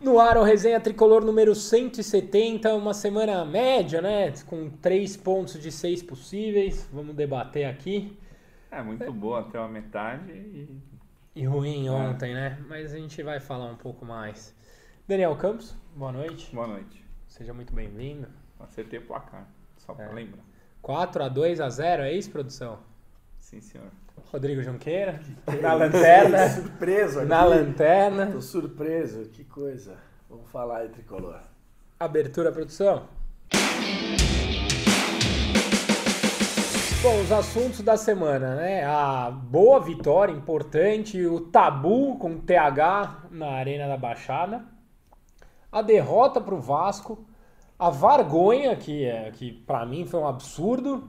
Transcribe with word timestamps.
No 0.00 0.18
ar, 0.18 0.38
o 0.38 0.42
Resenha 0.42 0.80
Tricolor 0.80 1.22
número 1.24 1.54
170, 1.54 2.74
uma 2.74 2.94
semana 2.94 3.44
média, 3.44 4.00
né? 4.00 4.32
Com 4.46 4.70
três 4.70 5.14
pontos 5.16 5.60
de 5.60 5.70
seis 5.70 6.02
possíveis. 6.02 6.88
Vamos 6.90 7.14
debater 7.14 7.66
aqui. 7.66 8.18
É 8.70 8.82
muito 8.82 9.12
boa 9.12 9.40
até 9.40 9.58
a 9.58 9.68
metade 9.68 10.32
e. 10.32 10.80
E 11.36 11.44
ruim 11.44 11.88
ontem, 11.88 12.34
né? 12.34 12.58
Mas 12.68 12.92
a 12.92 12.96
gente 12.98 13.22
vai 13.22 13.38
falar 13.38 13.66
um 13.66 13.76
pouco 13.76 14.04
mais. 14.04 14.54
Daniel 15.06 15.36
Campos, 15.36 15.76
boa 15.94 16.10
noite. 16.12 16.52
Boa 16.54 16.66
noite. 16.66 17.04
Seja 17.28 17.52
muito 17.54 17.72
bem-vindo. 17.72 18.26
Acertei 18.58 18.98
o 18.98 19.02
placar, 19.06 19.46
só 19.76 19.94
pra 19.94 20.06
É. 20.06 20.12
lembrar. 20.12 20.42
4 20.82 21.22
a 21.22 21.28
2 21.28 21.60
a 21.60 21.68
0 21.68 22.02
é 22.02 22.12
isso, 22.12 22.30
produção? 22.30 22.78
Sim, 23.38 23.60
senhor. 23.60 23.88
Rodrigo 24.32 24.62
Junqueira, 24.62 25.20
na 25.60 25.72
lanterna. 25.72 26.48
surpreso 26.48 27.18
aqui. 27.20 27.28
na 27.28 27.44
lanterna. 27.44 28.26
Tô 28.26 28.40
surpreso, 28.40 29.28
que 29.30 29.44
coisa. 29.44 29.96
Vamos 30.28 30.50
falar 30.50 30.78
aí, 30.78 30.88
Tricolor. 30.88 31.40
Abertura, 31.98 32.52
produção. 32.52 33.08
Bom, 37.02 37.18
os 37.22 37.32
assuntos 37.32 37.80
da 37.80 37.96
semana, 37.96 38.56
né? 38.56 38.84
A 38.84 39.30
boa 39.30 39.80
vitória, 39.80 40.32
importante, 40.32 41.24
o 41.26 41.40
tabu 41.40 42.18
com 42.18 42.38
TH 42.38 43.24
na 43.30 43.52
Arena 43.52 43.88
da 43.88 43.96
Baixada, 43.96 44.62
a 45.72 45.80
derrota 45.80 46.42
para 46.42 46.54
o 46.54 46.60
Vasco, 46.60 47.26
a 47.78 47.88
vergonha, 47.88 48.76
que, 48.76 49.06
é, 49.06 49.30
que 49.30 49.50
para 49.50 49.86
mim 49.86 50.04
foi 50.04 50.20
um 50.20 50.26
absurdo, 50.26 51.08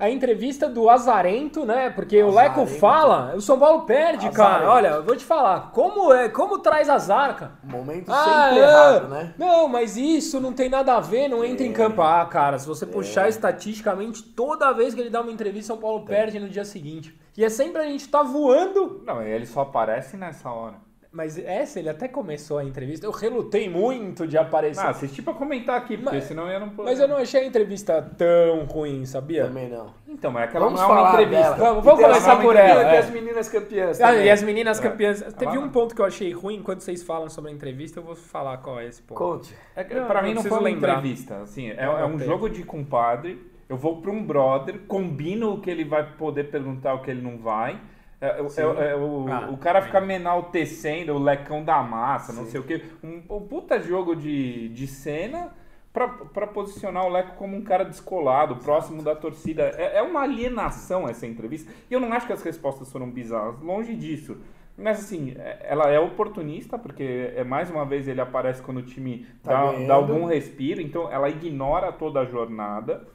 a 0.00 0.10
entrevista 0.10 0.68
do 0.68 0.88
Azarento, 0.90 1.64
né? 1.66 1.90
Porque 1.90 2.22
o 2.22 2.30
Leco 2.34 2.62
Azarento. 2.62 2.80
fala, 2.80 3.34
o 3.36 3.40
São 3.40 3.58
Paulo 3.58 3.82
perde, 3.82 4.28
cara. 4.30 4.50
Azarento. 4.64 4.70
Olha, 4.72 4.88
eu 4.88 5.02
vou 5.04 5.14
te 5.16 5.24
falar, 5.24 5.70
como, 5.72 6.12
é, 6.12 6.28
como 6.28 6.58
traz 6.58 6.88
azar, 6.88 7.36
cara? 7.36 7.52
Momento 7.62 8.10
Ah, 8.10 8.24
sempre 8.24 8.58
é. 8.58 8.62
errado, 8.62 9.08
né? 9.08 9.34
Não, 9.38 9.68
mas 9.68 9.96
isso 9.96 10.40
não 10.40 10.52
tem 10.52 10.68
nada 10.68 10.96
a 10.96 11.00
ver, 11.00 11.28
não 11.28 11.44
entra 11.44 11.64
em 11.66 11.70
É. 11.70 11.74
campo. 11.74 12.02
Ah, 12.02 12.24
cara, 12.24 12.58
se 12.58 12.66
você 12.66 12.84
puxar 12.86 13.28
estatisticamente, 13.28 14.22
toda 14.22 14.72
vez 14.72 14.94
que 14.94 15.00
ele 15.00 15.10
dá 15.10 15.20
uma 15.20 15.30
entrevista, 15.30 15.68
São 15.68 15.78
Paulo 15.78 16.04
perde 16.04 16.38
no 16.40 16.48
dia 16.48 16.64
seguinte. 16.64 17.18
E 17.36 17.44
é 17.44 17.48
sempre 17.48 17.80
a 17.80 17.84
gente 17.86 18.08
tá 18.08 18.22
voando. 18.22 19.02
Não, 19.06 19.22
ele 19.22 19.46
só 19.46 19.60
aparece 19.62 20.16
nessa 20.16 20.50
hora. 20.50 20.74
Mas 21.12 21.36
essa, 21.36 21.80
ele 21.80 21.88
até 21.88 22.06
começou 22.06 22.58
a 22.58 22.64
entrevista. 22.64 23.04
Eu 23.04 23.10
relutei 23.10 23.68
muito 23.68 24.28
de 24.28 24.38
aparecer. 24.38 24.80
Ah, 24.86 24.90
assisti 24.90 25.20
pra 25.20 25.34
comentar 25.34 25.76
aqui, 25.76 25.96
porque 25.96 26.14
Mas- 26.18 26.24
senão 26.24 26.48
eu 26.48 26.60
não 26.60 26.68
poder. 26.68 26.88
mas 26.90 27.00
eu 27.00 27.08
não 27.08 27.16
achei 27.16 27.40
a 27.40 27.44
entrevista 27.44 28.00
tão 28.16 28.64
ruim, 28.66 29.04
sabia? 29.04 29.46
Também 29.46 29.68
não. 29.68 29.92
Então, 30.08 30.30
mas 30.30 30.44
aquela 30.44 30.66
Vamos 30.66 30.80
não 30.80 30.86
é 30.86 30.90
uma 30.92 30.96
falar 30.96 31.12
entrevista. 31.22 31.42
dela. 31.42 31.56
Vamos- 31.56 31.84
vamos 31.84 32.00
E 32.00 32.02
tem 32.04 32.12
começar 32.12 32.32
as 32.34 32.42
por 32.42 32.54
ela, 32.56 32.82
E 32.82 32.94
é. 32.94 32.98
as 32.98 33.10
meninas 33.10 33.48
campeãs 33.48 34.00
Ah, 34.00 34.14
e 34.14 34.30
as 34.30 34.42
meninas 34.44 34.78
É. 34.78 34.82
campeãs. 34.82 35.20
Teve 35.36 35.58
um 35.58 35.68
ponto 35.68 35.96
que 35.96 36.00
eu 36.00 36.04
achei 36.06 36.30
ruim. 36.32 36.56
Enquanto 36.58 36.80
vocês 36.82 37.02
falam 37.02 37.28
sobre 37.28 37.50
a 37.50 37.54
entrevista, 37.54 37.98
eu 37.98 38.04
vou 38.04 38.14
falar 38.14 38.58
qual 38.58 38.78
é 38.78 38.86
esse 38.86 39.02
ponto. 39.02 39.18
Conte. 39.18 39.52
É 39.74 39.82
Não, 39.82 40.06
pra 40.06 40.22
não 40.22 40.28
mim 40.28 40.34
não 40.34 40.42
foi 40.42 40.52
uma 40.52 40.60
lembrar. 40.60 40.92
entrevista. 40.98 41.38
Assim, 41.38 41.70
é, 41.70 41.82
é 41.82 42.06
um 42.06 42.20
jogo 42.20 42.48
de 42.48 42.62
compadre. 42.62 43.50
Eu 43.68 43.76
vou 43.76 44.00
pra 44.00 44.10
um 44.12 44.22
brother, 44.22 44.78
combino 44.86 45.54
o 45.54 45.60
que 45.60 45.70
ele 45.70 45.84
vai 45.84 46.04
poder 46.04 46.44
perguntar, 46.50 46.94
o 46.94 47.02
que 47.02 47.10
ele 47.10 47.22
não 47.22 47.36
vai. 47.38 47.80
É, 48.20 48.26
é- 48.26 48.40
é- 48.40 48.90
é 48.90 48.96
o, 48.96 49.26
Ah, 49.28 49.48
o 49.50 49.56
cara 49.56 49.80
fica 49.82 49.98
enaltecendo 50.12 51.14
o 51.14 51.18
lecão 51.18 51.64
da 51.64 51.82
massa, 51.82 52.32
não 52.32 52.44
Sim. 52.44 52.50
sei 52.50 52.60
o 52.60 52.64
quê. 52.64 52.82
Um, 53.02 53.22
um 53.36 53.40
puta 53.46 53.80
jogo 53.80 54.14
de, 54.14 54.68
de 54.68 54.86
cena 54.86 55.54
pra, 55.92 56.06
pra 56.08 56.46
posicionar 56.46 57.06
o 57.06 57.08
Leco 57.08 57.36
como 57.36 57.56
um 57.56 57.62
cara 57.62 57.84
descolado, 57.84 58.56
próximo 58.56 59.02
da 59.02 59.16
torcida. 59.16 59.62
É, 59.76 59.98
é 59.98 60.02
uma 60.02 60.20
alienação 60.20 61.08
essa 61.08 61.26
entrevista. 61.26 61.72
E 61.90 61.94
eu 61.94 62.00
não 62.00 62.12
acho 62.12 62.26
que 62.26 62.32
as 62.32 62.42
respostas 62.42 62.90
foram 62.92 63.10
bizarras, 63.10 63.58
longe 63.60 63.94
disso. 63.96 64.36
Mas 64.76 65.00
assim, 65.00 65.34
é- 65.38 65.66
ela 65.68 65.88
é 65.90 65.98
oportunista, 65.98 66.78
porque 66.78 67.32
é 67.34 67.42
mais 67.44 67.70
uma 67.70 67.84
vez 67.86 68.06
ele 68.06 68.20
aparece 68.20 68.62
quando 68.62 68.78
o 68.78 68.82
time 68.82 69.26
Tá 69.42 69.72
dá, 69.72 69.72
dá 69.86 69.94
algum 69.94 70.26
respiro, 70.26 70.80
então 70.80 71.10
ela 71.10 71.28
ignora 71.28 71.90
toda 71.92 72.20
a 72.20 72.24
jornada. 72.26 73.06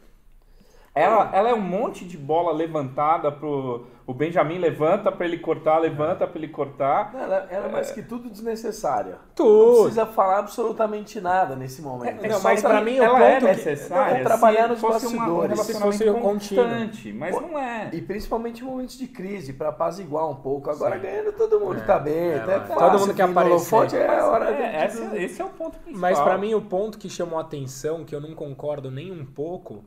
Ela, 0.93 1.29
ela 1.33 1.49
é 1.49 1.53
um 1.53 1.61
monte 1.61 2.05
de 2.05 2.17
bola 2.17 2.51
levantada 2.53 3.31
pro. 3.31 3.85
O 4.07 4.13
Benjamin 4.13 4.59
levanta 4.59 5.11
pra 5.11 5.25
ele 5.25 5.39
cortar, 5.39 5.79
levanta 5.79 6.27
pra 6.27 6.37
ele 6.37 6.47
cortar. 6.47 7.11
Não, 7.11 7.21
Ela, 7.21 7.47
ela 7.49 7.65
é 7.67 7.71
mais 7.71 7.89
que 7.89 8.03
tudo 8.03 8.29
desnecessária. 8.29 9.13
Não 9.13 9.19
Tudo. 9.33 9.79
precisa 9.85 10.05
falar 10.05 10.37
absolutamente 10.37 11.19
nada 11.19 11.55
nesse 11.55 11.81
momento. 11.81 12.23
É, 12.23 12.27
não, 12.27 12.39
mas 12.39 12.61
pra 12.61 12.81
mim 12.81 12.99
o 12.99 13.03
ela 13.03 13.17
ponto 13.17 13.23
é 13.25 13.39
que- 13.39 13.45
necessária 13.45 14.17
é 14.19 14.23
trabalhar 14.23 14.63
se 14.65 14.69
nos 14.69 14.83
um 14.83 14.89
bastidores. 14.89 15.59
Se 15.59 15.71
relacionamento 15.73 15.81
fosse 15.81 16.21
contínuo. 16.21 16.21
constante, 16.21 17.13
mas 17.13 17.35
Pô, 17.35 17.41
não 17.41 17.57
é. 17.57 17.89
E 17.93 18.01
principalmente 18.01 18.61
em 18.61 18.65
momentos 18.67 18.95
de 18.95 19.07
crise, 19.07 19.53
pra 19.53 19.69
apaziguar 19.69 20.29
um 20.29 20.35
pouco. 20.35 20.69
Agora 20.69 20.99
ganhando 20.99 21.31
todo 21.33 21.59
mundo 21.59 21.81
tá 21.83 21.97
bem, 21.97 22.13
é, 22.29 22.35
até 22.35 22.57
mas 22.59 22.67
fácil, 22.67 22.75
todo 22.91 22.99
mundo 23.07 23.17
no 23.17 23.23
aparecer. 23.23 24.01
É 24.01 24.19
a 24.19 24.27
hora 24.27 24.49
É, 24.51 24.87
de- 24.87 24.97
esse, 24.99 25.15
esse 25.17 25.41
é 25.41 25.45
o 25.45 25.49
ponto 25.49 25.79
principal. 25.79 25.99
Mas 25.99 26.19
pra 26.19 26.37
mim 26.37 26.53
o 26.53 26.61
ponto 26.61 26.99
que 26.99 27.09
chamou 27.09 27.39
a 27.39 27.41
atenção, 27.41 28.05
que 28.05 28.13
eu 28.13 28.21
não 28.21 28.35
concordo 28.35 28.91
nem 28.91 29.11
um 29.11 29.25
pouco, 29.25 29.83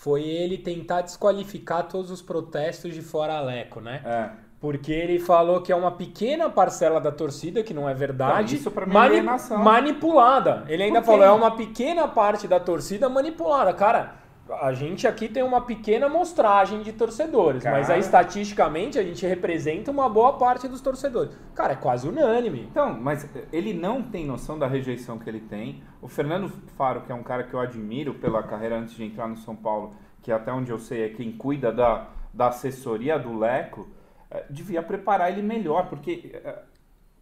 foi 0.00 0.22
ele 0.22 0.56
tentar 0.58 1.00
desqualificar 1.02 1.82
todos 1.88 2.10
os 2.12 2.22
protestos 2.22 2.94
de 2.94 3.02
fora 3.02 3.36
Aleco, 3.36 3.80
né? 3.80 4.00
É. 4.04 4.28
Porque 4.60 4.92
ele 4.92 5.18
falou 5.18 5.60
que 5.60 5.72
é 5.72 5.74
uma 5.76 5.90
pequena 5.90 6.48
parcela 6.48 7.00
da 7.00 7.10
torcida, 7.10 7.64
que 7.64 7.74
não 7.74 7.88
é 7.88 7.94
verdade, 7.94 8.52
Não, 8.54 8.60
isso 8.60 8.70
pra 8.70 8.86
mim 8.86 8.92
é 8.92 8.94
mani- 8.94 9.16
alienação. 9.16 9.58
manipulada. 9.58 10.64
Ele 10.68 10.84
ainda 10.84 11.02
falou, 11.02 11.24
é 11.24 11.30
uma 11.32 11.50
pequena 11.50 12.06
parte 12.06 12.46
da 12.46 12.60
torcida 12.60 13.08
manipulada. 13.08 13.72
Cara, 13.72 14.14
a 14.60 14.72
gente 14.72 15.06
aqui 15.06 15.28
tem 15.28 15.42
uma 15.42 15.60
pequena 15.60 16.06
amostragem 16.06 16.82
de 16.82 16.92
torcedores, 16.92 17.64
mas 17.64 17.86
Cara. 17.86 17.94
aí 17.94 18.00
estatisticamente 18.00 18.98
a 18.98 19.02
gente 19.02 19.26
representa 19.26 19.90
uma 19.90 20.08
boa 20.08 20.34
parte 20.38 20.66
dos 20.66 20.80
torcedores. 20.80 21.36
Cara, 21.54 21.74
é 21.74 21.76
quase 21.76 22.08
unânime. 22.08 22.68
Então, 22.70 22.98
mas 22.98 23.28
ele 23.52 23.74
não 23.74 24.02
tem 24.02 24.26
noção 24.26 24.58
da 24.58 24.66
rejeição 24.66 25.18
que 25.18 25.28
ele 25.28 25.40
tem. 25.40 25.82
O 26.00 26.08
Fernando 26.08 26.48
Faro, 26.76 27.02
que 27.02 27.12
é 27.12 27.14
um 27.14 27.22
cara 27.22 27.44
que 27.44 27.54
eu 27.54 27.60
admiro 27.60 28.14
pela 28.14 28.42
carreira 28.42 28.78
antes 28.78 28.94
de 28.94 29.04
entrar 29.04 29.28
no 29.28 29.36
São 29.36 29.54
Paulo, 29.54 29.94
que 30.22 30.32
até 30.32 30.52
onde 30.52 30.70
eu 30.70 30.78
sei 30.78 31.04
é 31.04 31.08
quem 31.10 31.32
cuida 31.32 31.72
da, 31.72 32.08
da 32.32 32.48
assessoria 32.48 33.18
do 33.18 33.38
Leco, 33.38 33.88
eh, 34.30 34.44
devia 34.50 34.82
preparar 34.82 35.30
ele 35.30 35.42
melhor, 35.42 35.88
porque 35.88 36.30
eh, 36.32 36.62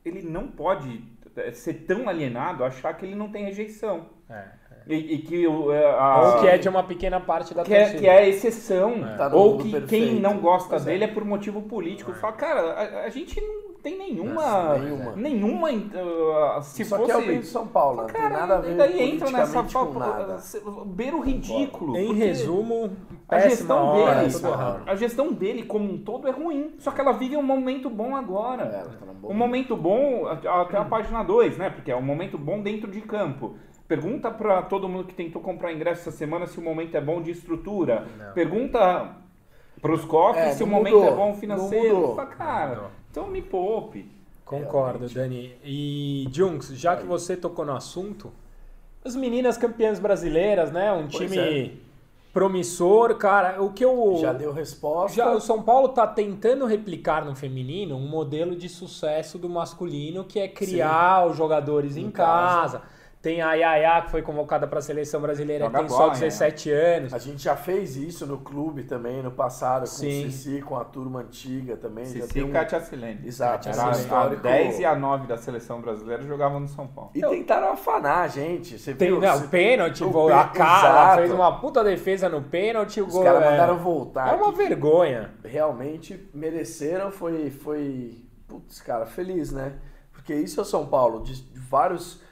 ele 0.04 0.22
não 0.22 0.48
pode 0.48 1.02
eh, 1.36 1.52
ser 1.52 1.74
tão 1.86 2.08
alienado, 2.08 2.64
achar 2.64 2.94
que 2.94 3.04
ele 3.04 3.14
não 3.14 3.30
tem 3.30 3.44
rejeição. 3.44 4.06
E, 4.88 5.14
e 5.14 5.18
que 5.18 5.46
o, 5.48 5.72
eh, 5.72 5.84
a, 5.98 6.34
Ou 6.34 6.40
que 6.40 6.46
é 6.46 6.58
de 6.58 6.68
uma 6.68 6.84
pequena 6.84 7.18
parte 7.18 7.52
da 7.52 7.64
que 7.64 7.74
é, 7.74 7.80
torcida. 7.80 8.00
que 8.00 8.08
é 8.08 8.28
exceção. 8.28 9.00
Tá 9.16 9.28
no 9.28 9.36
Ou 9.36 9.58
que 9.58 9.70
perfeito. 9.72 9.88
quem 9.88 10.20
não 10.20 10.38
gosta 10.38 10.70
Pois 10.70 10.86
é. 10.86 10.90
dele 10.90 11.04
é 11.04 11.08
por 11.08 11.24
motivo 11.24 11.62
político. 11.62 12.12
Fala, 12.12 12.32
cara, 12.34 12.60
a, 12.72 13.04
a 13.04 13.08
gente 13.08 13.40
não 13.40 13.74
tem 13.82 13.98
nenhuma. 13.98 14.78
Nenhuma. 14.78 15.16
Nenhuma. 15.16 15.70
uh, 15.70 16.62
se 16.62 16.82
Isso 16.82 16.96
fosse. 16.96 17.10
aqui 17.10 17.20
é 17.20 17.24
o 17.24 17.26
bem 17.26 17.40
de 17.40 17.46
São 17.46 17.66
Paulo, 17.66 18.02
não 18.02 18.06
tem 18.06 18.14
Cara, 18.14 18.36
nada 18.40 18.56
a 18.56 18.60
ver 18.60 18.72
e 18.72 18.74
daí 18.76 19.10
entra 19.10 19.30
nessa 19.30 19.64
beira 20.86 21.16
o 21.16 21.20
ridículo. 21.20 21.96
Em 21.96 22.14
resumo, 22.14 22.90
a 23.28 23.40
gestão 23.40 23.86
hora, 23.86 24.22
dele, 24.22 24.34
a 24.86 24.94
gestão 24.94 25.32
dele 25.32 25.64
como 25.64 25.92
um 25.92 25.98
todo 25.98 26.28
é 26.28 26.30
ruim. 26.30 26.74
Só 26.78 26.92
que 26.92 27.00
ela 27.00 27.12
vive 27.12 27.36
um 27.36 27.42
momento 27.42 27.90
bom 27.90 28.14
agora. 28.14 28.62
É, 28.62 28.82
tá 28.82 29.12
Um 29.24 29.34
momento 29.34 29.76
bom, 29.76 30.26
até 30.26 30.78
a 30.78 30.84
página 30.84 31.24
2, 31.24 31.58
né? 31.58 31.70
Porque 31.70 31.90
é 31.90 31.96
um 31.96 32.02
momento 32.02 32.38
bom 32.38 32.60
dentro 32.60 32.88
de 32.90 33.00
campo. 33.00 33.56
Pergunta 33.88 34.30
pra 34.30 34.62
todo 34.62 34.88
mundo 34.88 35.04
que 35.06 35.14
tentou 35.14 35.40
comprar 35.40 35.72
ingresso 35.72 36.00
essa 36.08 36.10
semana 36.10 36.46
se 36.46 36.58
o 36.58 36.62
momento 36.62 36.96
é 36.96 37.00
bom 37.00 37.22
de 37.22 37.30
estrutura. 37.30 38.06
Não. 38.18 38.32
Pergunta 38.32 39.16
pros 39.80 40.04
cofres 40.04 40.44
É, 40.46 40.52
se 40.52 40.62
o 40.64 40.66
momento 40.66 40.94
mudou, 40.96 41.12
é 41.12 41.16
bom 41.16 41.28
não 41.28 41.34
financeiro. 41.34 41.94
mudou. 41.96 42.16
Fala, 42.16 42.28
cara, 42.28 42.74
Não. 42.76 42.88
então 43.10 43.26
me 43.28 43.42
poupe. 43.42 44.10
Concordo, 44.44 45.08
Dani. 45.08 45.54
E, 45.64 46.28
Junks, 46.32 46.68
já 46.78 46.96
que 46.96 47.04
você 47.04 47.36
tocou 47.36 47.64
no 47.64 47.74
assunto, 47.74 48.32
as 49.04 49.14
meninas 49.16 49.56
campeãs 49.56 49.98
brasileiras, 49.98 50.70
né? 50.72 50.92
Um 50.92 51.08
Pois 51.08 51.30
time 51.30 51.80
promissor, 52.32 53.14
cara. 53.16 53.62
O 53.62 53.72
que 53.72 53.84
eu. 53.84 54.18
Já 54.20 54.32
deu 54.32 54.52
resposta. 54.52 55.16
Já 55.16 55.32
o 55.32 55.40
São 55.40 55.62
Paulo 55.62 55.88
tá 55.88 56.06
tentando 56.06 56.66
replicar 56.66 57.24
no 57.24 57.34
feminino 57.34 57.96
um 57.96 58.06
modelo 58.06 58.54
de 58.54 58.68
sucesso 58.68 59.38
do 59.38 59.48
masculino, 59.48 60.22
que 60.24 60.38
é 60.38 60.46
criar 60.46 61.26
os 61.26 61.36
jogadores 61.36 61.96
em, 61.96 62.04
Em 62.06 62.10
casa. 62.10 62.82
Tem 63.26 63.42
a 63.42 63.54
Yaya, 63.54 64.02
que 64.02 64.12
foi 64.12 64.22
convocada 64.22 64.68
para 64.68 64.78
a 64.78 64.82
seleção 64.82 65.20
brasileira, 65.20 65.64
Joga 65.64 65.80
tem 65.80 65.88
só 65.88 65.98
bola, 65.98 66.12
17 66.12 66.70
anos. 66.70 67.12
A 67.12 67.18
gente 67.18 67.42
já 67.42 67.56
fez 67.56 67.96
isso 67.96 68.24
no 68.24 68.38
clube 68.38 68.84
também, 68.84 69.20
no 69.20 69.32
passado, 69.32 69.80
com 69.80 69.86
Sim. 69.86 70.26
o 70.28 70.30
Cici, 70.30 70.62
com 70.62 70.76
a 70.76 70.84
turma 70.84 71.22
antiga 71.22 71.76
também. 71.76 72.04
Cici 72.04 72.32
tem 72.32 72.42
e 72.42 72.44
um... 72.44 72.52
Katia 72.52 72.78
Silene. 72.80 73.26
Exato, 73.26 73.68
Era 73.68 73.88
a 73.88 73.90
histórico- 73.90 74.42
10 74.44 74.78
e 74.78 74.84
a 74.84 74.94
9 74.94 75.26
da 75.26 75.36
seleção 75.36 75.80
brasileira 75.80 76.22
jogavam 76.22 76.60
no 76.60 76.68
São 76.68 76.86
Paulo. 76.86 77.10
E 77.16 77.20
tentaram 77.20 77.72
afanar 77.72 78.18
a 78.18 78.28
gente. 78.28 78.78
Você 78.78 78.94
Tem 78.94 79.08
viu? 79.08 79.20
não, 79.20 79.38
Você- 79.38 79.48
pênalti, 79.48 80.04
o 80.04 80.10
gol, 80.10 80.32
a 80.32 80.44
cara, 80.44 80.88
exato. 80.88 81.16
fez 81.22 81.32
uma 81.32 81.58
puta 81.58 81.82
defesa 81.82 82.28
no 82.28 82.42
pênalti, 82.42 83.00
o 83.00 83.08
Os 83.08 83.12
gol. 83.12 83.24
caras 83.24 83.42
é- 83.42 83.50
mandaram 83.50 83.76
voltar. 83.78 84.34
É 84.34 84.36
uma 84.36 84.52
que 84.52 84.58
vergonha. 84.58 85.32
Realmente 85.44 86.30
mereceram, 86.32 87.10
foi, 87.10 87.50
foi. 87.50 88.22
Putz, 88.46 88.80
cara, 88.80 89.04
feliz, 89.04 89.50
né? 89.50 89.72
Porque 90.12 90.32
isso 90.32 90.60
é 90.60 90.62
o 90.62 90.64
São 90.64 90.86
Paulo, 90.86 91.24
de 91.24 91.44
vários 91.58 92.24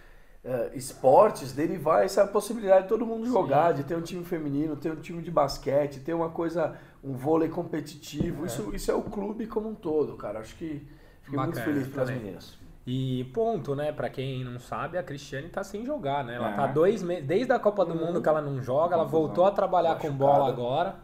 eh, 0.44 0.70
esportes, 0.74 1.52
derivar 1.52 2.04
essa 2.04 2.26
possibilidade 2.26 2.82
de 2.82 2.88
todo 2.88 3.06
mundo 3.06 3.26
jogar, 3.26 3.72
de 3.72 3.82
ter 3.84 3.96
um 3.96 4.02
time 4.02 4.24
feminino, 4.24 4.76
ter 4.76 4.92
um 4.92 4.96
time 4.96 5.22
de 5.22 5.30
basquete, 5.30 6.00
ter 6.00 6.12
uma 6.14 6.28
coisa, 6.30 6.76
um 7.02 7.14
vôlei 7.14 7.48
competitivo. 7.48 8.44
Isso, 8.46 8.74
isso 8.74 8.90
é 8.90 8.94
o 8.94 9.02
clube 9.02 9.46
como 9.46 9.68
um 9.70 9.74
todo, 9.74 10.16
cara. 10.16 10.40
Acho 10.40 10.54
que 10.56 10.86
fiquei 11.22 11.38
muito 11.38 11.54
Bacana, 11.56 11.64
feliz 11.64 11.88
pelas 11.88 12.08
também. 12.08 12.22
meninas. 12.22 12.58
E 12.86 13.24
ponto, 13.32 13.74
né? 13.74 13.92
Pra 13.92 14.10
quem 14.10 14.44
não 14.44 14.60
sabe, 14.60 14.98
a 14.98 15.02
Cristiane 15.02 15.48
tá 15.48 15.64
sem 15.64 15.86
jogar, 15.86 16.22
né? 16.22 16.34
Ela 16.34 16.50
É. 16.50 16.54
tá 16.56 16.66
dois 16.66 17.02
meses. 17.02 17.24
Desde 17.26 17.50
a 17.50 17.58
Copa 17.58 17.82
do 17.82 17.94
Mundo 17.94 18.20
que 18.20 18.28
ela 18.28 18.42
não 18.42 18.60
joga, 18.60 18.94
ela 18.94 19.04
voltou 19.04 19.46
a 19.46 19.50
trabalhar 19.50 19.94
com 19.96 20.08
Machucada. 20.10 20.38
bola 20.38 20.48
agora. 20.50 20.96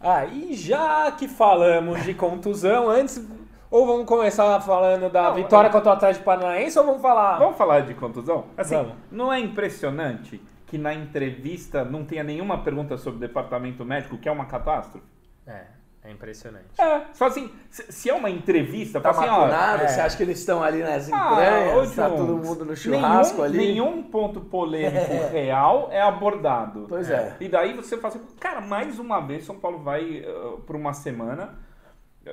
Ah, 0.00 0.24
e 0.26 0.54
já 0.54 1.10
que 1.12 1.28
falamos 1.28 2.02
de 2.02 2.12
contusão, 2.14 2.88
antes. 2.90 3.24
Ou 3.70 3.86
vamos 3.86 4.06
começar 4.06 4.60
falando 4.60 5.10
da 5.10 5.24
Não, 5.24 5.34
vitória 5.34 5.68
é- 5.68 5.70
contra 5.70 5.90
o 5.90 5.92
Atlético 5.92 6.24
Paranaense 6.24 6.78
ou 6.78 6.86
vamos 6.86 7.02
falar. 7.02 7.38
Vamos 7.38 7.56
falar 7.58 7.80
de 7.80 7.94
contusão? 7.94 8.46
Assim, 8.56 8.76
Vamos. 8.76 8.94
não 9.10 9.32
é 9.32 9.38
impressionante 9.40 10.40
que 10.66 10.78
na 10.78 10.94
entrevista 10.94 11.84
não 11.84 12.04
tenha 12.04 12.22
nenhuma 12.24 12.58
pergunta 12.62 12.96
sobre 12.96 13.18
o 13.18 13.20
departamento 13.20 13.84
médico, 13.84 14.16
que 14.18 14.28
é 14.28 14.32
uma 14.32 14.46
catástrofe? 14.46 15.04
É, 15.46 15.62
é 16.04 16.10
impressionante. 16.10 16.66
É, 16.78 17.02
só 17.12 17.26
assim, 17.26 17.50
se, 17.70 18.08
é 18.08 18.14
uma 18.14 18.28
entrevista, 18.30 19.00
Tá 19.00 19.10
assim, 19.10 19.24
ó, 19.26 19.40
maconado? 19.46 19.82
é. 19.82 19.88
Você 19.88 20.00
acha 20.00 20.16
que 20.16 20.22
eles 20.22 20.38
estão 20.38 20.62
ali 20.62 20.82
nas 20.82 21.10
Ah, 21.12 21.32
entranhas? 21.32 21.92
ô, 21.92 21.94
tá 21.96 22.08
todo 22.10 22.36
mundo 22.36 22.64
no 22.66 22.76
churrasco 22.76 23.36
nenhum, 23.36 23.44
ali? 23.44 23.58
Nenhum 23.58 24.02
ponto 24.02 24.40
polêmico 24.42 25.12
real 25.32 25.88
é 25.90 26.00
abordado. 26.02 26.86
Pois 26.88 27.10
é. 27.10 27.36
E 27.40 27.48
daí 27.48 27.74
você 27.74 27.96
fala 27.98 28.14
assim, 28.14 28.24
cara, 28.40 28.60
mais 28.62 28.98
uma 28.98 29.20
vez 29.20 29.44
São 29.44 29.58
Paulo 29.58 29.78
vai 29.78 30.20
uh, 30.20 30.58
por 30.66 30.74
uma 30.76 30.92
semana. 30.94 31.66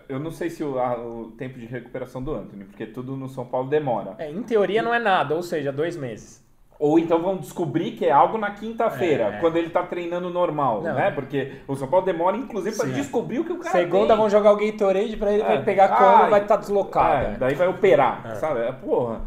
Eu 0.10 0.20
não 0.20 0.32
sei 0.32 0.50
se 0.50 0.64
o, 0.64 0.78
a- 0.80 0.98
o 1.00 1.32
tempo 1.38 1.58
de 1.58 1.66
recuperação 1.66 2.22
do 2.22 2.34
Anthony, 2.36 2.66
porque 2.66 2.86
tudo 2.86 3.16
no 3.16 3.30
São 3.30 3.46
Paulo 3.46 3.70
demora. 3.70 4.16
É, 4.18 4.30
em 4.30 4.44
teoria 4.44 4.82
não 4.82 4.94
é 4.94 5.00
nada, 5.00 5.34
ou 5.36 5.42
seja, 5.44 5.72
dois 5.72 5.96
meses. 5.96 6.44
Ou 6.78 7.00
então 7.00 7.22
vão 7.22 7.38
descobrir 7.38 7.92
que 7.92 8.06
é 8.06 8.12
algo 8.12 8.38
na 8.38 8.52
quinta-feira, 8.52 9.36
É. 9.36 9.40
quando 9.40 9.56
ele 9.56 9.70
tá 9.70 9.82
treinando 9.84 10.30
normal, 10.30 10.82
Não. 10.82 10.94
né? 10.94 11.10
Porque 11.12 11.60
o 11.66 11.76
São 11.78 11.88
Paulo 11.88 12.06
demora, 12.06 12.36
inclusive, 12.36 12.76
pra 12.76 12.88
Sim. 12.88 12.92
descobrir 12.94 13.40
o 13.40 13.46
que 13.46 13.54
o 13.54 13.60
cara 13.60 13.72
Segunda 13.72 14.08
tem. 14.08 14.18
vão 14.18 14.30
jogar 14.30 14.52
o 14.52 14.58
Gatorade 14.58 15.16
pra 15.16 15.32
ele 15.32 15.42
É. 15.44 15.46
vai 15.48 15.64
pegar 15.64 15.86
Ah, 15.86 15.96
coma 15.96 16.30
vai 16.30 16.42
estar 16.42 16.58
deslocado. 16.58 17.26
É, 17.28 17.34
é. 17.34 17.38
daí 17.38 17.56
vai 17.56 17.68
operar, 17.70 18.36
sabe? 18.36 18.60
É, 18.60 18.72
porra. 18.74 19.22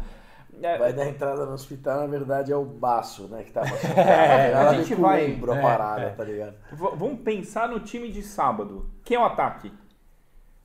É, 0.61 0.77
Vai 0.77 0.91
dar 0.91 1.07
entrada 1.07 1.45
no 1.45 1.53
hospital, 1.53 2.01
na 2.01 2.07
verdade 2.07 2.51
é 2.51 2.55
o 2.55 2.65
baço, 2.65 3.29
né? 3.29 3.43
Que 3.43 3.51
tá 3.51 3.61
machucado. 3.61 3.93
É, 3.97 4.53
a 4.53 4.73
gente 4.73 4.93
vai- 4.93 5.31
o 5.31 5.35
ombro 5.35 5.51
a 5.53 5.57
é, 5.57 5.61
parada, 5.61 6.01
é. 6.01 6.09
tá 6.09 6.23
ligado? 6.25 6.53
v- 6.71 6.91
vamos 6.97 7.21
pensar 7.21 7.69
no 7.69 7.79
time 7.79 8.11
de 8.11 8.21
sábado. 8.21 8.85
Quem 9.05 9.15
é 9.15 9.19
o 9.19 9.23
ataque? 9.23 9.71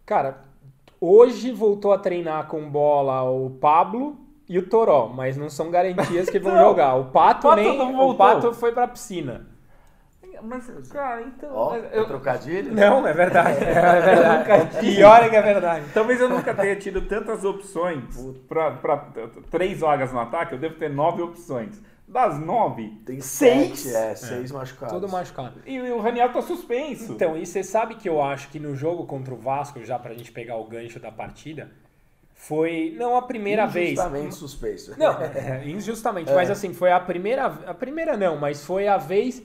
Cara, 0.06 0.39
hoje 1.01 1.53
voltou 1.53 1.93
a 1.93 1.99
treinar 1.99 2.47
com 2.47 2.69
bola 2.69 3.23
o 3.23 3.51
Pablo 3.51 4.17
e 4.49 4.59
o 4.59 4.69
Toró, 4.69 5.09
mas 5.09 5.37
não 5.37 5.49
são 5.49 5.71
garantias 5.71 6.29
que 6.29 6.39
vão 6.41 6.53
Não. 6.55 6.61
jogar. 6.69 6.95
O 6.97 7.06
Pato, 7.06 7.47
O 7.47 7.51
Pato 7.51 7.62
nem. 7.62 7.79
não 7.79 8.09
o. 8.11 8.15
Pato 8.15 8.53
foi 8.53 8.73
pra 8.73 8.87
piscina. 8.89 9.47
Mas, 10.43 10.67
cara, 10.93 11.23
então. 11.23 11.49
Ó, 11.55 11.71
mas 11.71 11.85
é 11.85 11.97
eu- 11.97 12.01
Não, 12.01 12.06
trocadilho. 12.09 12.73
é 12.79 13.12
verdade. 13.15 13.65
É 13.65 14.01
verdade. 14.01 14.77
Pior 14.79 15.23
é 15.23 15.29
que 15.31 15.37
é 15.37 15.41
verdade. 15.43 15.87
talvez 15.95 16.21
eu 16.21 16.29
nunca 16.29 16.53
tenha 16.53 16.77
tido 16.77 17.01
tantas 17.03 17.45
opções 17.45 18.05
para 18.47 19.06
três 19.51 19.81
vagas 19.81 20.12
no 20.12 20.21
ataque. 20.21 20.53
Eu 20.55 20.59
devo 20.59 20.75
ter 20.75 20.91
nove 20.91 21.23
opções. 21.23 21.81
Das 22.06 22.39
nove, 22.39 23.01
Tem 23.06 23.21
seis. 23.21 23.81
sete, 23.81 23.97
é, 23.97 24.15
seis 24.15 24.53
machucados. 24.53 24.95
Tudo 24.95 25.09
machucado. 25.11 25.61
E 25.67 25.81
o 25.81 26.01
Raniel 26.01 26.31
tá 26.33 26.43
suspenso. 26.43 27.12
Então, 27.12 27.37
e 27.37 27.47
você 27.47 27.62
sabe 27.65 27.95
que 27.95 28.09
eu 28.09 28.23
acho 28.23 28.49
que 28.51 28.61
no 28.61 28.75
jogo 28.77 29.06
contra 29.06 29.33
o 29.33 29.39
Vasco, 29.39 29.83
já 29.85 29.99
pra 29.99 30.12
gente 30.15 30.31
pegar 30.31 30.56
o 30.56 30.65
gancho 30.65 31.01
da 31.01 31.11
partida, 31.11 31.71
foi 32.35 32.95
não 32.99 33.17
a 33.17 33.23
primeira 33.23 33.67
vez. 33.67 33.93
Injustamente 33.93 34.35
suspenso. 34.35 34.95
Não, 34.99 35.12
é, 35.23 35.62
injustamente, 35.67 36.31
É. 36.31 36.35
mas 36.35 36.51
assim, 36.51 36.75
foi 36.75 36.93
a 36.93 37.01
primeira, 37.01 37.47
a 37.47 37.75
primeira 37.75 38.17
não, 38.17 38.37
mas 38.37 38.65
foi 38.65 38.87
a 38.87 38.97
vez 38.99 39.43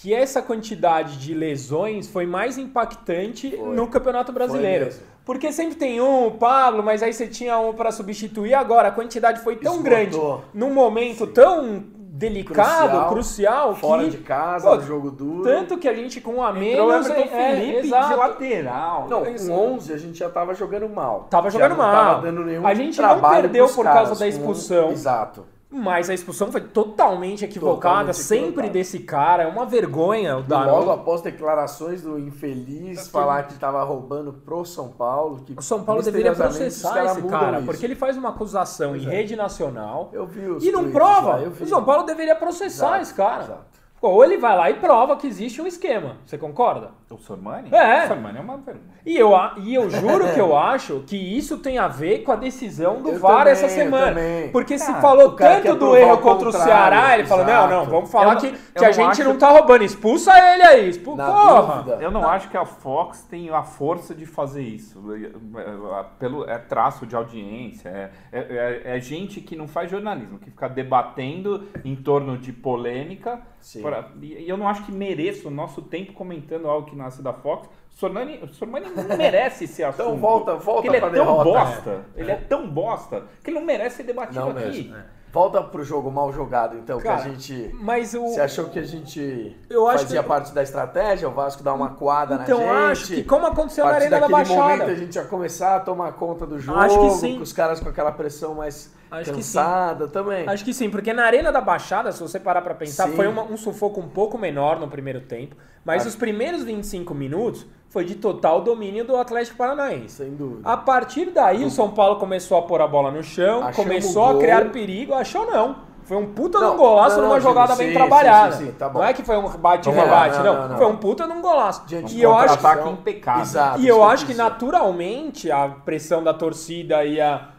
que 0.00 0.14
essa 0.14 0.40
quantidade 0.40 1.18
de 1.18 1.34
lesões 1.34 2.08
foi 2.08 2.24
mais 2.24 2.56
impactante 2.56 3.54
Foi. 3.54 3.74
no 3.76 3.86
Campeonato 3.86 4.32
Brasileiro. 4.32 4.88
Porque 5.26 5.52
sempre 5.52 5.74
tem 5.76 6.00
um, 6.00 6.28
o 6.28 6.30
Pablo, 6.32 6.82
mas 6.82 7.02
aí 7.02 7.12
você 7.12 7.26
tinha 7.26 7.58
um 7.58 7.74
para 7.74 7.92
substituir. 7.92 8.54
Agora, 8.54 8.88
a 8.88 8.92
quantidade 8.92 9.40
foi 9.42 9.56
tão 9.56 9.74
Esgotou. 9.76 9.82
grande, 9.90 10.18
num 10.54 10.72
momento 10.72 11.26
tão 11.26 11.84
delicado, 12.12 13.08
crucial, 13.08 13.08
Crucial, 13.10 13.74
Fora 13.76 14.04
que 14.04 14.10
de 14.10 14.16
casa, 14.18 14.68
Pô, 14.68 14.80
jogo 14.80 15.10
duro. 15.10 15.42
tanto 15.44 15.78
que 15.78 15.88
a 15.88 15.94
gente 15.94 16.20
com 16.20 16.34
um 16.36 16.42
a 16.42 16.52
menos, 16.52 17.06
Everton 17.06 17.34
é, 17.36 17.54
Felipe 17.56 17.80
de 17.82 17.86
exato. 17.88 18.16
lateral. 18.16 19.06
Não, 19.08 19.26
Isso. 19.26 19.46
com 19.48 19.74
11 19.74 19.92
a 19.92 19.96
gente 19.98 20.18
já 20.18 20.28
tava 20.28 20.54
jogando 20.54 20.88
mal. 20.88 21.26
Tava 21.30 21.50
jogando 21.50 21.70
não 21.70 21.76
mal. 21.78 21.92
Tava 21.92 22.22
dando 22.22 22.44
nenhum 22.44 22.66
A 22.66 22.74
gente 22.74 23.00
não 23.00 23.20
perdeu 23.20 23.68
por 23.68 23.84
causa 23.84 24.12
da 24.12 24.18
com- 24.18 24.24
expulsão. 24.24 24.90
Exato. 24.90 25.44
Mas 25.72 26.10
a 26.10 26.14
expulsão 26.14 26.50
foi 26.50 26.62
totalmente 26.62 27.44
equivocada, 27.44 27.76
Totalmente 28.12 28.16
sempre 28.16 28.44
equivocada. 28.46 28.72
desse 28.72 28.98
cara. 28.98 29.42
É 29.44 29.46
uma 29.46 29.64
vergonha 29.64 30.38
o 30.38 30.42
Daronco. 30.42 30.78
logo 30.80 30.90
após 30.90 31.20
declarações 31.22 32.02
do 32.02 32.18
infeliz 32.18 33.06
falar 33.06 33.44
que 33.44 33.54
tava 33.54 33.80
roubando 33.84 34.32
pro 34.32 34.64
São 34.64 34.88
Paulo. 34.88 35.42
Que 35.46 35.54
O 35.56 35.62
São 35.62 35.84
Paulo 35.84 36.02
deveria 36.02 36.34
processar 36.34 37.04
esse 37.04 37.22
cara, 37.22 37.58
isso. 37.58 37.66
porque 37.66 37.86
ele 37.86 37.94
faz 37.94 38.16
uma 38.16 38.30
acusação 38.30 38.90
Pois 38.90 39.04
em 39.04 39.06
é. 39.06 39.10
rede 39.10 39.36
nacional 39.36 40.10
Eu 40.12 40.26
vi 40.26 40.44
os 40.46 40.64
e 40.64 40.72
não 40.72 40.80
tweets 40.80 40.92
prova. 40.98 41.30
lá, 41.36 41.42
eu 41.42 41.50
vi. 41.52 41.62
O 41.62 41.66
São 41.68 41.84
Paulo 41.84 42.02
deveria 42.02 42.34
processar 42.34 42.86
Exato, 42.98 43.02
esse 43.02 43.14
cara. 43.14 43.42
exato. 43.44 43.80
Ou 44.02 44.24
ele 44.24 44.38
vai 44.38 44.56
lá 44.56 44.70
e 44.70 44.74
prova 44.74 45.16
que 45.16 45.26
existe 45.28 45.62
um 45.62 45.66
esquema. 45.68 46.16
Você 46.26 46.36
concorda? 46.36 46.90
O 47.10 47.18
Sormani? 47.18 47.68
É. 47.74 48.04
O 48.04 48.06
Sormani 48.08 48.38
é 48.38 48.40
uma 48.40 48.56
vergonha. 48.58 48.84
E 49.04 49.16
eu, 49.16 49.34
a- 49.34 49.54
e 49.58 49.74
eu 49.74 49.90
juro 49.90 50.32
que 50.32 50.38
eu 50.40 50.56
acho 50.56 51.00
que 51.08 51.16
isso 51.16 51.58
tem 51.58 51.76
a 51.76 51.88
ver 51.88 52.20
com 52.22 52.30
a 52.30 52.36
decisão 52.36 53.02
do 53.02 53.08
Eu 53.10 53.18
VAR 53.18 53.38
também, 53.38 53.52
essa 53.52 53.68
semana. 53.68 54.20
Porque 54.52 54.78
se 54.78 54.86
Cara, 54.86 55.00
falou 55.00 55.32
tanto 55.32 55.74
do 55.74 55.96
erro 55.96 56.18
contra 56.18 56.48
o 56.50 56.52
Ceará, 56.52 57.18
ele 57.18 57.26
falou: 57.26 57.44
não, 57.44 57.52
não, 57.68 57.76
exato. 57.78 57.90
vamos 57.90 58.12
falar 58.12 58.34
não- 58.34 58.40
que, 58.40 58.52
que 58.52 58.84
a 58.84 58.86
não 58.88 58.92
gente 58.92 59.08
acho- 59.22 59.24
não 59.24 59.36
tá 59.36 59.48
roubando. 59.50 59.82
Expulsa 59.82 60.30
ele 60.54 60.62
aí. 60.62 60.88
Expu... 60.88 61.16
Na 61.16 61.26
Porra! 61.26 61.76
dúvida. 61.82 61.98
Eu 62.00 62.12
não, 62.12 62.28
acho 62.28 62.48
que 62.48 62.56
a 62.56 62.64
Fox 62.64 63.22
tem 63.28 63.50
a 63.50 63.62
força 63.64 64.14
de 64.14 64.24
fazer 64.24 64.62
isso. 64.62 65.02
É, 65.12 66.04
Pelo, 66.20 66.48
é 66.48 66.58
traço 66.58 67.06
de 67.06 67.16
audiência, 67.16 67.88
é, 67.88 68.10
é- 68.30 68.82
é- 68.84 68.96
é 68.96 69.00
gente 69.00 69.40
que 69.40 69.56
não 69.56 69.66
faz 69.66 69.90
jornalismo, 69.90 70.38
que 70.38 70.50
fica 70.50 70.68
debatendo 70.68 71.66
em 71.84 71.96
torno 71.96 72.38
de 72.38 72.52
polêmica. 72.52 73.40
Pra- 73.82 74.08
e 74.22 74.44
e 74.44 74.48
eu 74.48 74.56
não 74.56 74.66
acho 74.68 74.84
que 74.84 74.92
mereça 74.92 75.48
o 75.48 75.50
nosso 75.50 75.82
tempo 75.82 76.12
comentando 76.14 76.66
algo 76.68 76.86
que 76.88 76.96
nasce 77.00 77.22
da 77.22 77.32
Fox. 77.32 77.68
Sormani, 77.90 78.40
Sormani 78.52 78.86
não 78.90 79.16
merece 79.16 79.64
esse 79.64 79.82
assunto. 79.84 80.02
Então 80.02 80.16
volta- 80.18 80.54
volta 80.56 80.82
Porque 80.82 80.88
ele 80.88 80.96
é 80.96 81.00
tão 81.00 81.10
derrota. 81.10 81.44
bosta. 81.44 82.00
Ele 82.16 82.30
é 82.30 82.36
tão 82.36 82.68
bosta 82.70 83.24
que 83.42 83.50
ele 83.50 83.58
não 83.58 83.66
merece 83.66 83.96
ser 83.96 84.02
debatido 84.04 84.40
Não 84.40 84.50
aqui. 84.50 84.60
mesmo. 84.60 84.96
Volta 85.32 85.62
pro 85.62 85.84
jogo 85.84 86.10
mal 86.10 86.32
jogado, 86.32 86.76
então, 86.76 86.98
Cara, 87.00 87.22
que 87.22 87.28
a 87.28 87.30
gente. 87.30 87.70
Mas 87.80 88.14
o. 88.14 88.20
Você 88.28 88.40
achou 88.40 88.64
que 88.68 88.78
a 88.80 88.82
gente 88.82 89.56
Eu 89.70 89.86
acho 89.86 90.04
fazia 90.04 90.22
que- 90.22 90.28
parte 90.28 90.52
da 90.52 90.60
estratégia? 90.62 91.28
O 91.28 91.32
Vasco 91.32 91.62
dá 91.62 91.72
uma 91.72 91.90
coada 91.90 92.40
Então 92.42 92.58
na 92.58 92.64
gente? 92.88 92.92
acho 92.92 93.06
que 93.14 93.22
como 93.24 93.46
aconteceu 93.46 93.84
na 93.84 93.92
Arena 93.92 94.18
da 94.18 94.28
Baixada. 94.28 94.60
momento 94.60 94.90
a 94.90 94.94
gente 94.94 95.14
ia 95.14 95.24
começar 95.24 95.76
a 95.76 95.80
tomar 95.80 96.12
conta 96.14 96.44
do 96.46 96.58
jogo, 96.58 96.78
Acho 96.80 96.98
que 97.00 97.10
sim. 97.10 97.36
com 97.36 97.42
os 97.42 97.52
caras 97.52 97.78
com 97.78 97.88
aquela 97.88 98.10
pressão 98.10 98.54
mais 98.56 98.92
Acho 99.08 99.30
que 99.30 99.36
cansada 99.36 100.08
também. 100.08 100.48
Acho 100.48 100.64
que 100.64 100.74
sim, 100.74 100.90
porque 100.90 101.12
na 101.12 101.24
Arena 101.24 101.52
da 101.52 101.60
Baixada, 101.60 102.10
se 102.10 102.20
você 102.20 102.40
parar 102.40 102.62
pra 102.62 102.74
pensar, 102.74 103.08
Sim. 103.08 103.14
foi 103.16 103.28
uma- 103.28 103.42
um 103.44 103.56
sufoco 103.56 104.00
um 104.00 104.08
pouco 104.08 104.36
menor 104.36 104.80
no 104.80 104.88
primeiro 104.88 105.20
tempo, 105.20 105.54
mas 105.84 106.02
Acho- 106.02 106.08
os 106.10 106.16
primeiros 106.16 106.64
25 106.64 107.14
minutos 107.14 107.66
foi 107.90 108.04
de 108.04 108.14
total 108.14 108.62
domínio 108.62 109.04
do 109.04 109.16
Atlético 109.16 109.56
Paranaense. 109.58 110.16
Sem 110.16 110.30
dúvida. 110.34 110.68
A 110.68 110.76
partir 110.76 111.26
daí, 111.26 111.64
o 111.64 111.70
São 111.70 111.90
Paulo 111.90 112.16
começou 112.16 112.56
a 112.56 112.62
pôr 112.62 112.80
a 112.80 112.86
bola 112.86 113.10
no 113.10 113.22
chão, 113.22 113.58
Achamos 113.58 113.76
começou 113.76 114.26
a 114.26 114.38
criar 114.38 114.70
perigo, 114.70 115.12
achou 115.12 115.44
não. 115.44 115.90
Foi 116.04 116.16
um 116.16 116.32
puta 116.32 116.58
de 116.58 116.64
Não, 116.64 116.74
um 116.74 116.76
golaço 116.76 117.16
não, 117.16 117.22
não, 117.22 117.28
numa 117.28 117.40
jogada 117.40 117.76
bem 117.76 117.88
sim, 117.88 117.94
trabalhada. 117.94 118.52
sim, 118.56 118.64
sim, 118.64 118.70
sim, 118.70 118.72
tá. 118.72 118.88
Não 118.88 119.04
é 119.04 119.12
que 119.12 119.22
foi 119.22 119.36
um 119.36 119.48
bate 119.48 119.88
e 119.88 119.92
lá, 119.92 120.02
rebate, 120.02 120.38
não, 120.38 120.68
não. 120.68 120.76
Foi 120.76 120.86
um 120.86 120.96
puta 120.96 121.24
de 121.24 121.32
um 121.32 121.40
golaço. 121.40 121.82
Gente, 121.86 122.16
e 122.16 122.22
eu 122.22 122.36
acho 122.36 122.58
que 122.58 122.88
impecável. 122.88 123.42
Exato. 123.42 123.80
e 123.80 123.86
eu 123.86 124.02
acho 124.02 124.26
que 124.26 124.34
naturalmente 124.34 125.50
a 125.52 125.68
pressão 125.68 126.24
da 126.24 126.34
torcida 126.34 127.04
ia 127.04 127.49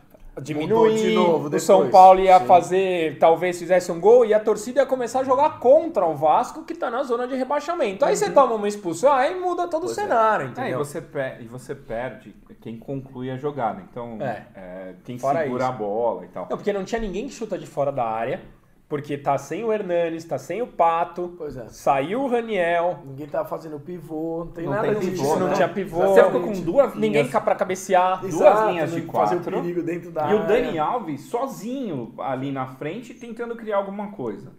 diminuir, 0.41 0.95
de 0.95 1.13
novo 1.15 1.53
o 1.55 1.59
São 1.59 1.89
Paulo 1.89 2.19
ia 2.19 2.39
sim. 2.39 2.45
fazer, 2.45 3.17
talvez 3.19 3.57
fizesse 3.59 3.91
um 3.91 3.99
gol, 3.99 4.25
e 4.25 4.33
a 4.33 4.39
torcida 4.39 4.81
ia 4.81 4.85
começar 4.85 5.21
a 5.21 5.23
jogar 5.23 5.59
contra 5.59 6.05
o 6.05 6.15
Vasco, 6.15 6.63
que 6.63 6.73
tá 6.75 6.89
na 6.89 7.03
zona 7.03 7.27
de 7.27 7.35
rebaixamento. 7.35 8.05
Aí 8.05 8.15
você 8.15 8.29
toma 8.29 8.53
uma 8.55 8.67
expulsão, 8.67 9.11
aí 9.11 9.37
muda 9.39 9.67
todo 9.67 9.83
o 9.83 9.85
Pois 9.87 9.97
é. 9.97 10.01
cenário, 10.01 10.45
É, 10.45 10.47
e, 10.47 10.51
entendeu? 10.51 10.77
você 10.79 11.01
per- 11.01 11.37
e 11.41 11.45
você 11.47 11.75
perde 11.75 12.33
quem 12.61 12.77
conclui 12.77 13.29
a 13.31 13.37
jogada. 13.37 13.81
Então, 13.91 14.17
É. 14.21 14.45
é, 14.55 14.93
quem 15.03 15.17
Fora 15.19 15.41
segura 15.43 15.63
isso. 15.63 15.73
a 15.73 15.75
bola 15.75 16.25
e 16.25 16.27
tal. 16.29 16.47
Não, 16.49 16.57
porque 16.57 16.71
não 16.71 16.83
tinha 16.85 17.01
ninguém 17.01 17.27
que 17.27 17.33
chuta 17.33 17.57
de 17.57 17.65
fora 17.67 17.91
da 17.91 18.05
área, 18.05 18.41
porque 18.91 19.17
tá 19.17 19.37
sem 19.37 19.63
o 19.63 19.71
Hernanes, 19.71 20.25
tá 20.25 20.37
sem 20.37 20.61
o 20.61 20.67
Pato, 20.67 21.33
Pois 21.37 21.55
é. 21.55 21.65
saiu 21.69 22.23
o 22.23 22.27
Raniel, 22.27 22.99
Ninguém 23.05 23.25
tá 23.25 23.45
fazendo 23.45 23.79
pivô, 23.79 24.39
não 24.43 24.51
tem 24.51 24.65
Não 24.65 24.73
nada 24.73 24.89
tem 24.89 24.99
disso. 24.99 25.11
pivô, 25.23 25.39
não 25.39 25.47
né? 25.47 25.53
tinha 25.53 25.69
pivô, 25.69 25.99
Você 26.07 26.21
ficou 26.25 26.41
com 26.41 26.51
duas 26.61 26.93
ninguém 26.95 27.11
linhas. 27.11 27.29
cá 27.31 27.39
pra 27.39 27.55
cabecear. 27.55 28.19
duas 28.19 28.33
Exato, 28.33 28.69
linhas 28.69 28.91
de 28.91 29.01
não 29.01 29.13
fazer 29.13 29.35
o 29.35 29.39
quatro. 29.39 29.61
perigo 29.61 29.81
dentro 29.81 30.11
da 30.11 30.29
E 30.29 30.33
o 30.33 30.39
área. 30.41 30.61
Dani 30.63 30.77
Alves 30.77 31.21
sozinho 31.21 32.13
ali 32.19 32.51
na 32.51 32.67
frente 32.67 33.13
tentando 33.13 33.55
criar 33.55 33.77
alguma 33.77 34.11
coisa. 34.11 34.51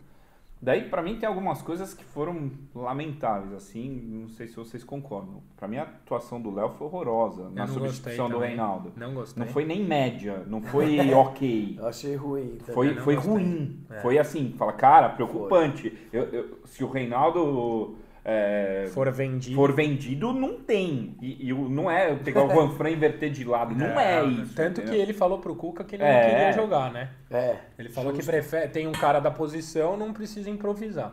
Daí, 0.65 0.89
pra 0.89 1.03
mim, 1.03 1.17
tem 1.17 1.29
algumas 1.29 1.61
coisas 1.61 1.93
que 1.93 2.05
foram 2.05 2.53
lamentáveis, 2.73 3.53
assim, 3.53 4.01
não 4.23 4.29
sei 4.29 4.47
se 4.47 4.55
vocês 4.55 4.85
concordam. 4.85 5.43
Pra 5.57 5.67
mim, 5.67 5.79
a 5.79 5.83
atuação 5.83 6.41
do 6.41 6.55
Léo 6.55 6.69
foi 6.71 6.87
horrorosa 6.87 7.51
na 7.51 7.67
não 7.67 7.75
substituição 7.75 8.27
gostei 8.27 8.41
do. 8.41 8.47
Reinaldo. 8.47 8.93
Não 8.97 9.13
gostei. 9.13 9.45
Não 9.45 9.53
foi 9.53 9.65
nem 9.65 9.85
média, 9.85 10.45
não 10.47 10.63
foi 10.63 11.01
ok. 11.13 11.75
Eu 11.81 11.87
achei 11.89 12.15
ruim. 12.15 12.59
também. 12.59 12.75
Foi, 12.75 12.95
não 12.95 13.03
foi 13.03 13.15
gostei. 13.17 13.33
ruim. 13.35 13.81
É. 13.91 14.01
Foi 14.03 14.19
assim, 14.19 14.55
fala, 14.57 14.73
cara, 14.73 15.09
preocupante. 15.09 15.93
Eu- 16.13 16.25
eu- 16.27 16.59
se 16.65 16.85
o 16.85 16.89
Reinaldo 16.89 17.97
é, 18.25 18.89
For 18.93 19.11
vendido. 19.11 19.57
for 19.57 19.73
vendido, 19.73 20.33
não 20.33 20.61
tem. 20.61 21.17
E, 21.21 21.47
e 21.49 21.53
o- 21.53 21.69
não 21.69 21.91
é 21.91 22.15
pegar 22.15 22.45
o 22.45 22.49
Juan 22.55 22.71
Fran 22.71 22.91
e 22.91 22.95
inverter 22.95 23.31
de 23.31 23.45
lado. 23.45 23.75
Não 23.75 23.99
é, 23.99 24.25
isso. 24.25 24.55
Tanto 24.55 24.77
que 24.81 24.87
entendeu? 24.87 25.03
ele 25.03 25.13
falou 25.13 25.39
pro 25.39 25.55
Cuca 25.57 25.83
que 25.85 25.97
ele 25.97 26.03
É. 26.05 26.23
não 26.23 26.31
queria 26.31 26.53
jogar, 26.53 26.93
né? 26.93 27.11
É. 27.31 27.57
Ele 27.79 27.89
falou 27.89 28.11
Justo. 28.13 28.25
que 28.25 28.31
prefere, 28.31 28.69
tem 28.69 28.87
um 28.87 28.93
cara 28.93 29.19
da 29.21 29.31
posição, 29.31 29.97
não 29.97 30.13
precisa 30.13 30.49
improvisar. 30.49 31.13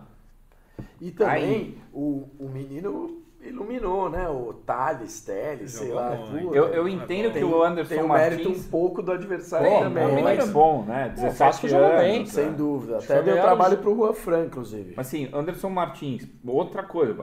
E 1.02 1.12
também 1.12 1.44
Aí- 1.44 1.78
o, 1.94 2.28
o 2.40 2.50
menino 2.50 3.19
iluminou, 3.42 4.10
né? 4.10 4.28
O 4.28 4.54
Thales, 4.54 5.22
Teles, 5.22 5.72
sei 5.72 5.92
lá. 5.94 6.16
muito. 6.16 6.54
Eu, 6.54 6.66
eu 6.68 6.88
entendo 6.90 7.32
tem, 7.32 7.42
que 7.42 7.44
o 7.44 7.64
Anderson 7.64 7.96
tem 7.96 8.04
o 8.04 8.10
mérito 8.10 8.44
Martins... 8.50 8.66
um 8.66 8.70
pouco 8.70 9.02
do 9.02 9.12
adversário 9.12 9.70
Pô, 9.70 9.80
também. 9.80 10.06
o 10.06 10.24
mas- 10.24 10.40
é 10.50 10.52
bom, 10.52 10.84
né? 10.84 11.06
Pô, 11.06 11.22
o 11.22 11.24
17 11.26 11.38
Vasco 11.40 11.68
jogou 11.68 11.86
anos. 11.88 12.02
bem. 12.02 12.26
Sem 12.26 12.46
né? 12.48 12.52
dúvida. 12.58 13.02
Foi 13.02 13.16
Até 13.16 13.26
deu 13.26 13.42
trabalho 13.42 13.76
os- 13.76 13.80
pro 13.82 13.96
Juan 13.96 14.14
Fran, 14.14 14.46
inclusive. 14.46 14.94
Mas 14.98 15.08
assim, 15.08 15.30
Anderson 15.34 15.70
Martins, 15.70 16.28
outra 16.46 16.84
coisa, 16.84 17.16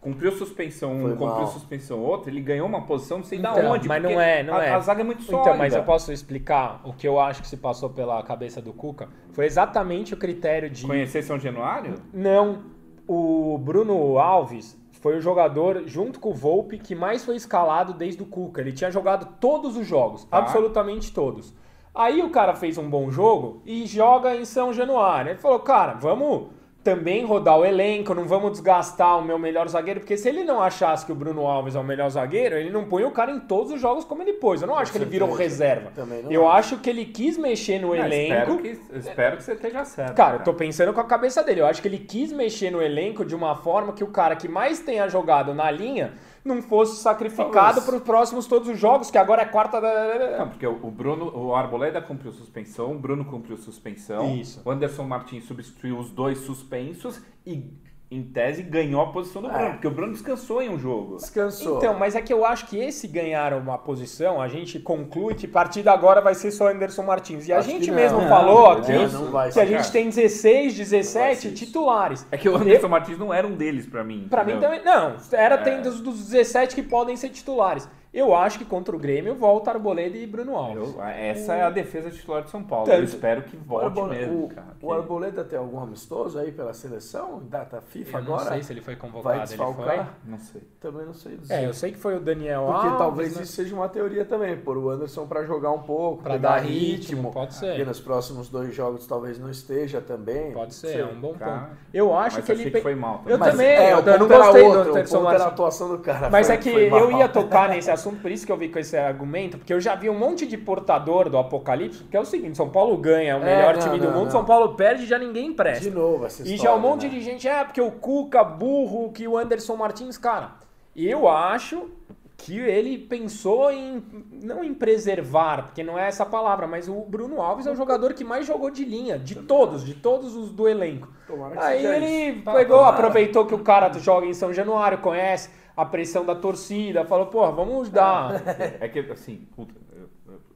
cumpriu 0.00 0.30
suspensão 0.32 0.92
um, 0.92 1.02
cumpriu 1.10 1.26
mal. 1.26 1.46
suspensão 1.48 1.98
outro, 1.98 2.30
ele 2.30 2.40
ganhou 2.40 2.68
uma 2.68 2.86
posição, 2.86 3.18
não 3.18 3.24
sei 3.24 3.38
da 3.40 3.50
Então, 3.50 3.72
onde. 3.72 3.88
mas 3.88 4.00
não 4.02 4.20
é, 4.20 4.42
não 4.44 4.54
a, 4.54 4.64
é. 4.64 4.70
A 4.72 4.78
zaga 4.78 5.00
é 5.00 5.04
muito 5.04 5.22
sólida. 5.22 5.48
Então, 5.48 5.58
mas 5.58 5.74
eu 5.74 5.82
posso 5.82 6.12
explicar 6.12 6.80
o 6.84 6.92
que 6.92 7.08
eu 7.08 7.18
acho 7.18 7.42
que 7.42 7.48
se 7.48 7.56
passou 7.56 7.90
pela 7.90 8.22
cabeça 8.22 8.62
do 8.62 8.72
Cuca? 8.72 9.08
Foi 9.32 9.44
exatamente 9.46 10.14
o 10.14 10.16
critério 10.16 10.70
de. 10.70 10.86
Conhecer 10.86 11.22
São 11.22 11.40
Januário? 11.40 11.94
Não, 12.14 12.62
o 13.08 13.58
Bruno 13.58 14.16
Alves 14.18 14.78
foi 15.00 15.16
o 15.16 15.20
jogador, 15.20 15.82
junto 15.86 16.18
com 16.20 16.30
o 16.30 16.34
Volpe, 16.34 16.78
que 16.78 16.94
mais 16.94 17.24
foi 17.24 17.36
escalado 17.36 17.92
desde 17.92 18.22
o 18.22 18.26
Cuca. 18.26 18.60
Ele 18.60 18.72
tinha 18.72 18.90
jogado 18.90 19.36
todos 19.40 19.76
os 19.76 19.86
jogos, 19.86 20.24
Tá. 20.24 20.38
absolutamente 20.38 21.12
todos. 21.12 21.54
Aí 21.94 22.22
o 22.22 22.30
cara 22.30 22.54
fez 22.54 22.76
um 22.76 22.88
bom 22.90 23.10
jogo 23.10 23.62
e 23.64 23.86
joga 23.86 24.36
em 24.36 24.44
São 24.44 24.72
Januário. 24.72 25.30
Ele 25.30 25.38
falou, 25.38 25.60
cara, 25.60 25.94
vamos 25.94 26.48
também 26.86 27.24
rodar 27.24 27.58
o 27.58 27.64
elenco, 27.64 28.14
não 28.14 28.26
vamos 28.26 28.52
desgastar 28.52 29.18
o 29.18 29.22
meu 29.22 29.36
melhor 29.40 29.66
zagueiro, 29.68 29.98
porque 29.98 30.16
se 30.16 30.28
ele 30.28 30.44
não 30.44 30.62
achasse 30.62 31.04
que 31.04 31.10
o 31.10 31.16
Bruno 31.16 31.44
Alves 31.44 31.74
é 31.74 31.80
o 31.80 31.82
melhor 31.82 32.08
zagueiro, 32.08 32.54
ele 32.54 32.70
não 32.70 32.84
põe 32.84 33.02
o 33.02 33.10
cara 33.10 33.32
em 33.32 33.40
todos 33.40 33.72
os 33.72 33.80
jogos 33.80 34.04
como 34.04 34.22
ele 34.22 34.34
pôs. 34.34 34.62
Eu 34.62 34.68
não 34.68 34.78
acho 34.78 34.92
que 34.92 34.98
ele 34.98 35.04
virou 35.04 35.32
reserva. 35.32 35.90
Eu 36.30 36.46
acho. 36.48 36.74
acho 36.74 36.78
que 36.78 36.88
ele 36.88 37.04
quis 37.06 37.36
mexer 37.36 37.80
no 37.80 37.88
Não, 37.88 37.96
elenco. 37.96 38.32
Espero 38.32 38.58
que, 38.58 38.98
espero 38.98 39.36
que 39.36 39.42
você 39.42 39.52
esteja 39.54 39.84
certo. 39.84 40.14
Cara, 40.14 40.36
eu 40.36 40.44
tô 40.44 40.54
pensando 40.54 40.92
com 40.92 41.00
a 41.00 41.04
cabeça 41.04 41.42
dele. 41.42 41.60
Eu 41.60 41.66
acho 41.66 41.82
que 41.82 41.88
ele 41.88 41.98
quis 41.98 42.30
mexer 42.30 42.70
no 42.70 42.80
elenco 42.80 43.24
de 43.24 43.34
uma 43.34 43.56
forma 43.56 43.92
que 43.92 44.04
o 44.04 44.08
cara 44.08 44.36
que 44.36 44.46
mais 44.46 44.78
tenha 44.78 45.08
jogado 45.08 45.52
na 45.52 45.68
linha 45.68 46.12
não 46.46 46.62
fosse 46.62 47.02
sacrificado 47.02 47.82
para 47.82 47.96
os 47.96 48.02
próximos 48.02 48.46
todos 48.46 48.68
os 48.68 48.78
jogos, 48.78 49.10
que 49.10 49.18
agora 49.18 49.42
é 49.42 49.46
quarta 49.46 49.80
da. 49.80 50.38
Não, 50.38 50.48
porque 50.48 50.66
o 50.66 50.86
o 50.86 50.90
Bruno, 50.90 51.36
o 51.36 51.54
Arboleda 51.54 52.00
cumpriu 52.00 52.32
suspensão, 52.32 52.92
o 52.92 52.98
Bruno 52.98 53.24
cumpriu 53.24 53.56
suspensão, 53.56 54.36
Isso. 54.36 54.62
o 54.64 54.70
Anderson 54.70 55.04
Martins 55.04 55.44
substituiu 55.44 55.98
os 55.98 56.10
dois 56.10 56.38
suspensos 56.38 57.20
e, 57.44 57.72
em 58.08 58.22
tese, 58.22 58.62
ganhou 58.62 59.00
a 59.00 59.06
posição 59.10 59.42
do 59.42 59.48
É. 59.50 59.52
Bruno, 59.52 59.70
porque 59.72 59.86
o 59.88 59.90
Bruno 59.90 60.12
descansou 60.12 60.62
em 60.62 60.68
um 60.68 60.78
jogo. 60.78 61.16
Descansou. 61.16 61.78
Então, 61.78 61.92
mas 61.98 62.14
é 62.14 62.22
que 62.22 62.32
eu 62.32 62.44
acho 62.46 62.66
que 62.66 62.78
esse 62.78 63.08
ganhar 63.08 63.52
uma 63.52 63.76
posição, 63.76 64.40
a 64.40 64.46
gente 64.46 64.78
conclui 64.78 65.34
que 65.34 65.46
a 65.46 65.48
partir 65.48 65.82
de 65.82 65.88
agora 65.88 66.20
vai 66.20 66.34
ser 66.34 66.52
só 66.52 66.68
Anderson 66.68 67.02
Martins. 67.02 67.48
E 67.48 67.52
a 67.52 67.58
Acho 67.58 67.68
gente 67.68 67.86
que 67.86 67.90
não. 67.90 67.96
mesmo 67.96 68.20
Não, 68.20 68.28
falou 68.28 68.60
não, 68.62 68.70
aqui 68.78 68.92
não 69.12 69.30
vai 69.32 69.50
que 69.50 69.58
a 69.58 69.66
gente 69.66 69.90
tem 69.90 70.08
16, 70.08 70.54
Não 70.54 70.70
vai 70.78 70.86
17 70.86 71.40
ser 71.40 71.48
isso. 71.48 71.56
titulares. 71.66 72.26
É 72.30 72.36
que 72.36 72.48
o 72.48 72.54
Anderson 72.56 72.88
Martins 72.88 73.18
não 73.18 73.34
era 73.34 73.44
um 73.46 73.56
deles 73.56 73.86
pra 73.86 74.04
mim. 74.04 74.28
Pra 74.30 74.44
mim 74.44 74.60
também. 74.60 74.84
Não, 74.84 75.16
era 75.32 75.56
É. 75.56 75.58
tem 75.58 75.82
dos, 75.82 76.00
dos 76.00 76.26
17 76.28 76.76
que 76.76 76.82
podem 76.84 77.16
ser 77.16 77.30
titulares. 77.30 77.88
Eu 78.16 78.34
acho 78.34 78.58
que 78.58 78.64
contra 78.64 78.96
o 78.96 78.98
Grêmio 78.98 79.34
volta 79.34 79.70
Arboleda 79.70 80.16
e 80.16 80.26
Bruno 80.26 80.56
Alves. 80.56 80.94
Eu- 80.94 81.02
essa 81.04 81.54
é 81.54 81.62
a 81.62 81.70
defesa 81.70 82.10
titular 82.10 82.42
de 82.42 82.50
São 82.50 82.62
Paulo. 82.62 82.86
Tanto- 82.86 82.96
Eu 82.98 83.04
espero 83.04 83.42
que 83.42 83.56
O, 83.56 83.60
volte 83.60 83.84
Arbo- 83.86 84.06
mesmo, 84.06 84.44
o- 84.44 84.48
cara. 84.48 84.66
o 84.80 84.92
Arboleda 84.92 85.44
tem 85.44 85.58
algum 85.58 85.78
amistoso 85.80 86.38
aí 86.38 86.50
pela 86.50 86.72
seleção? 86.72 87.42
Data 87.44 87.80
FIFA 87.80 88.18
Eu 88.18 88.24
não 88.24 88.34
agora? 88.34 88.50
sei 88.54 88.62
se 88.62 88.72
ele 88.72 88.80
foi 88.80 88.96
convocado. 88.96 89.22
vai 89.24 89.36
ele 89.38 89.46
desfalcar? 89.46 90.14
Não 90.24 90.38
sei. 90.38 90.62
Também 90.80 91.04
não 91.04 91.12
sei 91.12 91.36
dizer. 91.36 91.54
É, 91.54 91.66
eu 91.66 91.74
sei 91.74 91.92
que 91.92 91.98
foi 91.98 92.16
o 92.16 92.20
Daniel 92.20 92.62
Porque 92.66 92.86
Alves, 92.86 92.98
talvez 92.98 93.36
né? 93.36 93.42
isso 93.42 93.52
seja 93.52 93.74
uma 93.74 93.88
teoria 93.88 94.24
também, 94.24 94.56
pôr 94.56 94.78
o 94.78 94.88
Anderson 94.88 95.26
pra 95.26 95.44
jogar 95.44 95.72
um 95.72 95.82
pouco, 95.82 96.22
Pra 96.22 96.32
pegar 96.34 96.48
dar 96.56 96.60
ritmo, 96.62 97.30
pode 97.32 97.54
ser. 97.54 97.66
Porque 97.66 97.84
nos 97.84 98.00
próximos 98.00 98.48
dois 98.48 98.74
jogos 98.74 99.06
talvez 99.06 99.38
não 99.38 99.50
esteja 99.50 100.00
também. 100.00 100.52
Pode 100.52 100.74
ser, 100.74 100.86
Sei. 100.88 101.00
é 101.02 101.04
um 101.04 101.20
bom 101.20 101.34
Cara, 101.34 101.58
ponto. 101.66 101.70
Eu 101.92 102.16
acho 102.16 102.36
Mas 102.36 102.46
que 102.46 102.52
achei 102.52 102.64
ele. 102.64 102.70
que 102.70 102.80
foi 102.80 102.94
mal 102.94 103.18
também. 103.18 103.32
Eu 103.34 103.38
Mas, 103.38 103.50
também, 103.50 103.66
é, 103.66 103.92
eu, 103.92 103.96
o 103.98 104.00
eu 104.08 104.18
não 104.18 104.28
gostei 104.28 104.62
outro, 104.62 104.84
do 104.84 104.88
o 104.88 104.92
Anderson 104.96 105.30
era 105.30 105.44
a 105.44 105.48
atuação 105.48 105.88
do 105.90 105.98
cara. 105.98 106.30
Mas 106.30 106.46
foi- 106.46 106.54
é 106.56 106.58
que 106.58 106.70
foi 106.72 106.84
eu 106.90 107.12
ia 107.12 107.28
tocar 107.28 107.68
nesse 107.68 107.90
assunto, 107.90 108.05
por 108.14 108.30
isso 108.30 108.46
que 108.46 108.52
eu 108.52 108.56
vi 108.56 108.68
com 108.68 108.78
esse 108.78 108.96
argumento, 108.96 109.58
porque 109.58 109.72
eu 109.72 109.80
já 109.80 109.94
vi 109.94 110.08
um 110.08 110.18
monte 110.18 110.46
de 110.46 110.56
portador 110.56 111.28
do 111.28 111.38
Apocalipse, 111.38 112.04
que 112.04 112.16
é 112.16 112.20
o 112.20 112.24
seguinte, 112.24 112.56
São 112.56 112.68
Paulo 112.70 112.96
ganha, 112.96 113.32
é 113.32 113.36
o 113.36 113.42
É, 113.42 113.56
melhor 113.56 113.74
não, 113.74 113.82
time 113.82 113.98
do 113.98 114.06
não, 114.06 114.12
mundo, 114.12 114.24
não. 114.24 114.30
São 114.30 114.44
Paulo 114.44 114.74
perde 114.74 115.04
e 115.04 115.06
já 115.06 115.18
ninguém 115.18 115.52
presta. 115.52 115.84
De 115.84 115.90
novo 115.90 116.26
essa 116.26 116.42
E 116.42 116.54
história, 116.54 116.62
já 116.62 116.74
um 116.76 116.80
monte 116.80 117.04
né? 117.06 117.08
de 117.10 117.20
gente, 117.20 117.48
é, 117.48 117.64
porque 117.64 117.80
o 117.80 117.90
Cuca, 117.90 118.44
burro, 118.44 119.10
que 119.12 119.26
o 119.26 119.36
Anderson 119.36 119.76
Martins, 119.76 120.16
cara, 120.18 120.52
eu 120.94 121.28
acho 121.28 121.90
que 122.36 122.58
ele 122.58 122.98
pensou 122.98 123.72
em, 123.72 124.02
não 124.42 124.62
em 124.62 124.74
preservar, 124.74 125.64
porque 125.64 125.82
não 125.82 125.98
é 125.98 126.06
essa 126.06 126.22
a 126.22 126.26
palavra, 126.26 126.66
mas 126.66 126.88
o 126.88 127.00
Bruno 127.00 127.40
Alves 127.40 127.66
é 127.66 127.70
o 127.70 127.74
jogador 127.74 128.12
que 128.12 128.22
mais 128.22 128.46
jogou 128.46 128.70
de 128.70 128.84
linha, 128.84 129.18
de 129.18 129.36
todos, 129.36 129.84
de 129.84 129.94
todos 129.94 130.36
os 130.36 130.52
do 130.52 130.68
elenco. 130.68 131.08
Tomara 131.26 131.56
que 131.56 131.62
Aí 131.62 131.86
ele 131.86 132.06
isso. 132.06 132.44
Tá, 132.44 132.52
pegou, 132.52 132.78
tomara. 132.78 132.96
aproveitou 132.96 133.46
que 133.46 133.54
o 133.54 133.60
cara 133.60 133.92
joga 133.94 134.26
em 134.26 134.34
São 134.34 134.52
Januário, 134.52 134.98
conhece 134.98 135.50
a 135.76 135.84
pressão 135.84 136.24
da 136.24 136.34
torcida, 136.34 137.04
falou, 137.04 137.26
pô, 137.26 137.50
vamos 137.52 137.90
dar. 137.90 138.42
É 138.80 138.88
que, 138.88 139.00
assim, 139.10 139.46
puta, 139.54 139.74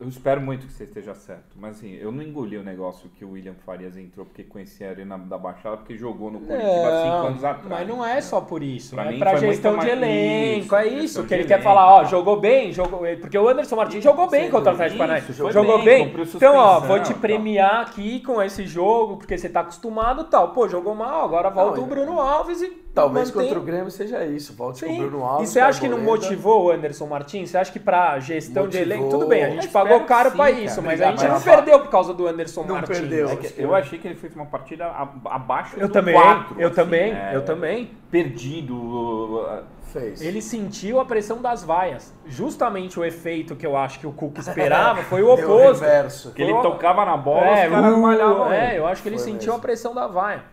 eu, 0.00 0.08
espero 0.08 0.40
muito 0.40 0.66
que 0.66 0.72
você 0.72 0.84
esteja 0.84 1.14
certo. 1.14 1.56
Mas, 1.56 1.76
assim, 1.76 1.94
eu 1.94 2.10
não 2.10 2.22
engoli 2.22 2.56
o 2.56 2.62
negócio 2.62 3.08
que 3.18 3.24
o 3.24 3.32
William 3.32 3.54
Farias 3.66 3.96
entrou 3.96 4.24
porque 4.26 4.42
conhecia 4.42 4.88
a 4.88 4.90
Arena 4.90 5.18
da 5.18 5.36
Baixada, 5.38 5.76
porque 5.76 5.96
jogou 5.96 6.30
no 6.30 6.40
Curitiba 6.40 6.88
há 6.88 7.02
cinco 7.02 7.26
anos 7.26 7.44
atrás. 7.44 7.68
mas 7.68 7.88
não 7.88 8.04
é 8.04 8.20
só 8.20 8.40
por 8.40 8.62
isso, 8.62 8.94
Pra 8.94 9.06
é 9.06 9.12
mim 9.12 9.18
pra 9.18 9.36
gestão 9.36 9.78
de 9.78 9.88
elenco, 9.88 10.64
isso, 10.66 10.74
é 10.76 10.86
isso 10.88 11.24
que 11.24 11.34
ele 11.34 11.44
quer 11.44 11.54
elenco, 11.54 11.64
falar, 11.64 11.86
ó, 11.94 11.98
tá. 12.00 12.04
jogou 12.04 12.40
bem, 12.40 12.72
jogou, 12.72 13.00
porque 13.20 13.38
o 13.38 13.48
Anderson 13.48 13.76
Martins 13.76 14.02
jogou 14.04 14.28
bem 14.28 14.50
contra 14.50 14.70
o. 14.72 14.74
Atlético 14.74 14.98
Paranaense, 14.98 15.32
jogou, 15.32 15.52
jogou 15.52 15.84
bem, 15.84 16.08
bem, 16.12 16.24
então 16.34 16.56
ó, 16.56 16.80
vou 16.80 17.00
te 17.02 17.12
premiar 17.14 17.82
aqui 17.82 18.20
com 18.20 18.40
esse 18.42 18.66
jogo, 18.66 19.16
porque 19.18 19.36
você 19.36 19.48
tá 19.48 19.60
acostumado 19.60 20.22
e 20.22 20.24
tal, 20.24 20.52
pô, 20.52 20.68
jogou 20.68 20.94
mal, 20.94 21.24
agora 21.24 21.50
volta 21.50 21.76
Não, 21.78 21.84
o 21.84 21.86
Bruno 21.86 22.20
Alves 22.20 22.60
e 22.62 22.80
Talvez 22.92 23.28
mantém- 23.30 23.44
contra 23.44 23.60
o 23.60 23.62
Grêmio 23.62 23.90
seja 23.90 24.24
isso. 24.26 24.52
Volte 24.52 24.84
com 24.84 24.90
o 24.90 24.94
Sim. 24.94 25.06
Bruno 25.06 25.24
Alves. 25.24 25.48
E 25.48 25.52
você 25.52 25.60
acha 25.60 25.80
que 25.80 25.88
não 25.88 26.00
motivou 26.00 26.64
o 26.64 26.70
Anderson 26.72 27.06
Martins? 27.06 27.50
Você 27.50 27.56
acha 27.58 27.70
que 27.70 27.78
pra 27.78 28.18
gestão 28.18 28.66
de 28.66 28.78
elenco, 28.78 29.08
tudo 29.08 29.28
bem, 29.28 29.44
a 29.44 29.50
gente 29.50 29.66
espero 29.68 29.89
pagou 29.90 30.00
que 30.00 30.08
caro 30.08 30.30
sim, 30.30 30.36
pra 30.36 30.46
cara. 30.46 30.60
isso, 30.60 30.82
mas 30.82 31.00
a 31.00 31.10
gente 31.10 31.22
não 31.24 31.30
mas- 31.30 31.44
perdeu 31.44 31.80
por 31.80 31.90
causa 31.90 32.14
do 32.14 32.26
Anderson 32.26 32.64
Não 32.64 32.74
Martins. 32.76 32.98
perdeu. 32.98 33.28
É 33.30 33.36
que 33.36 33.54
eu 33.62 33.74
achei 33.74 33.98
que 33.98 34.08
ele 34.08 34.14
fez 34.16 34.34
uma 34.34 34.46
partida 34.46 34.86
abaixo 35.24 35.74
Eu 35.78 35.88
do 35.88 35.92
também, 35.92 36.14
4, 36.14 36.56
eu 36.60 36.66
assim, 36.68 36.76
também, 36.76 37.12
é, 37.12 37.30
eu 37.34 37.44
também. 37.44 37.90
Perdido. 38.10 39.46
Fez. 39.92 40.22
Ele 40.22 40.40
sentiu 40.40 41.00
a 41.00 41.04
pressão 41.04 41.42
das 41.42 41.64
vaias. 41.64 42.14
Justamente 42.24 42.98
o 43.00 43.04
efeito 43.04 43.56
que 43.56 43.66
eu 43.66 43.76
acho 43.76 43.98
que 43.98 44.06
o 44.06 44.12
Cuca 44.12 44.38
esperava 44.40 45.02
foi 45.02 45.20
o 45.22 45.26
o 45.28 45.32
oposto. 45.34 45.82
reverso. 45.82 46.32
Que 46.32 46.42
ele 46.42 46.52
o- 46.52 46.62
tocava 46.62 47.04
na 47.04 47.16
bola, 47.16 47.44
É, 47.46 47.66
os 47.66 47.72
caras 47.74 47.94
uh, 47.94 47.98
malhavam 47.98 48.52
é, 48.52 48.78
eu 48.78 48.86
acho 48.86 49.02
que 49.02 49.08
ele 49.08 49.16
Foi 49.18 49.24
sentiu 49.24 49.48
mesmo. 49.48 49.54
a 49.56 49.58
pressão 49.58 49.92
da 49.94 50.06
vaia. 50.06 50.44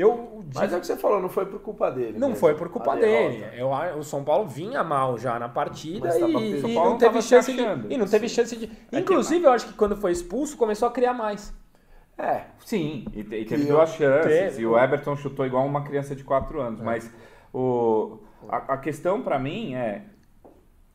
Eu 0.00 0.44
Mas 0.54 0.72
é 0.72 0.76
o 0.76 0.80
que 0.80 0.86
você 0.86 0.96
falou, 0.96 1.20
não 1.20 1.28
foi 1.28 1.46
por 1.46 1.60
culpa 1.60 1.90
dele. 1.90 2.18
Não 2.18 2.28
mesmo, 2.28 2.40
foi 2.40 2.54
por 2.54 2.68
culpa 2.70 2.92
a 2.92 2.96
dele. 2.96 3.44
Eu, 3.54 3.70
o 3.98 4.02
São 4.02 4.24
Paulo 4.24 4.48
vinha 4.48 4.82
mal 4.82 5.18
já 5.18 5.38
na 5.38 5.48
partida 5.48 6.08
e, 6.18 6.56
e 6.56 6.60
São 6.60 6.74
Paulo 6.74 6.84
não 6.84 6.90
não 6.92 6.98
teve 6.98 7.22
chance 7.22 7.52
de, 7.52 7.62
e 7.90 7.96
não 7.98 8.06
teve 8.06 8.28
chance 8.28 8.56
de. 8.56 8.66
que- 8.66 8.96
Inclusive, 8.98 9.44
eu 9.44 9.50
acho 9.52 9.66
que 9.66 9.74
quando 9.74 9.96
foi 9.96 10.12
expulso 10.12 10.56
começou 10.56 10.88
a 10.88 10.90
criar 10.90 11.12
mais. 11.12 11.52
É, 12.16 12.44
Sim, 12.64 13.04
e, 13.14 13.20
e 13.20 13.44
teve 13.44 13.64
duas 13.64 13.90
chances. 13.94 14.26
teve. 14.30 14.62
E 14.62 14.66
o 14.66 14.78
Everton 14.78 15.16
chutou 15.16 15.46
igual 15.46 15.64
uma 15.66 15.82
criança 15.84 16.14
de 16.14 16.22
4 16.22 16.60
anos. 16.60 16.80
Mas 16.80 17.10
o, 17.52 18.18
a, 18.48 18.74
a 18.74 18.76
questão 18.78 19.22
pra 19.22 19.38
mim 19.38 19.74
é. 19.74 20.04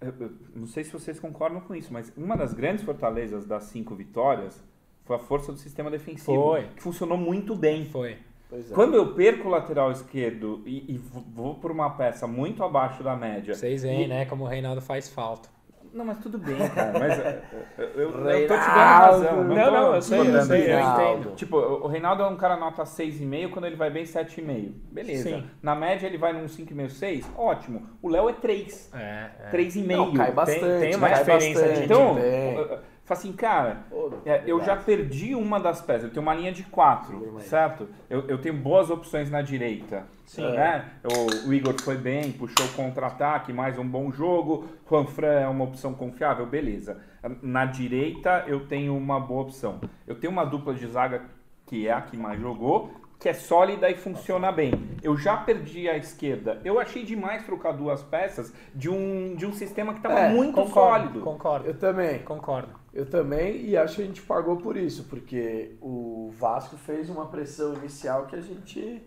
eu 0.02 0.32
não 0.56 0.68
sei 0.68 0.84
se 0.84 0.92
vocês 0.92 1.20
concordam 1.20 1.62
com 1.62 1.76
isso, 1.76 1.92
mas 1.92 2.12
uma 2.16 2.36
das 2.38 2.54
grandes 2.54 2.84
fortalezas 2.84 3.46
das 3.46 3.64
cinco 3.66 3.96
vitórias 3.96 4.64
foi 5.04 5.16
a 5.16 5.20
força 5.20 5.52
do 5.52 5.58
sistema 5.58 5.90
defensivo. 5.90 6.42
Foi. 6.42 6.64
Que 6.76 6.82
funcionou 6.82 7.18
muito 7.18 7.56
bem. 7.56 7.86
Foi. 7.86 8.18
Pois 8.56 8.72
é. 8.72 8.74
Quando 8.74 8.96
eu 8.96 9.14
perco 9.14 9.48
o 9.48 9.52
lateral 9.52 9.92
esquerdo 9.92 10.62
e, 10.66 10.94
e 10.96 10.98
vou 11.34 11.56
por 11.56 11.72
uma 11.72 11.90
peça 11.92 12.26
muito 12.28 12.64
abaixo 12.64 13.04
da 13.04 13.16
média. 13.16 13.54
Vocês 13.54 13.84
veem, 13.84 14.08
né, 14.08 14.26
como 14.26 14.44
o 14.44 14.48
Reinaldo 14.48 14.82
faz 14.82 15.10
falta. 15.10 15.50
Não, 15.94 16.04
mas 16.04 16.18
tudo 16.18 16.38
bem, 16.38 16.58
cara. 16.76 16.92
Mas 17.00 17.18
é, 17.20 17.42
eu, 17.78 17.86
eu, 17.86 18.10
eu 18.30 18.48
tô 18.50 18.54
te 18.54 18.60
dando 18.66 18.70
razão. 18.76 19.44
Não, 19.46 19.56
tô 19.66 19.72
não, 19.72 19.96
eu 19.96 20.02
sei, 20.02 20.20
eu 20.20 20.42
sei, 20.42 20.74
eu 20.74 20.80
entendo. 20.82 21.36
Tipo, 21.38 21.56
o 21.58 21.88
Reinaldo 21.88 22.22
é 22.24 22.28
um 22.28 22.36
cara 22.36 22.58
nota 22.58 22.84
6,5 22.84 23.50
quando 23.52 23.64
ele 23.66 23.78
vai 23.78 23.90
bem 23.90 24.04
7,5. 24.04 24.74
Beleza. 24.92 25.30
Sim. 25.30 25.46
Na 25.64 25.74
média 25.74 26.06
ele 26.06 26.18
vai 26.18 26.34
num 26.34 26.48
5,5, 26.48 26.90
6. 26.90 27.32
Ótimo. 27.38 27.84
O 28.02 28.10
Léo 28.10 28.28
é 28.28 28.34
3. 28.34 28.92
É, 28.94 29.30
é. 29.46 29.50
3,5. 29.52 29.86
Não, 29.96 30.14
cai 30.14 30.32
bastante. 30.34 30.60
tem 30.82 30.96
uma 30.96 31.08
cai 31.10 31.20
diferença 31.20 31.48
de- 31.62 31.68
bastante, 31.70 31.86
Então, 31.86 32.16
tem. 32.16 32.56
eu- 32.56 32.62
eu- 32.66 32.80
fala 33.06 33.20
assim, 33.20 33.32
cara, 33.34 33.84
é, 34.26 34.44
eu 34.46 34.62
já 34.64 34.76
perdi 34.76 35.34
uma 35.36 35.60
das 35.60 35.82
peças. 35.82 36.06
Eu 36.06 36.10
tenho 36.10 36.22
uma 36.22 36.34
linha 36.34 36.52
de 36.52 36.64
4, 36.64 37.12
Segura 37.12 37.32
mais. 37.32 37.46
certo? 37.46 37.88
Eu, 38.10 38.28
eu 38.28 38.38
tenho 38.40 38.56
boas 38.56 38.90
opções 38.90 39.30
na 39.32 39.42
direita. 39.42 40.04
Sim. 40.26 40.52
Né? 40.52 40.84
O, 41.04 41.50
o 41.50 41.54
Igor 41.54 41.80
foi 41.82 41.98
bem, 41.98 42.32
puxou 42.32 42.66
o 42.66 42.74
contra-ataque, 42.74 43.54
mais 43.54 43.78
um 43.78 43.88
bom 43.88 44.12
jogo. 44.12 44.66
Juan 44.90 45.06
Fran 45.06 45.40
é 45.42 45.48
uma 45.48 45.64
opção 45.64 45.94
confiável, 45.94 46.46
beleza. 46.46 47.00
Na 47.42 47.66
direita 47.66 48.44
eu 48.48 48.66
tenho 48.68 48.98
uma 48.98 49.20
boa 49.20 49.44
opção. 49.44 49.80
Eu 50.08 50.16
tenho 50.16 50.34
uma 50.34 50.44
dupla 50.46 50.74
de 50.74 50.86
zaga 50.88 51.22
que 51.68 51.88
é 51.88 51.92
a 51.94 52.02
que 52.02 52.16
mais 52.18 52.40
jogou, 52.40 52.92
que 53.20 53.30
é 53.30 53.34
sólida 53.34 53.90
e 53.90 53.96
funciona 53.96 54.52
bem. 54.52 54.72
Eu 55.02 55.16
já 55.18 55.38
perdi 55.38 55.88
a 55.90 55.96
esquerda. 55.98 56.60
Eu 56.64 56.80
achei 56.80 57.04
demais 57.04 57.44
trocar 57.46 57.72
duas 57.72 58.04
peças 58.04 58.54
de 58.74 58.90
um, 58.90 59.36
de 59.36 59.46
um 59.46 59.54
sistema 59.54 59.94
que 59.94 60.00
estava 60.00 60.20
É, 60.20 60.30
muito 60.30 60.54
Concordo, 60.56 61.04
sólido. 61.08 61.20
concordo. 61.22 61.68
Eu 61.68 61.78
também. 61.78 62.20
Concordo. 62.20 62.70
Eu 62.96 63.06
também, 63.06 63.66
e 63.66 63.76
acho 63.76 63.98
que 63.98 64.04
a 64.04 64.06
gente 64.06 64.22
pagou 64.22 64.56
por 64.56 64.78
isso, 64.78 65.04
porque 65.10 65.76
o 65.82 66.32
Vasco 66.40 66.78
fez 66.78 67.10
uma 67.10 67.26
pressão 67.28 67.74
inicial 67.76 68.26
que 68.26 68.38
a 68.38 68.42
gente 68.42 69.02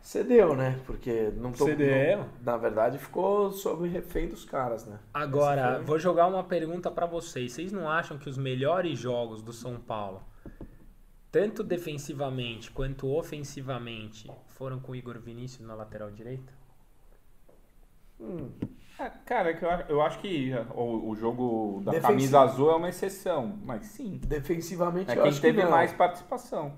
cedeu, 0.00 0.54
né? 0.54 0.78
Porque 0.86 1.32
não 1.36 1.50
tô, 1.50 1.64
Cedeu. 1.64 2.18
não- 2.18 2.28
na 2.42 2.56
verdade 2.56 2.96
ficou 2.96 3.50
sob 3.50 3.88
refém 3.88 4.28
dos 4.28 4.44
caras, 4.44 4.86
né? 4.86 5.00
Agora, 5.12 5.76
foi- 5.76 5.84
vou 5.84 5.98
jogar 5.98 6.28
uma 6.28 6.44
pergunta 6.44 6.92
pra 6.92 7.06
vocês. 7.06 7.52
Vocês 7.52 7.72
não 7.72 7.90
acham 7.90 8.16
que 8.18 8.28
os 8.28 8.38
melhores 8.38 8.96
jogos 8.98 9.42
do 9.42 9.52
São 9.52 9.80
Paulo, 9.80 10.22
tanto 11.32 11.64
defensivamente 11.64 12.70
quanto 12.70 13.08
ofensivamente, 13.08 14.30
foram 14.46 14.78
com 14.78 14.92
o 14.92 14.94
Igor 14.94 15.18
Vinícius 15.18 15.66
na 15.66 15.74
lateral 15.74 16.08
direita? 16.12 16.52
Hum, 18.20 18.48
É, 18.98 19.10
cara, 19.24 19.50
é 19.50 19.54
que 19.54 19.64
eu, 19.88 20.00
acho 20.02 20.18
que 20.20 20.52
o, 20.74 21.10
o 21.10 21.16
jogo 21.16 21.82
da 21.84 21.92
Defensivo. 21.92 22.12
camisa 22.12 22.40
azul 22.40 22.70
é 22.70 22.76
uma 22.76 22.88
exceção. 22.88 23.54
Mas 23.64 23.86
sim. 23.86 24.20
defensivamente 24.24 25.10
É 25.10 25.16
eu 25.16 25.22
quem 25.22 25.30
acho 25.30 25.40
teve 25.40 25.62
que 25.62 25.68
mais 25.68 25.92
participação. 25.92 26.72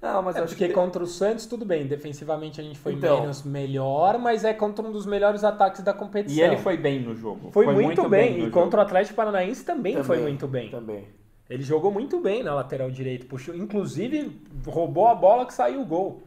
Não, 0.00 0.20
mas 0.20 0.34
É 0.34 0.40
acho 0.40 0.48
porque 0.48 0.66
que 0.68 0.74
contra 0.74 1.02
o 1.02 1.06
Santos, 1.06 1.46
tudo 1.46 1.64
bem. 1.64 1.86
Defensivamente 1.86 2.60
a 2.60 2.64
gente 2.64 2.78
foi 2.78 2.94
Então. 2.94 3.20
menos 3.20 3.44
melhor, 3.44 4.18
mas 4.18 4.44
é 4.44 4.52
contra 4.52 4.84
um 4.84 4.90
dos 4.90 5.06
melhores 5.06 5.44
ataques 5.44 5.80
da 5.80 5.94
competição. 5.94 6.36
E 6.36 6.46
ele 6.46 6.56
foi 6.56 6.76
bem 6.76 7.00
no 7.00 7.14
jogo. 7.14 7.52
Foi, 7.52 7.66
muito, 7.72 8.08
bem. 8.08 8.38
no 8.38 8.48
E 8.48 8.50
contra 8.50 8.80
o. 8.80 8.82
Atlético 8.82 9.14
Paranaense 9.14 9.64
também, 9.64 10.02
foi 10.02 10.18
muito 10.18 10.48
bem. 10.48 10.70
Também. 10.70 11.06
Ele 11.48 11.62
jogou 11.62 11.92
muito 11.92 12.20
bem 12.20 12.42
na 12.42 12.54
lateral 12.54 12.90
direita, 12.90 13.26
puxou, 13.26 13.54
inclusive 13.54 14.40
roubou 14.66 15.06
a 15.06 15.14
bola 15.14 15.46
que 15.46 15.54
saiu 15.54 15.82
o 15.82 15.86
gol. 15.86 16.22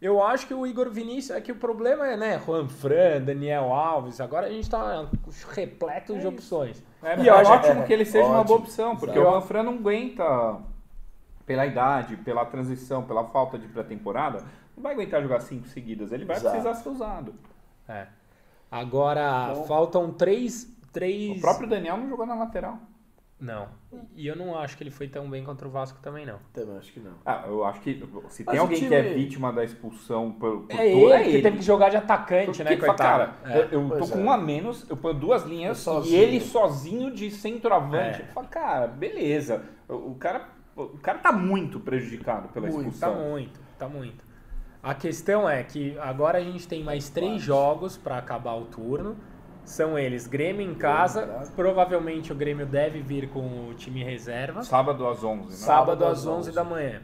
Eu 0.00 0.22
acho 0.22 0.46
que 0.46 0.54
o 0.54 0.66
Igor 0.66 0.88
Vinícius 0.90 1.36
é 1.36 1.40
que 1.42 1.52
o 1.52 1.56
problema 1.56 2.06
é, 2.06 2.16
né, 2.16 2.40
Juan 2.44 2.66
Fran, 2.68 3.20
Daniel 3.20 3.72
Alves, 3.72 4.18
agora 4.20 4.46
a 4.46 4.50
gente 4.50 4.68
tá 4.70 5.06
repleto 5.50 6.18
de 6.18 6.26
opções. 6.26 6.82
É, 7.02 7.18
E 7.20 7.28
é 7.28 7.32
ótimo 7.34 7.84
que 7.84 7.92
ele 7.92 8.06
seja 8.06 8.24
uma 8.26 8.38
ótimo. 8.40 8.44
boa 8.46 8.58
opção, 8.60 8.96
porque 8.96 9.18
Exato. 9.18 9.30
o 9.30 9.34
Manfred 9.34 9.62
não 9.64 9.74
aguenta, 9.74 10.56
pela 11.44 11.66
idade, 11.66 12.16
pela 12.16 12.46
transição, 12.46 13.02
pela 13.02 13.24
falta 13.24 13.58
de 13.58 13.68
pré-temporada, 13.68 14.42
não 14.74 14.82
vai 14.82 14.94
aguentar 14.94 15.20
jogar 15.20 15.40
cinco 15.40 15.68
seguidas. 15.68 16.12
Ele 16.12 16.24
vai 16.24 16.36
Exato. 16.36 16.56
precisar 16.56 16.74
ser 16.82 16.88
usado. 16.88 17.34
É. 17.86 18.06
Agora 18.70 19.52
Bom. 19.54 19.64
faltam 19.64 20.10
três, 20.12 20.64
três. 20.92 21.36
O 21.36 21.40
próprio 21.40 21.68
Daniel 21.68 21.98
não 21.98 22.08
jogou 22.08 22.24
na 22.24 22.34
lateral. 22.34 22.78
Não. 23.38 23.68
E 24.14 24.26
eu 24.26 24.36
não 24.36 24.56
acho 24.56 24.76
que 24.76 24.84
ele 24.84 24.90
foi 24.90 25.08
tão 25.08 25.28
bem 25.28 25.42
contra 25.42 25.66
o 25.66 25.70
Vasco 25.70 25.98
também 26.00 26.24
não. 26.24 26.38
Também 26.52 26.76
acho 26.78 26.92
que 26.92 27.00
não. 27.00 27.14
Ah, 27.26 27.42
eu 27.48 27.64
acho 27.64 27.80
que 27.80 28.00
se 28.28 28.44
tem 28.44 28.58
alguém 28.58 28.76
time- 28.78 28.88
que 28.90 28.94
é 28.94 29.02
vítima 29.14 29.52
da 29.52 29.64
expulsão 29.64 30.30
por, 30.30 30.60
por 30.62 30.72
É 30.78 30.92
tudo, 30.92 31.12
ele 31.14 31.24
que 31.32 31.42
teve 31.42 31.56
que 31.58 31.64
jogar 31.64 31.88
de 31.88 31.96
atacante, 31.96 32.46
Porque 32.46 32.62
né, 32.64 32.72
ele 32.72 32.80
fala, 32.80 32.94
coitado? 32.94 33.32
Cara, 33.42 33.52
É. 33.52 33.58
eu- 33.58 33.68
eu 33.82 33.88
tô 33.90 33.96
Pois 33.98 34.10
com 34.10 34.18
é. 34.20 34.22
um 34.22 34.30
a 34.30 34.38
menos, 34.38 34.88
eu 34.88 34.96
ponho 34.96 35.14
duas 35.14 35.42
linhas 35.44 35.78
sozinho. 35.78 36.14
e 36.14 36.18
ele 36.20 36.40
sozinho 36.40 37.10
de 37.10 37.30
centroavante. 37.32 38.22
É. 38.22 38.26
Eu 38.28 38.32
falo, 38.32 38.46
cara, 38.46 38.86
beleza. 38.86 39.64
O, 39.88 39.94
o 40.12 40.14
cara, 40.14 40.48
o 40.76 40.86
cara 40.98 41.18
tá 41.18 41.32
muito 41.32 41.80
prejudicado 41.80 42.48
pela 42.50 42.68
Muito. 42.68 42.82
Tá 42.98 43.08
expulsão. 43.08 43.28
muito, 43.30 43.60
tá 43.76 43.88
muito. 43.88 44.24
A 44.82 44.94
questão 44.94 45.48
é 45.50 45.62
que 45.64 45.98
agora 45.98 46.38
a 46.38 46.42
gente 46.44 46.66
tem 46.68 46.82
mais 46.84 47.10
três 47.10 47.42
jogos 47.42 47.96
pra 47.98 48.18
acabar 48.18 48.54
o 48.54 48.66
turno. 48.66 49.16
São 49.64 49.98
eles 49.98 50.26
Grêmio 50.26 50.62
em 50.68 50.74
casa. 50.74 51.26
casa. 51.26 51.52
Provavelmente 51.54 52.32
o 52.32 52.34
Grêmio 52.34 52.66
deve 52.66 53.00
vir 53.00 53.28
com 53.28 53.68
o 53.68 53.74
time 53.74 54.02
reserva. 54.02 54.62
Sábado 54.62 55.06
às 55.06 55.22
11, 55.22 55.42
né? 55.44 55.50
Sábado 55.56 56.04
às 56.04 56.18
às 56.20 56.26
11 56.26 56.48
11. 56.48 56.52
da 56.52 56.64
manhã. 56.64 57.02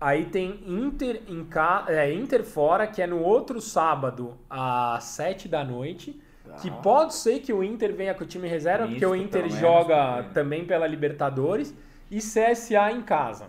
Aí 0.00 0.26
tem 0.26 0.60
Inter 0.66 1.22
em 1.28 1.44
ca... 1.44 1.84
é, 1.88 2.12
Inter 2.12 2.44
fora, 2.44 2.86
que 2.86 3.00
é 3.00 3.06
no 3.06 3.20
outro 3.20 3.60
sábado 3.60 4.36
às 4.50 5.04
7 5.04 5.48
da 5.48 5.64
noite. 5.64 6.20
Que 6.60 6.68
Ah. 6.68 6.72
pode 6.72 7.14
ser 7.14 7.40
que 7.40 7.52
o 7.52 7.64
Inter 7.64 7.94
venha 7.94 8.12
com 8.12 8.22
o 8.22 8.26
time 8.26 8.46
reserva, 8.46 8.86
porque 8.86 9.04
o 9.06 9.12
Misto, 9.12 9.24
Inter 9.38 9.48
joga 9.48 10.16
porque- 10.16 10.34
também 10.34 10.64
pela 10.66 10.86
Libertadores. 10.86 11.74
E 12.10 12.18
CSA 12.20 12.92
em 12.92 13.00
casa. 13.02 13.46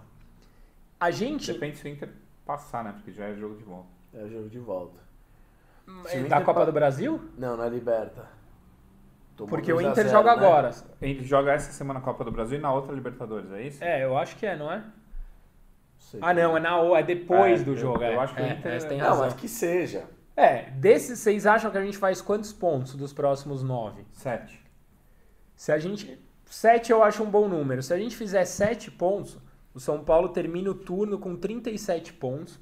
A 0.98 1.12
gente. 1.12 1.52
Depende 1.52 1.78
se 1.78 1.86
o 1.86 1.90
Inter 1.90 2.10
passar, 2.46 2.84
né? 2.86 2.94
Porque 2.94 3.12
já 3.12 3.26
é 3.26 3.36
jogo 3.36 3.56
de 3.58 3.64
volta. 3.66 3.90
É 4.14 4.26
jogo 4.30 4.48
de 4.50 4.60
volta. 4.60 4.98
Se 6.08 6.18
o 6.20 6.30
Da 6.30 6.40
Copa 6.42 6.62
pa- 6.62 6.66
do 6.66 6.72
Brasil? 6.72 7.20
Não, 7.38 7.58
na 7.58 7.68
Liberta. 7.68 8.28
Tomou 9.36 9.50
Porque 9.50 9.72
o 9.72 9.76
2 9.76 9.88
a 9.88 9.92
Inter 9.92 10.04
0, 10.06 10.18
joga 10.18 10.36
né? 10.36 10.46
agora. 10.46 10.72
Ele 11.02 11.24
joga 11.24 11.52
essa 11.54 11.72
semana 11.72 12.00
a 12.00 12.02
Copa 12.02 12.24
do 12.24 12.32
Brasil 12.32 12.58
e 12.58 12.62
na 12.62 12.72
outra 12.74 12.94
Libertadores, 12.94 13.52
é 13.52 13.62
isso? 13.64 13.84
É, 13.84 14.04
eu 14.04 14.18
acho 14.18 14.38
que 14.38 14.46
é, 14.46 14.56
não 14.56 14.72
é? 14.72 14.84
Sei. 15.98 16.20
Ah, 16.24 16.34
não, 16.34 16.56
é, 16.56 16.60
na, 16.60 16.82
o- 16.82 16.96
é 16.96 17.04
depois 17.04 17.62
É, 17.62 17.64
do 17.64 17.72
eu- 17.72 17.76
jogo. 17.78 18.04
eu 18.04 18.12
é. 18.14 18.16
acho 18.18 18.34
que 18.36 18.42
o 18.42 18.46
é, 18.46 18.54
Inter- 18.54 18.72
é, 18.74 18.78
tem 18.80 18.98
Não, 18.98 19.08
razão. 19.08 19.26
mas 19.26 19.34
que 19.34 19.48
seja. 19.50 20.06
É, 20.38 20.70
desses, 20.72 21.20
vocês 21.20 21.46
acham 21.46 21.70
que 21.72 21.78
a 21.78 21.84
gente 21.84 21.98
faz 21.98 22.22
quantos 22.22 22.54
pontos 22.54 22.96
dos 22.96 23.12
próximos 23.14 23.64
nove? 23.64 24.06
Sete. 24.14 24.62
Se 25.56 25.72
a 25.72 25.78
gente. 25.80 26.20
Sete 26.46 26.92
eu 26.92 27.04
acho 27.04 27.24
um 27.24 27.30
bom 27.30 27.48
número. 27.48 27.82
Se 27.82 27.94
a 27.94 27.98
gente 27.98 28.16
fizer 28.16 28.46
sete 28.46 28.92
pontos, 28.92 29.38
o 29.74 29.80
São 29.80 30.04
Paulo 30.04 30.30
termina 30.30 30.70
o 30.70 30.76
turno 30.76 31.18
com 31.20 31.36
37 31.36 32.14
pontos. 32.14 32.60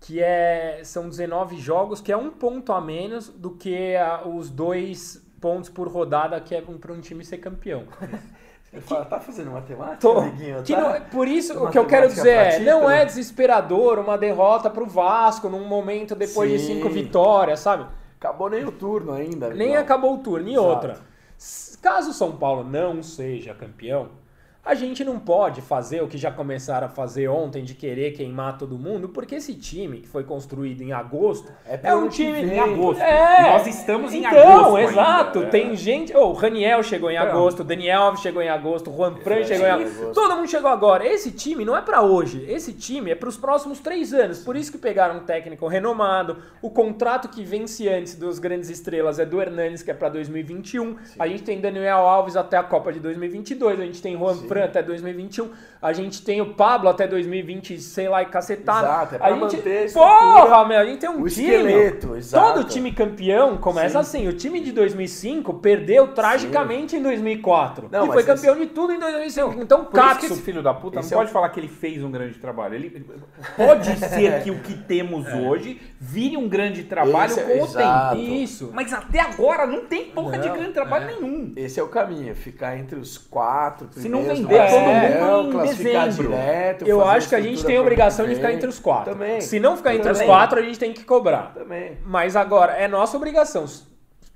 Que 0.00 0.20
é, 0.20 0.80
são 0.82 1.08
19 1.08 1.58
jogos, 1.58 2.00
que 2.00 2.10
é 2.10 2.16
um 2.16 2.30
ponto 2.30 2.72
a 2.72 2.80
menos 2.80 3.28
do 3.28 3.52
que 3.52 3.94
a- 3.94 4.26
os 4.26 4.50
dois 4.50 5.21
pontos 5.42 5.68
por 5.68 5.88
rodada 5.88 6.40
que 6.40 6.54
é 6.54 6.62
para 6.62 6.92
um 6.92 7.00
time 7.00 7.24
ser 7.24 7.38
campeão. 7.38 7.82
Ele 8.72 8.80
fala, 8.80 9.04
tá 9.04 9.20
fazendo 9.20 9.50
matemática, 9.50 9.98
Tô. 10.00 10.18
amiguinho? 10.20 10.62
Que 10.62 10.72
tá? 10.72 10.80
não 10.80 10.90
é- 10.94 11.00
por 11.00 11.28
isso, 11.28 11.62
o 11.62 11.70
que 11.70 11.76
eu 11.76 11.84
quero 11.84 12.08
dizer 12.08 12.30
é, 12.30 12.58
não 12.60 12.88
é 12.90 13.04
desesperador 13.04 13.98
uma 13.98 14.16
derrota 14.16 14.70
pro 14.70 14.86
Vasco 14.86 15.50
num 15.50 15.66
momento 15.68 16.14
depois 16.14 16.50
de 16.50 16.58
Sim. 16.58 16.76
cinco 16.76 16.88
vitórias, 16.88 17.60
sabe? 17.60 17.84
Acabou 18.18 18.48
nem 18.48 18.64
o 18.64 18.72
turno 18.72 19.12
ainda. 19.12 19.48
Nem 19.50 19.68
amigão. 19.68 19.82
acabou 19.82 20.14
o 20.14 20.18
turno. 20.18 20.48
E 20.48 20.52
Exato. 20.52 20.66
outra, 20.66 20.98
caso 21.82 22.10
o 22.10 22.14
São 22.14 22.32
Paulo 22.36 22.64
não 22.64 23.02
seja 23.02 23.52
campeão, 23.52 24.08
a 24.64 24.74
gente 24.74 25.04
não 25.04 25.18
pode 25.18 25.60
fazer 25.60 26.02
o 26.02 26.06
que 26.08 26.16
já 26.16 26.30
começaram 26.30 26.86
a 26.86 26.90
fazer 26.90 27.26
ontem 27.28 27.64
de 27.64 27.74
querer 27.74 28.12
queimar 28.12 28.56
todo 28.58 28.78
mundo, 28.78 29.08
porque 29.08 29.34
esse 29.34 29.54
time 29.54 29.98
que 29.98 30.08
foi 30.08 30.22
construído 30.22 30.82
em 30.82 30.92
agosto 30.92 31.50
É 31.66 31.80
é, 31.82 31.94
um 31.96 32.08
time. 32.08 32.42
Em 32.42 32.58
agosto. 32.60 33.00
É. 33.02 33.52
Nós 33.52 33.66
estamos 33.66 34.14
em 34.14 34.24
então, 34.24 34.30
agosto 34.38 34.76
ainda. 34.76 34.90
exato. 34.92 35.38
É. 35.42 35.46
Tem 35.46 35.74
gente. 35.76 36.16
Oh, 36.16 36.26
o 36.28 36.32
Raniel 36.32 36.82
chegou 36.82 37.10
em 37.10 37.16
Então. 37.16 37.28
agosto, 37.28 37.60
o 37.60 37.64
Daniel 37.64 38.02
Alves 38.02 38.20
chegou 38.20 38.40
em 38.40 38.48
agosto, 38.48 38.90
o 38.90 38.96
Juan 38.96 39.16
Fran 39.16 39.36
É, 39.40 39.44
chegou 39.44 39.66
em 39.66 39.70
em 39.70 39.72
agosto. 39.72 40.12
Todo 40.14 40.36
mundo 40.36 40.48
chegou 40.48 40.70
agora. 40.70 41.06
Esse 41.06 41.32
time 41.32 41.64
não 41.64 41.76
é 41.76 41.82
pra 41.82 42.02
hoje. 42.02 42.44
Esse 42.48 42.72
time 42.72 43.10
é 43.10 43.14
pros 43.16 43.36
próximos 43.36 43.80
três 43.80 44.14
anos. 44.14 44.38
Por 44.44 44.56
isso 44.56 44.70
que 44.70 44.78
pegaram 44.78 45.16
um 45.16 45.24
técnico 45.24 45.66
renomado. 45.66 46.36
O 46.60 46.70
contrato 46.70 47.28
que 47.28 47.42
vence 47.44 47.88
antes 47.88 48.14
dos 48.14 48.38
grandes 48.38 48.70
estrelas 48.70 49.18
é 49.18 49.24
do 49.26 49.40
Hernanes, 49.42 49.82
que 49.82 49.90
é 49.90 49.94
pra 49.94 50.08
2021. 50.08 50.96
A 51.18 51.26
gente 51.26 51.42
tem 51.42 51.60
Daniel 51.60 51.98
Alves 51.98 52.36
até 52.36 52.56
a 52.56 52.62
Copa 52.62 52.92
de 52.92 53.00
2022. 53.00 53.80
A 53.80 53.84
gente 53.84 54.00
tem 54.00 54.16
Juan 54.16 54.34
Sim. 54.34 54.46
Fran 54.52 54.64
até 54.64 54.82
2021. 54.82 55.50
A 55.80 55.92
gente 55.92 56.22
tem 56.22 56.40
o 56.40 56.54
Pablo 56.54 56.88
até 56.88 57.06
2020, 57.08 57.80
sei 57.80 58.08
lá, 58.08 58.22
e 58.22 58.26
cacetada. 58.26 58.86
Exato, 58.86 59.14
é 59.14 59.18
pra 59.18 59.26
a 59.26 59.30
gente... 59.32 59.40
manter 59.56 59.92
Porra, 59.92 60.64
meu, 60.68 60.78
a 60.78 60.84
gente 60.84 60.98
tem 61.00 61.10
um 61.10 61.22
o 61.22 61.28
time. 61.28 61.46
esqueleto, 61.48 62.16
exato. 62.16 62.54
Todo 62.60 62.68
time 62.68 62.92
campeão 62.92 63.56
começa 63.56 64.02
Sim. 64.02 64.18
assim. 64.20 64.28
O 64.28 64.32
time 64.34 64.60
de 64.60 64.72
2005 64.72 65.54
perdeu 65.54 66.08
tragicamente 66.08 66.96
em 66.96 67.02
2004. 67.02 67.88
Não, 67.90 68.04
e 68.04 68.06
foi 68.08 68.16
esse- 68.18 68.26
campeão 68.26 68.56
de 68.56 68.66
tudo 68.66 68.92
em 68.92 68.98
2005. 68.98 69.60
Então, 69.62 69.84
Por 69.86 69.92
Katsu. 69.94 70.26
esse 70.26 70.42
filho 70.42 70.62
da 70.62 70.72
puta 70.74 70.96
não 70.96 71.00
Esse 71.02 71.14
é 71.14 71.16
o- 71.16 71.20
pode 71.20 71.32
falar 71.32 71.48
que 71.48 71.58
ele 71.58 71.68
fez 71.68 72.02
um 72.04 72.10
grande 72.10 72.38
trabalho. 72.38 72.74
Ele 72.74 73.04
pode 73.56 73.96
ser 73.98 74.42
que 74.42 74.50
o 74.50 74.58
que 74.60 74.74
temos 74.74 75.26
hoje 75.32 75.80
vire 76.00 76.36
um 76.36 76.48
grande 76.48 76.84
trabalho 76.84 77.30
Esse 77.32 77.40
é- 77.40 77.44
com 77.58 77.64
o 77.64 77.66
tempo. 77.66 78.16
Isso. 78.32 78.70
Mas 78.72 78.92
até 78.92 79.20
agora 79.20 79.66
não 79.66 79.84
tem 79.86 80.06
porra 80.10 80.38
de 80.38 80.48
Não, 80.48 80.56
grande 80.56 80.72
trabalho 80.72 81.08
é. 81.10 81.14
nenhum. 81.14 81.52
Esse 81.56 81.80
é 81.80 81.82
o 81.82 81.88
caminho, 81.88 82.34
ficar 82.34 82.76
entre 82.78 82.98
os 82.98 83.16
quatro 83.18 83.88
Se 83.92 84.08
não 84.08 84.22
do 84.42 84.48
vender 84.48 85.18
todo 85.18 85.44
mundo 85.44 85.64
em 85.64 85.68
dezembro. 85.68 86.28
direto, 86.28 86.86
Eu 86.86 87.04
acho 87.06 87.28
que 87.28 87.34
a 87.34 87.40
gente 87.40 87.64
tem 87.64 87.76
a 87.76 87.80
obrigação 87.80 88.26
de 88.26 88.34
ficar 88.34 88.52
entre 88.52 88.68
os 88.68 88.78
quatro. 88.78 89.12
Também. 89.12 89.40
Se 89.40 89.58
não 89.58 89.76
ficar 89.76 89.94
entre 89.94 90.10
os 90.10 90.18
Também. 90.18 90.28
quatro, 90.34 90.58
a 90.58 90.62
gente 90.62 90.78
tem 90.78 90.92
que 90.92 91.04
cobrar. 91.04 91.52
Também. 91.54 91.98
Mas 92.04 92.36
agora, 92.36 92.72
é 92.72 92.86
nossa 92.86 93.16
obrigação. 93.16 93.64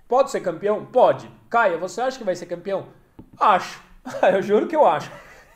Pode 0.09 0.31
ser 0.31 0.41
campeão? 0.41 0.85
Pode. 0.85 1.29
Caia, 1.51 1.77
você 1.79 2.01
acha 2.01 2.17
que 2.19 2.25
vai 2.25 2.37
ser 2.37 2.47
campeão? 2.47 2.87
Acho. 3.39 3.83
Eu 4.33 4.41
juro 4.43 4.67
que 4.67 4.77
eu 4.77 4.87
acho. 4.87 5.11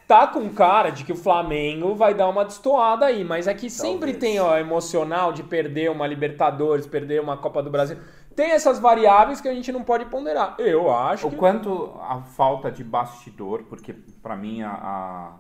Tá 0.09 0.27
com 0.27 0.49
cara 0.49 0.91
de 0.91 1.05
que 1.05 1.13
o 1.13 1.17
Flamengo 1.17 1.95
vai 1.95 2.13
dar 2.15 2.29
uma 2.29 2.45
destoada 2.45 3.07
aí, 3.07 3.23
mas 3.23 3.47
é 3.47 3.55
que 3.55 3.71
sempre 3.71 4.13
Talvez. 4.13 4.19
tem 4.19 4.41
ó, 4.41 4.57
emocional 4.59 5.33
de 5.33 5.45
perder 5.45 5.89
uma 5.89 6.05
Libertadores, 6.05 6.85
perder 6.85 7.21
uma 7.21 7.37
Copa 7.37 7.63
do 7.63 7.71
Brasil. 7.71 7.97
Tem 8.35 8.53
essas 8.53 8.79
variáveis 8.79 9.41
que 9.41 9.49
a 9.49 9.55
gente 9.55 9.71
não 9.73 9.83
pode 9.83 10.05
ponderar. 10.07 10.55
Eu 10.59 10.91
acho 10.93 11.27
O 11.27 11.31
que... 11.31 11.37
quanto 11.37 11.93
a 12.01 12.23
falta 12.23 12.71
de 12.71 12.83
bastidor, 12.85 13.65
porque 13.65 13.93
pra 14.23 14.37
mim 14.37 14.63
a, 14.63 14.71
a, 14.71 15.33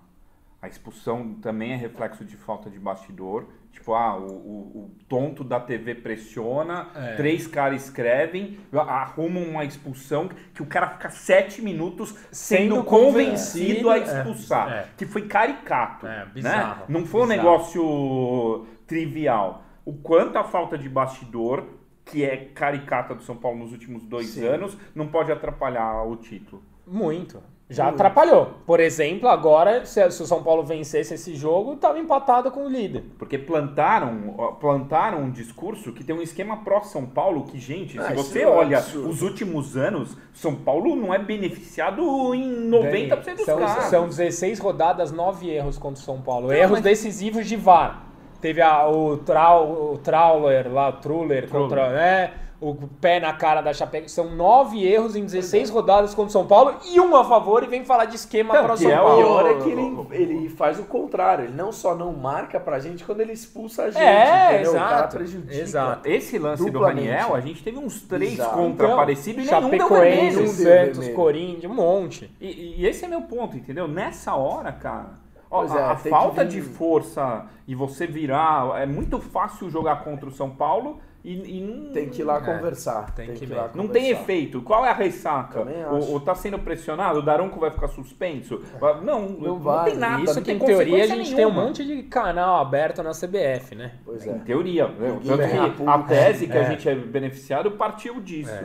a 0.63 0.69
expulsão 0.69 1.35
também 1.35 1.73
é 1.73 1.77
reflexo 1.77 2.25
de 2.25 2.37
falta 2.37 2.69
de 2.69 2.79
bastidor. 2.79 3.47
Tipo, 3.73 3.95
ah, 3.95 4.17
o, 4.17 4.27
o, 4.27 4.59
o 4.85 4.91
tonto 5.09 5.45
da 5.45 5.61
TV 5.61 5.95
pressiona, 5.95 6.89
É. 6.93 7.15
três 7.15 7.47
caras 7.47 7.85
escrevem, 7.85 8.59
arrumam 8.73 9.45
uma 9.45 9.65
expulsão 9.65 10.29
que 10.53 10.61
o 10.61 10.67
cara 10.67 10.89
fica 10.91 11.09
sete 11.09 11.63
minutos 11.63 12.11
sendo, 12.33 12.75
Sendo 12.75 12.85
convencido 12.85 13.85
convencido, 13.85 13.91
a 13.91 13.97
é, 13.99 14.03
expulsar. 14.03 14.73
é. 14.73 14.89
Que 14.97 15.07
foi 15.07 15.23
caricato. 15.29 16.05
É, 16.05 16.19
né? 16.25 16.31
bizarro, 16.35 16.85
Não 16.89 17.07
foi 17.07 17.23
um 17.23 17.27
bizarro. 17.29 17.43
negócio 17.49 18.67
trivial. 18.89 19.63
o 19.85 19.93
quanto 19.95 20.37
a 20.37 20.45
falta 20.45 20.77
de 20.77 20.89
bastidor, 20.89 21.65
que 22.11 22.25
é 22.25 22.37
caricata 22.55 23.15
do 23.15 23.23
São 23.23 23.37
Paulo 23.37 23.59
nos 23.59 23.73
últimos 23.73 24.03
dois 24.05 24.29
Sim. 24.31 24.47
anos, 24.47 24.77
não 24.95 25.07
pode 25.07 25.31
atrapalhar 25.31 26.03
o 26.05 26.17
título. 26.17 26.63
Muito. 26.87 27.41
Já 27.73 27.85
Muito. 27.85 27.95
atrapalhou. 27.95 28.55
Por 28.67 28.81
exemplo, 28.81 29.29
agora, 29.29 29.87
se, 29.87 30.11
se 30.11 30.21
o 30.21 30.27
São 30.27 30.43
Paulo 30.43 30.65
vencesse 30.65 31.15
esse 31.15 31.37
jogo, 31.37 31.77
tava 31.77 32.01
empatado 32.01 32.51
com 32.51 32.67
o 32.67 32.69
líder. 32.69 33.05
Porque 33.17 33.39
plantaram, 33.39 34.57
plantaram 34.59 35.21
um 35.23 35.31
discurso 35.31 35.93
que 35.93 36.03
tem 36.03 36.17
um 36.17 36.21
esquema 36.21 36.65
pró-São 36.65 37.07
Paulo 37.07 37.45
que, 37.45 37.61
gente, 37.61 37.97
Ah, 37.97 38.09
se 38.09 38.15
você 38.15 38.43
é 38.43 38.47
olha 38.49 38.79
absurdo. 38.79 39.09
os 39.09 39.23
últimos 39.23 39.77
anos, 39.77 40.17
São 40.33 40.57
Paulo 40.57 40.97
não 40.97 41.15
é 41.15 41.19
beneficiado 41.21 42.03
em 42.35 42.69
90% 42.69 43.37
dos 43.37 43.45
são, 43.45 43.59
casos. 43.61 43.85
são 43.85 44.09
16 44.09 44.59
rodadas, 44.59 45.13
9 45.13 45.49
erros 45.49 45.79
contra 45.79 46.01
o 46.03 46.05
São 46.05 46.21
Paulo. 46.21 46.49
Não, 46.49 46.55
erros 46.55 46.73
mas- 46.73 46.83
decisivos 46.83 47.47
de 47.47 47.55
VAR. 47.55 48.10
Teve 48.41 48.63
a- 48.63 48.89
o, 48.89 49.17
trau, 49.19 49.93
o 49.93 49.99
Trauler 49.99 50.73
lá, 50.73 50.89
o 50.89 50.93
Truller, 50.95 51.49
contra, 51.49 51.91
né? 51.91 52.33
O 52.63 52.75
pé 52.75 53.19
na 53.19 53.33
cara 53.33 53.63
da 53.63 53.73
Chapecoense. 53.73 54.15
São 54.15 54.35
9 54.37 54.87
erros 54.87 55.17
em 55.17 55.25
16 55.25 55.71
rodadas 55.71 56.15
contra 56.15 56.29
o 56.29 56.31
São 56.33 56.47
Paulo 56.47 56.75
e 56.93 57.01
um 57.01 57.17
a 57.17 57.25
favor 57.25 57.63
e 57.63 57.67
vem 57.67 57.87
falar 57.87 58.05
de 58.05 58.17
esquema 58.17 58.53
para 58.53 58.75
o 58.75 58.77
São 58.77 58.91
é 58.91 59.01
o- 59.01 59.03
O 59.03 59.07
Paulo. 59.07 59.23
pior 59.23 59.47
é 59.51 59.55
que 59.63 59.71
ele, 59.71 60.07
ele 60.11 60.49
faz 60.51 60.79
o 60.79 60.83
contrário. 60.85 61.47
Ele 61.47 61.55
não 61.55 61.73
só 61.73 61.95
não 61.95 62.13
marca 62.13 62.61
pra 62.61 62.79
gente, 62.79 63.03
quando 63.03 63.23
ele 63.23 63.33
expulsa 63.33 63.85
a 63.85 63.91
gente. 63.91 64.03
É, 64.03 64.53
entendeu? 64.57 64.73
O 64.73 64.75
cara 64.75 64.95
exato. 64.97 65.17
prejudica. 65.17 65.55
Exato. 65.55 66.07
Esse 66.09 66.39
lance 66.39 66.63
do 66.67 66.71
Duplamente. 66.71 67.09
Raniel, 67.09 67.35
a 67.35 67.41
gente 67.41 67.63
teve 67.63 67.79
uns 67.79 68.03
três 68.03 68.35
Exato. 68.35 68.55
contra 68.55 68.85
Então, 68.87 68.97
parecido 68.99 69.41
e 69.41 69.45
nenhum 69.47 69.71
deu 69.71 69.79
Chapecoense, 69.81 70.11
vermelho. 70.11 70.37
Nenhum 70.37 70.43
deu 70.43 70.67
Santos, 70.67 70.99
vermelho. 70.99 71.15
Corinthians, 71.17 71.73
um 71.73 71.75
monte. 71.75 72.31
E, 72.39 72.75
e 72.79 72.87
esse 72.87 73.07
é 73.07 73.09
meu 73.09 73.23
ponto, 73.23 73.57
entendeu? 73.57 73.89
Nessa 73.89 74.35
hora, 74.35 74.71
cara, 74.71 75.13
ó, 75.51 75.59
Pois 75.61 75.73
a, 75.75 75.79
é, 75.79 75.83
a 75.85 75.97
falta 75.97 76.45
vir- 76.45 76.51
de 76.51 76.63
força 76.63 77.47
e 77.67 77.75
você 77.75 78.07
virar. 78.07 78.81
É 78.81 78.87
muito 78.87 79.19
fácil 79.21 79.69
jogar 79.71 80.05
contra 80.05 80.29
o 80.29 80.33
São 80.33 80.51
Paulo 80.51 80.99
e, 81.25 81.59
e 81.59 81.61
não. 81.61 81.93
Tem 81.93 82.09
que 82.09 82.23
ir 82.23 82.25
lá 82.25 82.39
É, 82.39 82.41
conversar. 82.41 83.11
tem 83.15 83.27
Tem, 83.27 83.35
que 83.35 83.47
que, 83.47 83.53
ir 83.53 83.55
lá 83.57 83.65
Não 83.75 83.87
conversar. 83.87 83.93
tem 83.93 84.11
efeito. 84.11 84.63
Qual 84.63 84.85
é 84.87 84.89
a 84.89 84.95
ressaca? 84.95 85.61
Acho. 85.63 86.13
O, 86.13 86.17
o 86.17 86.21
tá 86.21 86.35
sendo 86.35 86.59
pressionado? 86.59 87.19
O 87.19 87.23
Daronco 87.23 87.61
vai 87.61 87.71
ficar 87.71 87.89
suspenso? 87.89 88.63
Não, 89.03 89.29
não, 89.29 89.59
vai. 89.59 89.91
tem 89.91 89.99
nada. 89.99 90.23
Isso 90.23 90.35
não 90.37 90.43
que 90.43 90.47
tem 90.47 90.57
em 90.57 90.59
teoria 90.65 91.05
a 91.05 91.07
gente 91.07 91.35
tem 91.35 91.45
um 91.45 91.49
nenhuma. 91.51 91.67
monte 91.67 91.85
de 91.85 92.03
canal 92.05 92.61
aberto 92.61 93.03
na 93.03 93.11
CBF, 93.11 93.75
né? 93.75 93.93
Pois 94.05 94.25
Em 94.27 94.31
é. 94.31 94.35
teoria. 94.39 94.89
né? 94.89 95.19
Ninguém 95.23 95.37
Tanto 95.49 95.77
que 95.83 95.89
a 95.89 95.99
tese 95.99 96.47
que 96.47 96.57
É. 96.57 96.61
a 96.61 96.71
gente 96.71 96.89
é 96.89 96.95
beneficiado 96.95 97.71
partiu 97.73 98.21
disso. 98.21 98.51
É. 98.51 98.65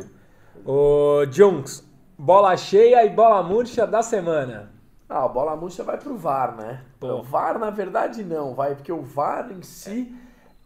Ô, 0.65 1.25
Junks, 1.29 1.85
bola 2.17 2.55
cheia 2.55 3.03
e 3.05 3.09
bola 3.09 3.43
murcha 3.43 3.85
da 3.85 4.01
semana. 4.01 4.71
Ah, 5.07 5.25
a 5.25 5.27
bola 5.27 5.55
murcha 5.55 5.83
vai 5.83 5.97
pro 5.97 6.17
VAR, 6.17 6.55
né? 6.55 6.81
Pô. 6.99 7.07
O 7.15 7.23
VAR, 7.23 7.59
na 7.59 7.69
verdade, 7.69 8.23
não, 8.23 8.55
vai, 8.55 8.73
porque 8.75 8.91
o 8.91 9.01
VAR 9.03 9.51
em 9.51 9.61
si 9.61 10.11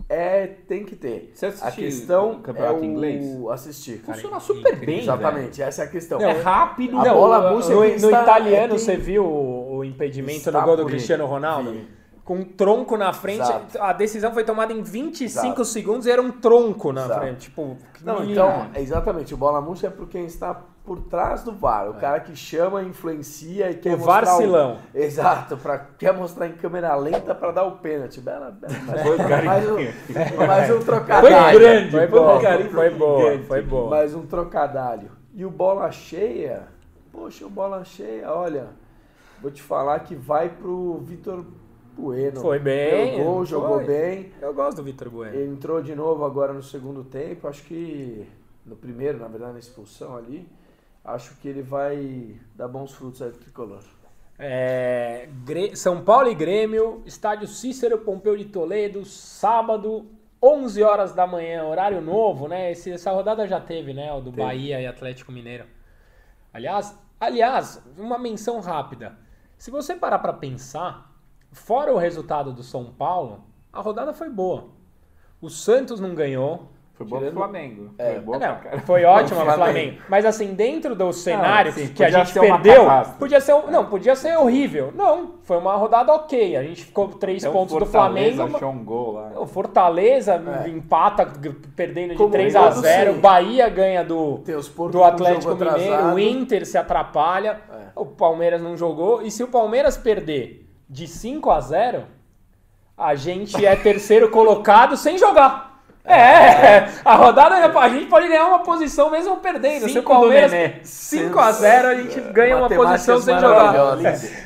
é, 0.08 0.48
tem 0.48 0.86
que 0.86 0.96
ter. 0.96 1.32
Você 1.36 1.46
A 1.46 1.50
assistiu 1.50 1.84
questão 1.84 2.32
o 2.32 2.40
campeonato 2.40 2.78
é 2.78 2.80
o... 2.80 2.84
inglês? 2.86 3.26
Assistir. 3.52 3.98
Funciona 4.00 4.30
Cara, 4.30 4.40
super 4.40 4.60
incrível. 4.74 4.86
bem. 4.86 5.00
Exatamente, 5.00 5.62
essa 5.62 5.82
é 5.84 5.86
a 5.86 5.90
questão. 5.90 6.20
velho. 6.20 6.40
É 6.40 6.42
rápido. 6.42 6.98
A 7.00 7.04
Não, 7.04 7.14
bola 7.14 7.52
murcha 7.52 7.70
no, 7.70 7.80
no 7.82 7.86
está- 7.86 8.22
italiano 8.24 8.76
é 8.76 8.78
você 8.78 8.96
viu 8.96 9.26
o, 9.26 9.84
impedimento 9.84 10.50
no 10.52 10.62
gol 10.62 10.78
do 10.78 10.86
Cristiano. 10.86 11.26
Ronaldo? 11.26 11.72
Vi. 11.72 12.00
Com 12.24 12.36
um 12.36 12.44
tronco 12.46 12.96
na 12.96 13.12
frente, 13.12 13.42
Exato. 13.42 13.82
a 13.82 13.92
decisão 13.92 14.32
foi 14.32 14.44
tomada 14.44 14.72
em 14.72 14.84
25 14.84 15.24
Exato. 15.48 15.66
segundos 15.66 16.06
e 16.06 16.12
era 16.12 16.22
um 16.22 16.32
tronco 16.32 16.94
na 16.94 17.06
Exato. 17.06 17.20
frente. 17.22 17.40
Tipo, 17.42 17.76
Não, 18.04 18.24
então, 18.24 18.68
exatamente, 18.76 19.34
o 19.34 19.38
bola 19.38 19.60
murcha 19.60 19.88
é 19.88 19.90
por 19.90 20.08
quem 20.08 20.26
está 20.26 20.62
por 20.90 21.02
trás 21.02 21.44
do 21.44 21.52
VAR. 21.52 21.88
O 21.92 21.94
cara 21.94 22.20
que 22.20 22.36
chama, 22.36 22.82
influencia 22.82 23.70
e 23.70 23.76
quer 23.76 23.90
É. 23.90 23.94
o 23.94 23.98
mostrar 24.00 24.22
varcilão. 24.26 24.80
Exato, 24.92 25.56
pra, 25.56 25.78
quer 25.78 26.12
mostrar 26.18 26.48
em 26.48 26.54
câmera 26.54 26.96
lenta 26.96 27.36
pra 27.36 27.52
dar 27.52 27.64
o 27.66 27.74
pênalti. 27.78 28.20
Bela, 28.20 28.50
bela, 28.50 28.74
mas, 28.88 29.02
Foi 29.04 29.16
o 29.16 29.46
mais, 29.46 29.70
um, 29.70 30.48
mais 30.48 30.72
um 30.72 30.74
Foi 30.78 30.84
trocadilho. 30.86 31.60
grande, 31.60 31.92
foi 31.92 32.08
bom. 32.08 32.40
foi 32.40 32.90
gigante. 32.90 33.46
foi 33.46 33.62
boa. 33.62 33.90
Mais 33.92 34.16
um 34.16 34.26
trocadilho. 34.26 35.12
E 35.36 35.46
o 35.46 35.52
bola 35.52 35.92
cheia, 35.92 36.64
poxa, 37.12 37.46
o 37.46 37.50
bola 37.52 37.86
cheia, 37.86 38.28
olha, 38.34 38.70
vou 39.40 39.52
te 39.52 39.62
falar 39.62 40.00
que 40.00 40.16
vai 40.16 40.50
pro 40.50 40.98
Vitor 41.04 41.46
Bueno. 41.96 42.42
Foi 42.42 42.58
bem, 42.58 43.24
foi. 43.24 43.46
jogou 43.46 43.86
bem. 43.86 44.32
Eu 44.42 44.56
gosto 44.56 44.78
do 44.78 44.84
Vitor 44.84 45.08
Bueno. 45.12 45.36
Ele 45.36 45.52
entrou 45.52 45.84
de 45.84 45.94
novo 45.94 46.26
agora 46.26 46.52
no 46.52 46.64
segundo 46.64 47.04
tempo. 47.04 47.48
Acho 47.48 47.62
que 47.64 48.26
no 48.66 48.76
primeiro, 48.76 49.20
na 49.20 49.28
verdade, 49.28 49.54
na 49.54 49.60
expulsão 49.60 50.16
ali. 50.18 50.48
Acho 51.04 51.36
que 51.38 51.48
ele 51.48 51.62
vai 51.62 52.36
dar 52.56 52.68
bons 52.68 52.94
frutos 52.94 53.22
aí 53.22 53.32
do 53.32 53.38
tricolor. 53.38 53.84
É, 54.38 55.28
São 55.76 56.02
Paulo 56.04 56.30
e 56.30 56.36
Grêmio, 56.36 57.02
estádio 57.06 57.48
Cícero 57.48 57.98
Pompeu 58.00 58.38
de 58.38 58.46
Toledo, 58.46 59.04
sábado, 59.04 60.06
11 60.42 60.82
horas 60.84 61.14
da 61.14 61.28
manhã, 61.28 61.66
horário 61.66 62.00
novo, 62.00 62.48
né? 62.48 62.72
Esse- 62.72 62.92
essa 62.92 63.12
rodada 63.12 63.46
já 63.48 63.60
teve, 63.60 63.94
né? 63.94 64.12
O 64.14 64.22
do 64.22 64.32
Teve. 64.32 64.44
Bahia 64.44 64.80
e 64.80 64.88
Atlético 64.88 65.32
Mineiro. 65.32 65.66
Aliás, 66.54 66.98
aliás, 67.20 67.84
uma 67.98 68.18
menção 68.18 68.60
rápida. 68.62 69.18
Se 69.58 69.70
você 69.70 69.94
parar 69.96 70.20
pra 70.20 70.32
pensar, 70.32 71.12
fora 71.52 71.94
o 71.94 71.98
resultado 71.98 72.54
do 72.54 72.64
São 72.64 72.86
Paulo, 72.94 73.44
a 73.74 73.82
rodada 73.82 74.14
foi 74.14 74.30
boa. 74.30 74.70
O 75.42 75.50
Santos 75.50 76.00
não 76.00 76.16
ganhou. 76.16 76.72
Foi 77.00 77.08
bom 77.08 77.16
pro 77.18 77.20
Tirando- 77.30 77.38
Flamengo. 77.38 77.90
É. 77.98 78.12
Foi 78.12 78.20
boa 78.20 78.38
Não, 78.40 78.48
pra 78.48 78.56
caralho. 78.58 78.82
foi 78.82 79.06
ótimo 79.06 79.42
o 79.42 79.46
Flamengo. 79.46 80.02
Mas 80.10 80.26
assim, 80.26 80.54
dentro 80.54 80.94
do 80.96 81.14
cenário 81.14 81.72
sim, 81.72 81.88
que 81.88 82.04
a 82.04 82.10
gente 82.10 82.34
perdeu, 82.38 82.86
podia 83.18 83.40
ser, 83.40 83.54
não, 83.72 83.86
podia 83.86 84.16
ser 84.18 84.38
horrível. 84.38 84.92
Não, 84.94 85.36
foi 85.44 85.58
uma 85.58 85.78
rodada 85.78 86.12
ok. 86.14 86.58
A 86.58 86.64
gente 86.64 86.84
ficou 86.84 87.08
três 87.08 87.42
Então, 87.42 87.54
pontos 87.54 87.74
do 87.74 87.86
Fortaleza 87.86 88.36
Flamengo. 88.36 88.58
achou 88.58 88.70
um 88.72 88.84
gol 88.84 89.14
lá. 89.14 89.32
O 89.40 89.48
Fortaleza 89.48 90.34
É. 90.66 90.68
empata 90.70 91.26
perdendo 91.74 92.12
de 92.12 92.18
Como 92.18 92.32
3 92.32 92.54
eu 92.54 92.62
a 92.62 92.66
não 92.66 92.72
0 92.82 93.12
sei. 93.14 93.22
Bahia 93.22 93.70
ganha 93.70 94.04
do, 94.04 94.40
do 94.92 95.04
Atlético 95.04 95.54
Mineiro, 95.56 95.76
atrasado. 95.78 96.16
o 96.16 96.20
Inter 96.20 96.66
se 96.66 96.78
atrapalha, 96.78 97.62
É. 97.72 97.76
o 97.96 98.06
Palmeiras 98.06 98.62
não 98.62 98.76
jogou. 98.76 99.22
E 99.22 99.32
se 99.32 99.42
o 99.42 99.48
Palmeiras 99.48 99.96
perder 99.98 100.68
de 100.90 101.08
5 101.08 101.50
a 101.50 101.62
0 101.62 102.04
a 102.98 103.16
gente 103.16 103.66
é 103.66 103.74
terceiro 103.78 104.30
colocado 104.30 104.98
sem 104.98 105.18
jogar. 105.18 105.69
É, 106.06 106.88
a 107.06 107.16
rodada 107.16 107.56
a 107.56 107.90
gente 107.90 108.08
pode 108.08 108.28
ganhar 108.28 108.48
uma 108.48 108.60
posição 108.60 109.12
mesmo 109.12 109.38
perdendo. 109.38 109.82
Se 109.82 109.86
o 109.86 109.90
Cinco 109.90 110.12
Palmeiras 110.12 110.52
Nenê. 110.52 110.80
5 110.84 111.40
a 111.40 111.52
0 111.52 111.88
a 111.88 111.96
gente 111.96 112.20
ganha 112.32 112.58
uma 112.58 112.70
posição 112.70 113.22
sem 113.22 113.40
jogar. 113.40 113.96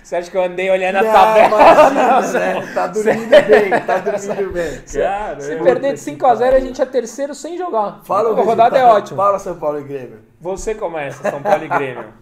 Você 0.04 0.16
acha 0.16 0.30
que 0.30 0.36
eu 0.36 0.44
andei 0.44 0.70
olhando 0.70 0.98
a 0.98 1.04
tabela? 1.04 1.62
imagina, 1.92 2.40
né? 2.40 2.74
Tá 2.74 2.88
dormindo 2.88 3.30
bem, 3.30 3.70
tá 3.86 3.98
dormindo 4.00 4.52
bem. 4.52 4.82
Cara, 4.82 5.40
Se 5.40 5.54
é. 5.54 5.64
perder 5.64 5.94
de 5.94 6.00
5 6.00 6.26
a 6.26 6.36
0 6.36 6.56
a 6.56 6.60
gente 6.60 6.82
é 6.82 6.86
terceiro 6.86 7.34
sem 7.34 7.58
jogar. 7.58 8.02
Fala 8.04 8.34
o 8.34 8.40
a 8.40 8.44
rodada 8.44 8.76
é 8.76 8.80
resultado. 8.80 8.98
ótima. 9.04 9.24
Fala 9.24 9.40
São 9.40 9.56
Paulo 9.58 9.80
e 9.80 9.84
Grêmio. 9.84 10.20
Você 10.42 10.76
começa, 10.76 11.30
São 11.30 11.42
Paulo 11.42 11.64
e 11.64 11.68
Grêmio. 11.68 12.14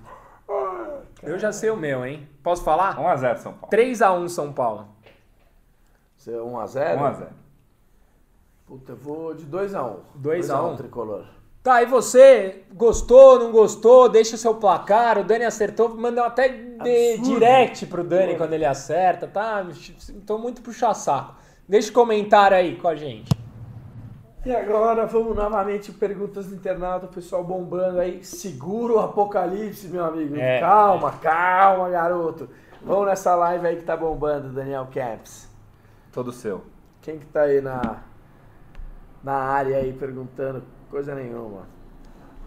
Eu 1.24 1.38
já 1.40 1.52
sei 1.52 1.70
o 1.70 1.78
meu, 1.78 2.06
hein? 2.06 2.28
Posso 2.44 2.64
falar? 2.64 2.98
1x0 2.98 3.38
São 3.38 3.54
Paulo. 3.54 3.72
3x1 3.72 4.30
São 4.30 4.52
Paulo. 4.52 4.88
Você 6.18 6.32
é 6.32 6.38
1x0? 6.38 6.98
1x0. 6.98 7.28
Puta, 8.72 8.94
eu 8.94 8.96
vou 8.96 9.34
de 9.34 9.46
2x1. 9.46 9.98
2 10.16 10.50
a 10.50 10.64
1. 10.64 10.78
tricolor. 10.78 11.26
Tá, 11.62 11.84
e 11.84 11.86
você 11.86 12.64
gostou, 12.74 13.38
não 13.38 13.52
gostou? 13.52 14.08
Deixa 14.08 14.36
o 14.36 14.38
seu 14.38 14.56
placar. 14.56 15.18
O 15.18 15.26
Dani 15.26 15.44
acertou, 15.44 15.90
mandou 15.90 16.24
até 16.24 16.48
de 16.48 17.18
direct 17.18 17.86
pro 17.88 18.02
Dani 18.02 18.38
quando 18.38 18.54
ele 18.54 18.64
acerta, 18.64 19.28
tá? 19.28 19.68
Tô 20.26 20.38
muito 20.38 20.62
puxa 20.62 20.94
saco. 20.94 21.36
Deixa 21.68 21.90
o 21.90 21.94
comentário 21.94 22.56
aí 22.56 22.78
com 22.78 22.88
a 22.88 22.96
gente. 22.96 23.30
E 24.46 24.56
agora 24.56 25.06
vamos 25.06 25.36
novamente 25.36 25.92
perguntas 25.92 26.48
do 26.48 26.56
internauta, 26.56 27.08
o 27.08 27.10
pessoal 27.10 27.44
bombando 27.44 28.00
aí. 28.00 28.24
Segura 28.24 28.94
o 28.94 29.00
apocalipse, 29.00 29.90
meu 29.90 30.06
amigo. 30.06 30.38
É. 30.38 30.62
Calma, 30.62 31.12
calma, 31.22 31.90
garoto. 31.90 32.50
Vamos 32.82 33.06
nessa 33.06 33.36
live 33.36 33.68
aí 33.68 33.76
que 33.76 33.84
tá 33.84 33.98
bombando, 33.98 34.48
Daniel 34.48 34.88
Camps. 34.94 35.50
Todo 36.14 36.32
seu. 36.32 36.64
Quem 37.02 37.20
que 37.20 37.26
tá 37.26 37.42
aí 37.42 37.60
na, 37.60 38.04
na 39.24 39.34
área 39.34 39.78
aí 39.78 39.94
perguntando 39.94 40.64
coisa 40.90 41.16
nenhuma? 41.16 41.68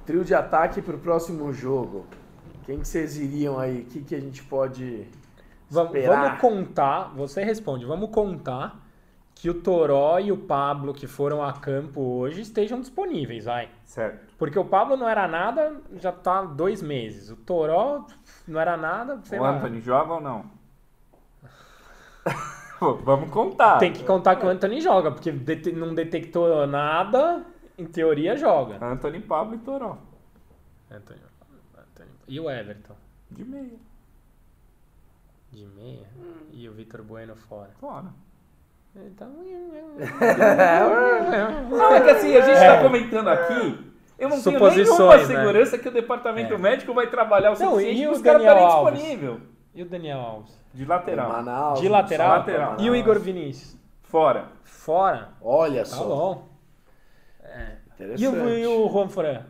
Trio 0.04 0.24
de 0.24 0.34
ataque 0.34 0.82
pro 0.82 0.98
próximo 0.98 1.52
jogo. 1.52 2.06
Quem 2.64 2.80
que 2.80 2.88
vocês 2.88 3.16
iriam 3.16 3.58
aí? 3.58 3.82
O 3.82 3.84
que, 3.86 4.02
que 4.02 4.14
a 4.14 4.20
gente 4.20 4.42
pode 4.42 5.06
Vamos, 5.70 5.94
esperar? 5.94 6.24
vamos 6.24 6.40
contar, 6.40 7.12
você 7.14 7.42
responde, 7.42 7.84
vamos 7.84 8.10
contar 8.10 8.80
que 9.34 9.50
o 9.50 9.54
Toró 9.54 10.18
e 10.18 10.30
o 10.30 10.36
Pablo 10.36 10.94
que 10.94 11.06
foram 11.06 11.42
a 11.42 11.52
campo 11.52 12.00
hoje 12.00 12.40
estejam 12.42 12.80
disponíveis, 12.80 13.44
vai. 13.44 13.68
Certo. 13.84 14.34
Porque 14.38 14.58
o 14.58 14.64
Pablo 14.64 14.96
não 14.96 15.08
era 15.08 15.26
nada, 15.26 15.76
já 15.96 16.12
tá 16.12 16.42
dois 16.42 16.80
meses. 16.80 17.30
O 17.30 17.36
Toró 17.36 18.06
não 18.46 18.60
era 18.60 18.76
nada, 18.76 19.20
sei 19.24 19.38
o 19.38 19.42
lá. 19.42 19.56
Anthony 19.56 19.80
joga 19.80 20.14
ou 20.14 20.20
não? 20.20 20.44
Pô, 22.84 22.94
Vamos 23.04 23.30
contar. 23.30 23.78
Tem 23.78 23.92
que 23.92 24.04
contar 24.04 24.36
que 24.36 24.46
o 24.46 24.48
Anthony 24.48 24.80
joga, 24.80 25.10
porque 25.10 25.30
dete- 25.32 25.72
não 25.72 25.94
detectou 25.94 26.66
nada, 26.66 27.44
em 27.78 27.84
teoria 27.86 28.36
joga. 28.36 28.84
Anthony, 28.84 29.20
Pablo 29.20 29.54
e 29.54 29.58
Toró. 29.58 29.98
Anthony, 30.90 31.20
Anthony. 31.76 32.10
E 32.28 32.40
o 32.40 32.50
Everton? 32.50 32.94
De 33.30 33.44
meia. 33.44 33.78
De 35.52 35.66
meia? 35.66 36.06
E 36.52 36.68
o 36.68 36.72
Vitor 36.72 37.02
Bueno 37.02 37.34
fora. 37.36 37.70
Fora. 37.80 38.06
Então... 38.96 39.28
Não, 41.70 41.94
é 41.94 42.00
que 42.00 42.10
assim, 42.10 42.36
a 42.36 42.40
gente 42.42 42.58
tá 42.58 42.82
comentando 42.82 43.28
aqui. 43.28 43.92
Eu 44.16 44.28
não 44.28 44.40
tenho 44.40 44.60
nenhuma 44.70 45.16
né? 45.16 45.24
segurança 45.24 45.76
que 45.78 45.88
o 45.88 45.92
departamento 45.92 46.54
É. 46.54 46.58
médico 46.58 46.94
vai 46.94 47.08
trabalhar 47.08 47.48
o 47.52 47.58
Não, 47.58 47.70
suficiente 47.72 48.00
e 48.00 48.04
para 48.04 48.12
o 48.12 48.16
os 48.16 48.22
caras 48.22 48.42
Daniel 48.42 48.56
estarem 48.56 48.78
Alves? 48.78 48.94
disponível. 49.00 49.40
E 49.74 49.82
o 49.82 49.86
Daniel 49.86 50.18
Alves? 50.20 50.63
De 50.74 50.84
lateral. 50.84 51.28
Manaus, 51.30 51.80
De 51.80 51.88
lateral? 51.88 52.38
lateral. 52.38 52.76
E 52.80 52.90
o 52.90 52.96
Igor 52.96 53.18
Vinícius? 53.20 53.76
Fora. 54.02 54.48
Fora? 54.64 55.30
Olha 55.40 55.80
Tá 55.82 55.86
só. 55.86 56.04
bom. 56.04 56.48
Interessante. 57.94 58.22
E 58.22 58.28
o, 58.28 58.48
e 58.48 58.66
o 58.66 58.88
Juan 58.88 59.08
Fran? 59.08 59.42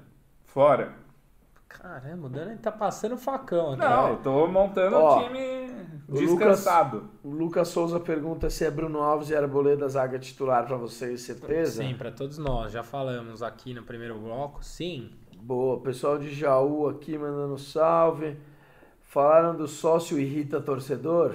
Fora. 0.45 0.93
Caramba, 1.69 2.27
o 2.27 2.31
Dani 2.31 2.57
tá 2.59 2.71
passando 2.71 3.17
facão 3.17 3.71
aqui. 3.73 3.81
Não, 3.81 4.09
eu 4.11 4.17
tô 4.19 4.47
montando 4.47 4.97
Ó, 4.97 5.19
um 5.19 5.25
time 5.25 5.71
o 6.09 6.13
descansado. 6.15 7.11
O 7.23 7.31
Lucas 7.31 7.69
Souza 7.69 7.99
pergunta 7.99 8.49
se 8.49 8.65
é 8.65 8.71
Bruno 8.71 9.01
Alves 9.03 9.31
e 9.31 9.35
Arboleda 9.37 9.89
zaga 9.89 10.19
titular 10.19 10.65
pra 10.67 10.77
vocês, 10.77 11.23
certeza? 11.23 11.83
Sim, 11.83 11.95
pra 11.95 12.11
todos 12.13 12.39
nós. 12.39 12.71
Já 12.73 12.83
falamos 12.83 13.43
aqui 13.43 13.75
no 13.75 13.83
primeiro 13.83 14.15
bloco. 14.19 14.65
Sim. 14.65 15.11
Boa, 15.37 15.81
pessoal 15.81 16.17
de 16.19 16.33
Jaú 16.33 16.87
aqui 16.89 17.19
mandando 17.19 17.59
salve. 17.59 18.37
Falaram 19.15 19.55
do 19.55 19.69
sócio 19.69 20.19
irrita 20.19 20.61
torcedor? 20.61 21.35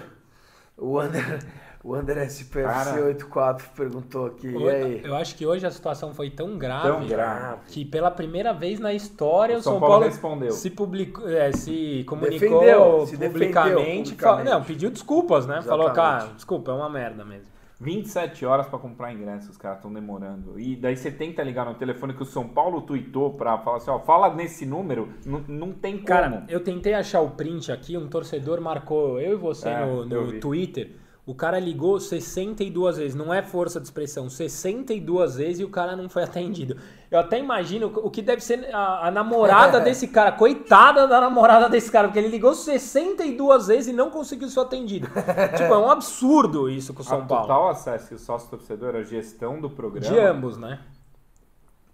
O 0.78 1.00
André, 1.00 1.40
o 1.82 1.96
André 1.96 2.26
SPFC84 2.28 3.62
perguntou 3.74 4.26
aqui. 4.26 4.48
E 4.50 4.70
aí? 4.70 5.02
Eu 5.02 5.16
acho 5.16 5.34
que 5.34 5.46
hoje 5.46 5.66
a 5.66 5.72
situação 5.72 6.14
foi 6.14 6.30
tão 6.30 6.58
grave, 6.58 6.90
Tão 6.90 7.08
grave. 7.08 7.62
que 7.68 7.86
pela 7.86 8.12
primeira 8.12 8.52
vez 8.54 8.82
na 8.82 8.94
história 8.94 9.56
o 9.56 9.60
O 9.60 9.64
São, 9.64 9.74
São 9.74 9.80
Paulo, 9.80 9.94
Paulo 9.96 10.06
respondeu. 10.10 10.52
se, 10.52 10.70
publicou, 10.70 11.30
é, 11.30 11.54
se 11.54 12.04
comunicou 12.06 12.40
Defendeu, 12.50 13.06
se 13.08 13.16
defendeu 13.16 13.32
publicamente, 13.32 14.10
publicamente. 14.12 14.50
não, 14.50 14.62
pediu 14.64 14.90
desculpas, 14.92 15.48
né? 15.48 15.62
Falou, 15.62 15.86
Exatamente. 15.86 16.20
cara, 16.26 16.34
desculpa, 16.36 16.72
é 16.72 16.74
uma 16.76 16.90
merda 16.90 17.24
mesmo. 17.24 17.48
27 17.80 18.46
horas 18.46 18.68
pra 18.68 18.78
comprar 18.78 19.14
ingresso, 19.14 19.50
os 19.50 19.58
caras 19.58 19.78
estão 19.78 19.94
demorando. 19.94 20.60
E 20.60 20.76
daí 20.76 20.98
você 20.98 21.10
tenta 21.10 21.42
ligar 21.42 21.66
no 21.66 21.76
telefone 21.76 22.14
que 22.14 22.22
o 22.22 22.26
São 22.26 22.48
Paulo 22.48 22.82
tweetou 22.82 23.34
pra 23.34 23.58
falar 23.60 23.78
assim, 23.78 23.90
ó, 23.90 24.00
fala 24.00 24.34
nesse 24.36 24.66
número, 24.66 25.10
não, 25.26 25.40
não 25.48 25.72
tem 25.72 25.94
como. 25.96 26.06
Cara, 26.08 26.46
eu 26.50 26.62
tentei 26.62 26.94
achar 26.94 27.22
o 27.22 27.32
print 27.32 27.72
aqui, 27.72 27.98
um 27.98 28.08
torcedor 28.10 28.60
marcou 28.60 29.20
eu 29.20 29.34
e 29.34 29.38
você 29.38 29.70
É, 29.70 29.86
no, 29.86 30.06
no. 30.06 30.40
Twitter. 30.40 30.92
O 31.30 31.36
cara 31.36 31.60
ligou 31.60 32.00
62 32.00 32.98
vezes, 32.98 33.14
não 33.14 33.32
é 33.32 33.44
força 33.44 33.80
de 33.80 33.86
expressão, 33.86 34.28
62 34.32 35.36
vezes 35.36 35.60
e 35.60 35.64
o 35.64 35.70
cara 35.70 35.96
não 35.96 36.10
foi 36.10 36.24
atendido. 36.26 36.76
Eu 37.12 37.20
até 37.20 37.38
imagino 37.38 37.86
o 37.98 38.10
que 38.10 38.24
deve 38.24 38.42
ser 38.44 38.74
a, 38.74 39.10
a 39.10 39.12
namorada 39.12 39.78
desse 39.86 40.08
cara, 40.08 40.32
coitada 40.32 41.08
da 41.08 41.22
namorada 41.22 41.70
desse 41.70 41.92
cara, 41.92 42.08
porque 42.08 42.18
ele 42.18 42.30
ligou 42.30 42.56
62 42.56 43.68
vezes 43.68 43.90
e 43.90 43.94
não 43.94 44.10
conseguiu 44.10 44.50
ser 44.50 44.62
atendido. 44.62 45.08
tipo, 45.56 45.72
é 45.72 45.78
um 45.78 45.92
absurdo 45.92 46.68
isso 46.68 46.96
com 46.96 47.02
o 47.02 47.06
São 47.06 47.20
a 47.20 47.26
Paulo. 47.26 47.44
total 47.44 47.70
acesso 47.70 48.12
e 48.12 48.16
o 48.16 48.20
sócio 48.20 48.50
torcedor, 48.50 48.96
a 48.96 49.04
gestão 49.04 49.62
do 49.62 49.70
programa, 49.70 50.12
De 50.12 50.20
ambos, 50.20 50.58
né? 50.58 50.80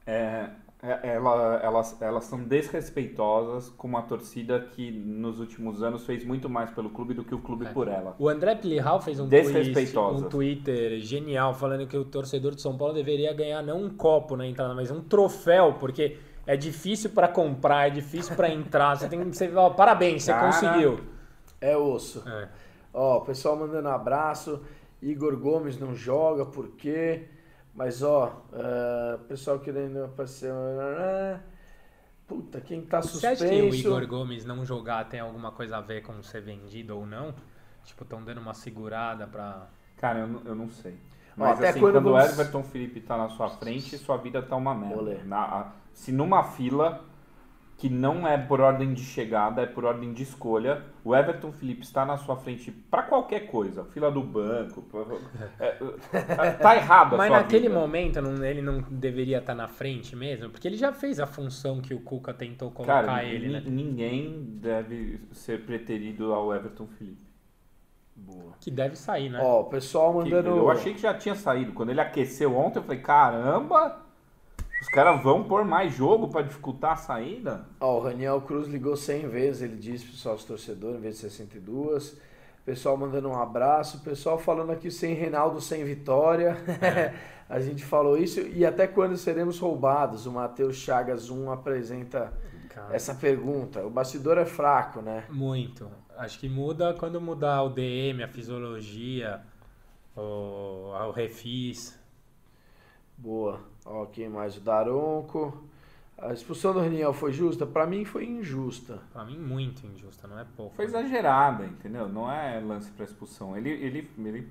é- 0.08 0.50
ela- 1.04 1.60
elas, 1.64 2.02
elas 2.02 2.24
são 2.26 2.44
desrespeitosas 2.44 3.70
com 3.70 3.88
uma 3.88 4.02
torcida 4.02 4.60
que 4.60 4.92
nos 4.92 5.40
últimos 5.40 5.82
anos 5.84 6.06
fez 6.06 6.24
muito 6.26 6.50
mais 6.50 6.70
pelo 6.72 6.90
clube 6.90 7.14
do 7.14 7.24
que 7.24 7.34
o 7.34 7.40
clube 7.40 7.66
É. 7.66 7.70
por 7.74 7.88
ela. 7.88 8.16
O 8.20 8.30
André 8.30 8.56
Plihal 8.56 9.02
fez 9.02 9.20
um, 9.20 9.28
tweet, 9.30 9.98
um 9.98 10.22
Twitter 10.24 11.00
genial 11.00 11.54
falando 11.54 11.88
que 11.88 11.98
o 11.98 12.06
torcedor 12.06 12.56
de 12.56 12.62
São 12.62 12.78
Paulo 12.78 12.94
deveria 12.94 13.34
ganhar 13.34 13.62
não 13.62 13.84
um 13.84 13.90
copo 13.90 14.36
na 14.36 14.46
entrada, 14.46 14.74
mas 14.74 14.92
um 14.92 15.02
troféu, 15.02 15.74
porque 15.80 16.18
é 16.48 16.56
difícil 16.56 17.10
pra 17.10 17.28
comprar, 17.28 17.88
é 17.88 17.90
difícil 17.90 18.36
pra 18.36 18.50
entrar. 18.50 18.96
Você 18.96 19.08
tem 19.08 19.20
que 19.30 19.36
você, 19.36 19.52
ó, 19.56 19.70
parabéns, 19.72 20.24
você 20.24 20.32
Cara. 20.32 20.46
conseguiu. 20.48 21.00
É 21.60 21.76
osso. 21.76 22.24
É. 22.28 22.48
Ó, 22.94 23.18
o 23.18 23.22
pessoal 23.22 23.56
mandando 23.58 23.88
abraço. 23.90 24.62
Igor 25.02 25.36
Gomes 25.38 25.78
não 25.80 25.94
joga, 25.94 26.46
por 26.46 26.70
quê? 26.70 27.26
Mas, 27.76 28.02
ó, 28.02 28.42
ah, 28.54 29.20
pessoal 29.28 29.60
querendo 29.60 30.06
aparecer. 30.06 30.52
Puta, 32.28 32.60
quem 32.62 32.82
tá 32.82 33.02
Você 33.02 33.28
acha 33.28 33.46
que 33.48 33.62
o 33.62 33.66
suspenso. 33.72 33.88
Igor 33.88 34.08
Gomes 34.08 34.46
não 34.46 34.66
jogar 34.66 35.08
tem 35.10 35.20
alguma 35.20 35.52
coisa 35.52 35.78
a 35.78 35.82
ver 35.82 36.02
com 36.02 36.24
ser 36.24 36.42
vendido 36.42 36.98
ou 36.98 37.06
não? 37.06 37.36
Tipo, 37.84 38.04
estão 38.04 38.24
dando 38.24 38.40
uma 38.42 38.54
segurada 38.54 39.28
pra. 39.28 39.68
Cara, 39.98 40.20
eu, 40.20 40.28
não- 40.28 40.42
eu 40.46 40.56
não 40.56 40.70
sei. 40.70 40.94
Ó, 41.38 41.42
Mas 41.42 41.60
até 41.60 41.70
assim, 41.70 41.80
quando 41.82 41.94
quando, 41.96 42.08
o 42.08 42.14
vamos- 42.14 42.32
Everton 42.34 42.64
Felipe 42.64 43.02
tá 43.02 43.18
na 43.18 43.30
sua 43.30 43.50
frente, 43.50 43.98
sua 43.98 44.18
vida 44.18 44.42
tá 44.42 44.56
uma 44.56 44.74
merda. 44.74 45.22
Na- 45.26 45.44
a- 45.46 45.72
se 45.94 46.12
numa 46.12 46.44
fila 46.44 47.04
que 47.78 47.90
não 47.90 48.28
é 48.28 48.38
por 48.38 48.60
ordem 48.62 48.94
de 48.94 49.04
chegada, 49.04 49.62
é 49.62 49.66
por 49.68 49.84
ordem 49.86 50.14
de 50.14 50.24
escolha, 50.24 50.82
o 51.06 51.16
Everton 51.16 51.52
Felipe 51.54 51.84
está 51.84 52.04
na 52.06 52.18
sua 52.18 52.36
frente 52.36 52.72
pra 52.72 53.04
qualquer 53.04 53.42
coisa, 53.48 53.86
fila 53.86 54.12
do 54.12 54.24
banco, 54.24 54.82
pra- 54.82 55.06
é, 55.60 55.78
é, 56.12 56.52
tá 56.54 56.76
errado 56.76 57.14
a 57.14 57.18
Mas 57.18 57.28
sua 57.28 57.38
naquele 57.38 57.68
vida. 57.70 57.80
momento 57.80 58.22
não- 58.22 58.44
ele 58.44 58.62
não 58.62 58.82
deveria 58.90 59.38
estar 59.38 59.54
na 59.56 59.68
frente 59.68 60.16
mesmo? 60.16 60.50
Porque 60.50 60.68
ele 60.68 60.76
já 60.78 60.92
fez 60.92 61.20
a 61.20 61.28
função 61.28 61.80
que 61.80 61.94
o 61.94 62.00
Cuca 62.02 62.34
tentou 62.34 62.72
colocar 62.72 63.06
Cara, 63.06 63.24
ele, 63.24 63.50
né? 63.50 63.64
ninguém 63.66 64.44
deve 64.60 65.22
ser 65.32 65.64
preterido 65.66 66.34
ao 66.34 66.54
Everton 66.54 66.88
Felipe. 66.88 67.24
Boa. 68.18 68.54
Que 68.62 68.72
deve 68.72 68.96
sair, 68.96 69.30
né? 69.30 69.40
Ó, 69.44 69.62
o 69.62 69.66
pessoal 69.66 70.12
Que- 70.12 70.18
mandando. 70.32 70.50
Eu 70.58 70.70
achei 70.72 70.94
que 70.94 71.02
já 71.02 71.14
tinha 71.14 71.36
saído. 71.36 71.74
Quando 71.74 71.90
ele 71.90 72.00
aqueceu 72.02 72.56
ontem, 72.58 72.80
eu 72.80 72.84
falei, 72.84 73.02
caramba, 73.02 74.05
os 74.82 74.88
caras 74.88 75.22
vão 75.22 75.44
pôr 75.44 75.64
mais 75.66 75.94
jogo 75.94 76.28
pra 76.28 76.42
dificultar 76.42 76.94
a 76.94 76.98
saída? 76.98 77.66
Ó, 77.80 77.98
o 77.98 78.02
Raniel 78.02 78.42
Cruz 78.42 78.68
ligou 78.68 78.96
100 78.96 79.30
vezes, 79.30 79.62
ele 79.62 79.78
disse 79.78 80.06
pro 80.06 80.16
sócio 80.16 80.48
torcedor, 80.48 80.96
em 80.96 81.00
vez 81.00 81.16
de 81.16 81.22
62. 81.22 82.18
Pessoal 82.66 82.98
mandando 82.98 83.30
um 83.30 83.40
abraço. 83.40 84.00
Pessoal 84.00 84.40
falando 84.40 84.72
aqui 84.72 84.90
sem 84.90 85.14
Reinaldo, 85.14 85.62
sem 85.62 85.84
vitória. 85.84 86.58
A 87.48 87.60
gente 87.60 87.86
falou 87.86 88.18
isso. 88.18 88.42
E 88.42 88.66
até 88.66 88.88
quando 88.88 89.16
seremos 89.18 89.60
roubados? 89.60 90.26
O 90.26 90.32
Matheus 90.32 90.76
Chagas 90.78 91.30
1 91.30 91.52
apresenta 91.52 92.34
Cara, 92.70 92.96
essa 92.96 93.14
pergunta. 93.14 93.86
O 93.86 93.90
bastidor 93.92 94.40
é 94.40 94.46
fraco, 94.46 95.00
né? 95.00 95.26
Muito. 95.30 95.88
Acho 96.18 96.40
que 96.40 96.50
muda 96.50 96.96
quando 96.96 97.22
mudar 97.22 97.62
o 97.62 97.70
DM, 97.70 98.24
a 98.24 98.28
fisiologia, 98.28 99.42
o, 100.16 100.90
o 100.92 101.12
refis. 101.12 102.00
Boa. 103.16 103.60
Ó, 103.86 104.06
quem 104.06 104.30
mais? 104.30 104.58
O 104.58 104.62
Daronco. 104.62 105.64
A 106.18 106.32
expulsão 106.34 106.74
do 106.74 106.80
Raniel 106.80 107.14
foi 107.14 107.32
justa? 107.34 107.66
Pra 107.66 107.86
mim 107.86 108.06
foi 108.06 108.26
injusta. 108.26 109.00
Pra 109.12 109.26
mim, 109.26 109.38
muito 109.38 109.86
injusta, 109.86 110.28
não 110.28 110.40
é 110.40 110.46
pouco. 110.56 110.74
Foi 110.76 110.86
exagerada, 110.86 111.66
entendeu? 111.66 112.08
Não 112.08 112.32
é 112.32 112.60
lance 112.60 112.90
pra 112.92 113.04
expulsão. 113.04 113.56
Ele, 113.58 113.70
ele, 113.70 114.10
ele 114.18 114.48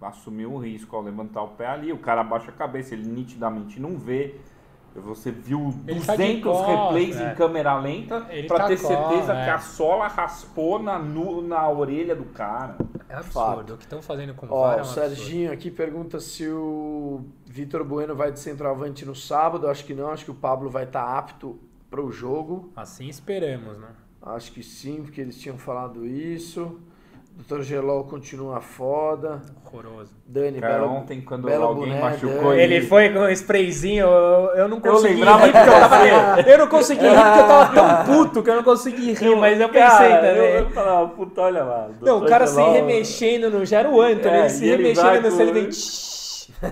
assumiu 0.00 0.52
o 0.54 0.58
risco 0.58 0.96
ao 0.96 1.02
levantar 1.02 1.42
o 1.42 1.48
pé 1.48 1.66
ali. 1.66 1.92
O 1.92 1.98
cara 1.98 2.22
abaixa 2.22 2.50
a 2.50 2.54
cabeça, 2.54 2.94
ele 2.94 3.06
nitidamente 3.08 3.78
não 3.78 3.96
vê. 3.98 4.36
Você 4.94 5.30
viu 5.30 5.72
Ele 5.86 6.00
tá 6.00 6.16
de 6.16 6.22
200 6.22 6.42
costas, 6.42 6.68
replays 6.68 7.16
é. 7.20 7.32
em 7.32 7.34
câmera 7.34 7.78
lenta 7.78 8.20
pra 8.46 8.58
tá 8.58 8.66
ter 8.68 8.78
co- 8.80 8.88
certeza 8.88 9.32
é. 9.34 9.44
que 9.44 9.50
a 9.50 9.58
sola 9.58 10.06
raspou 10.06 10.82
na, 10.82 10.98
nu- 10.98 11.40
na 11.40 11.66
orelha 11.68 12.14
do 12.14 12.24
cara. 12.26 12.76
É 13.12 13.16
absurdo. 13.16 13.32
Fato. 13.32 13.74
O 13.74 13.76
que 13.76 13.84
estão 13.84 14.00
fazendo 14.00 14.34
com 14.34 14.46
o 14.46 14.50
Ó, 14.50 14.62
VAR 14.62 14.70
é 14.70 14.74
o 14.76 14.78
um 14.78 14.80
absurdo. 14.80 15.08
Serginho 15.14 15.52
aqui 15.52 15.70
pergunta 15.70 16.18
se 16.18 16.48
o 16.48 17.26
Vitor 17.44 17.84
Bueno 17.84 18.16
vai 18.16 18.32
de 18.32 18.40
centroavante 18.40 19.04
no 19.04 19.14
sábado. 19.14 19.68
Acho 19.68 19.84
que 19.84 19.94
não, 19.94 20.10
acho 20.10 20.24
que 20.24 20.30
o 20.30 20.34
Pablo 20.34 20.70
vai 20.70 20.84
estar 20.84 21.18
apto 21.18 21.60
para 21.90 22.00
o 22.00 22.10
jogo. 22.10 22.72
Assim 22.74 23.08
esperamos, 23.08 23.78
né? 23.78 23.88
Acho 24.22 24.50
que 24.52 24.62
sim, 24.62 25.02
porque 25.02 25.20
eles 25.20 25.38
tinham 25.38 25.58
falado 25.58 26.06
isso. 26.06 26.80
Dr. 27.48 27.62
Gelol 27.62 28.04
continua 28.04 28.60
foda. 28.60 29.42
Horroroso. 29.66 30.10
Dani, 30.26 30.60
Cara, 30.60 30.78
belo, 30.80 30.92
ontem 30.92 31.20
quando 31.20 31.46
belo 31.46 31.64
alguém 31.64 31.86
boné, 31.88 32.00
machucou 32.00 32.50
Dani. 32.50 32.60
Ele 32.60 32.82
foi 32.86 33.08
com 33.10 33.18
um 33.20 33.28
sprayzinho, 33.30 34.06
eu, 34.06 34.50
eu 34.54 34.68
não 34.68 34.80
consegui 34.80 35.14
lembrava 35.14 35.44
rir 35.46 35.52
porque 35.52 35.68
eu 35.68 35.72
tava. 35.72 36.40
Eu 36.42 36.58
não 36.58 36.68
consegui 36.68 37.02
rir 37.08 37.14
porque 37.14 37.40
eu 37.40 37.46
tava 37.46 37.74
tão 37.74 38.04
puto 38.14 38.42
que 38.42 38.50
eu 38.50 38.56
não 38.56 38.62
consegui 38.62 39.12
rir, 39.12 39.36
mas 39.36 39.60
eu 39.60 39.68
pensei 39.68 40.08
também. 40.10 40.70
falava, 40.70 41.08
puta, 41.08 41.40
olha 41.40 41.64
lá. 41.64 41.88
Não, 42.00 42.18
o 42.18 42.26
cara 42.26 42.46
se 42.46 42.60
remexendo 42.60 43.50
no. 43.50 43.64
Já 43.64 43.80
era 43.80 43.90
o 43.90 44.00
Anthony, 44.00 44.34
É, 44.36 44.40
ele 44.40 44.48
se 44.50 44.64
ele 44.66 44.76
remexendo 44.82 45.30
no 45.30 45.36
com- 45.36 45.42
ele 45.42 45.52
vem. 45.52 45.70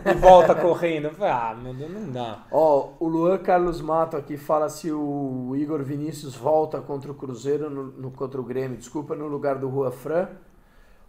E 0.07 0.14
volta 0.14 0.55
correndo. 0.55 1.11
Eu 1.18 1.25
ah, 1.27 1.57
meu 1.61 1.75
Deus, 1.75 1.90
não 1.90 2.11
dá. 2.12 2.44
Ó, 2.53 2.90
o 3.01 3.09
Luan 3.09 3.38
Carlos 3.38 3.81
Mato 3.81 4.16
aqui 4.16 4.37
fala 4.37 4.68
se 4.68 4.92
o 4.92 5.53
Igor 5.57 5.83
Vinícius 5.83 6.37
volta 6.37 6.81
contra 6.81 7.11
o 7.11 7.14
Cruzeiro, 7.14 7.68
no, 7.68 7.85
no- 7.85 8.11
contra 8.11 8.40
o 8.40 8.44
Grêmio, 8.44 8.77
desculpa, 8.77 9.16
no 9.16 9.27
lugar 9.27 9.57
do 9.57 9.68
Rua 9.68 9.90
Fran. 9.90 10.29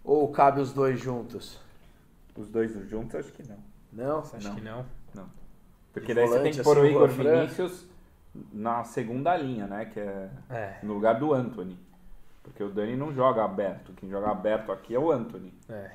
Ou 0.03 0.27
cabe 0.31 0.59
os 0.61 0.71
dois 0.73 0.99
juntos? 0.99 1.59
Os 2.35 2.49
dois 2.49 2.71
juntos, 2.89 3.15
acho 3.15 3.31
que 3.33 3.43
não. 3.43 3.57
Não? 3.91 4.19
Acho 4.19 4.47
Não. 4.47 4.55
que 4.55 4.61
não. 4.61 4.85
Porque 5.93 6.07
De 6.07 6.13
daí 6.13 6.27
você 6.27 6.39
tem 6.41 6.51
que 6.53 6.63
pôr 6.63 6.77
assim, 6.77 6.87
o 6.87 6.89
Igor. 6.89 7.07
Vinícius 7.09 7.85
na 8.53 8.83
segunda 8.85 9.35
linha, 9.35 9.67
né? 9.67 9.85
Que 9.85 9.99
é 9.99 10.29
É, 10.49 10.79
no 10.83 10.93
lugar 10.93 11.19
do 11.19 11.33
Anthony. 11.33 11.77
Porque 12.41 12.63
o 12.63 12.69
Dani 12.69 12.95
não 12.95 13.13
joga 13.13 13.43
aberto. 13.43 13.91
Quem 13.93 14.09
joga 14.09 14.29
aberto 14.31 14.71
aqui 14.71 14.95
é 14.95 14.99
o 14.99 15.11
Anthony. 15.11 15.53
é, 15.69 15.91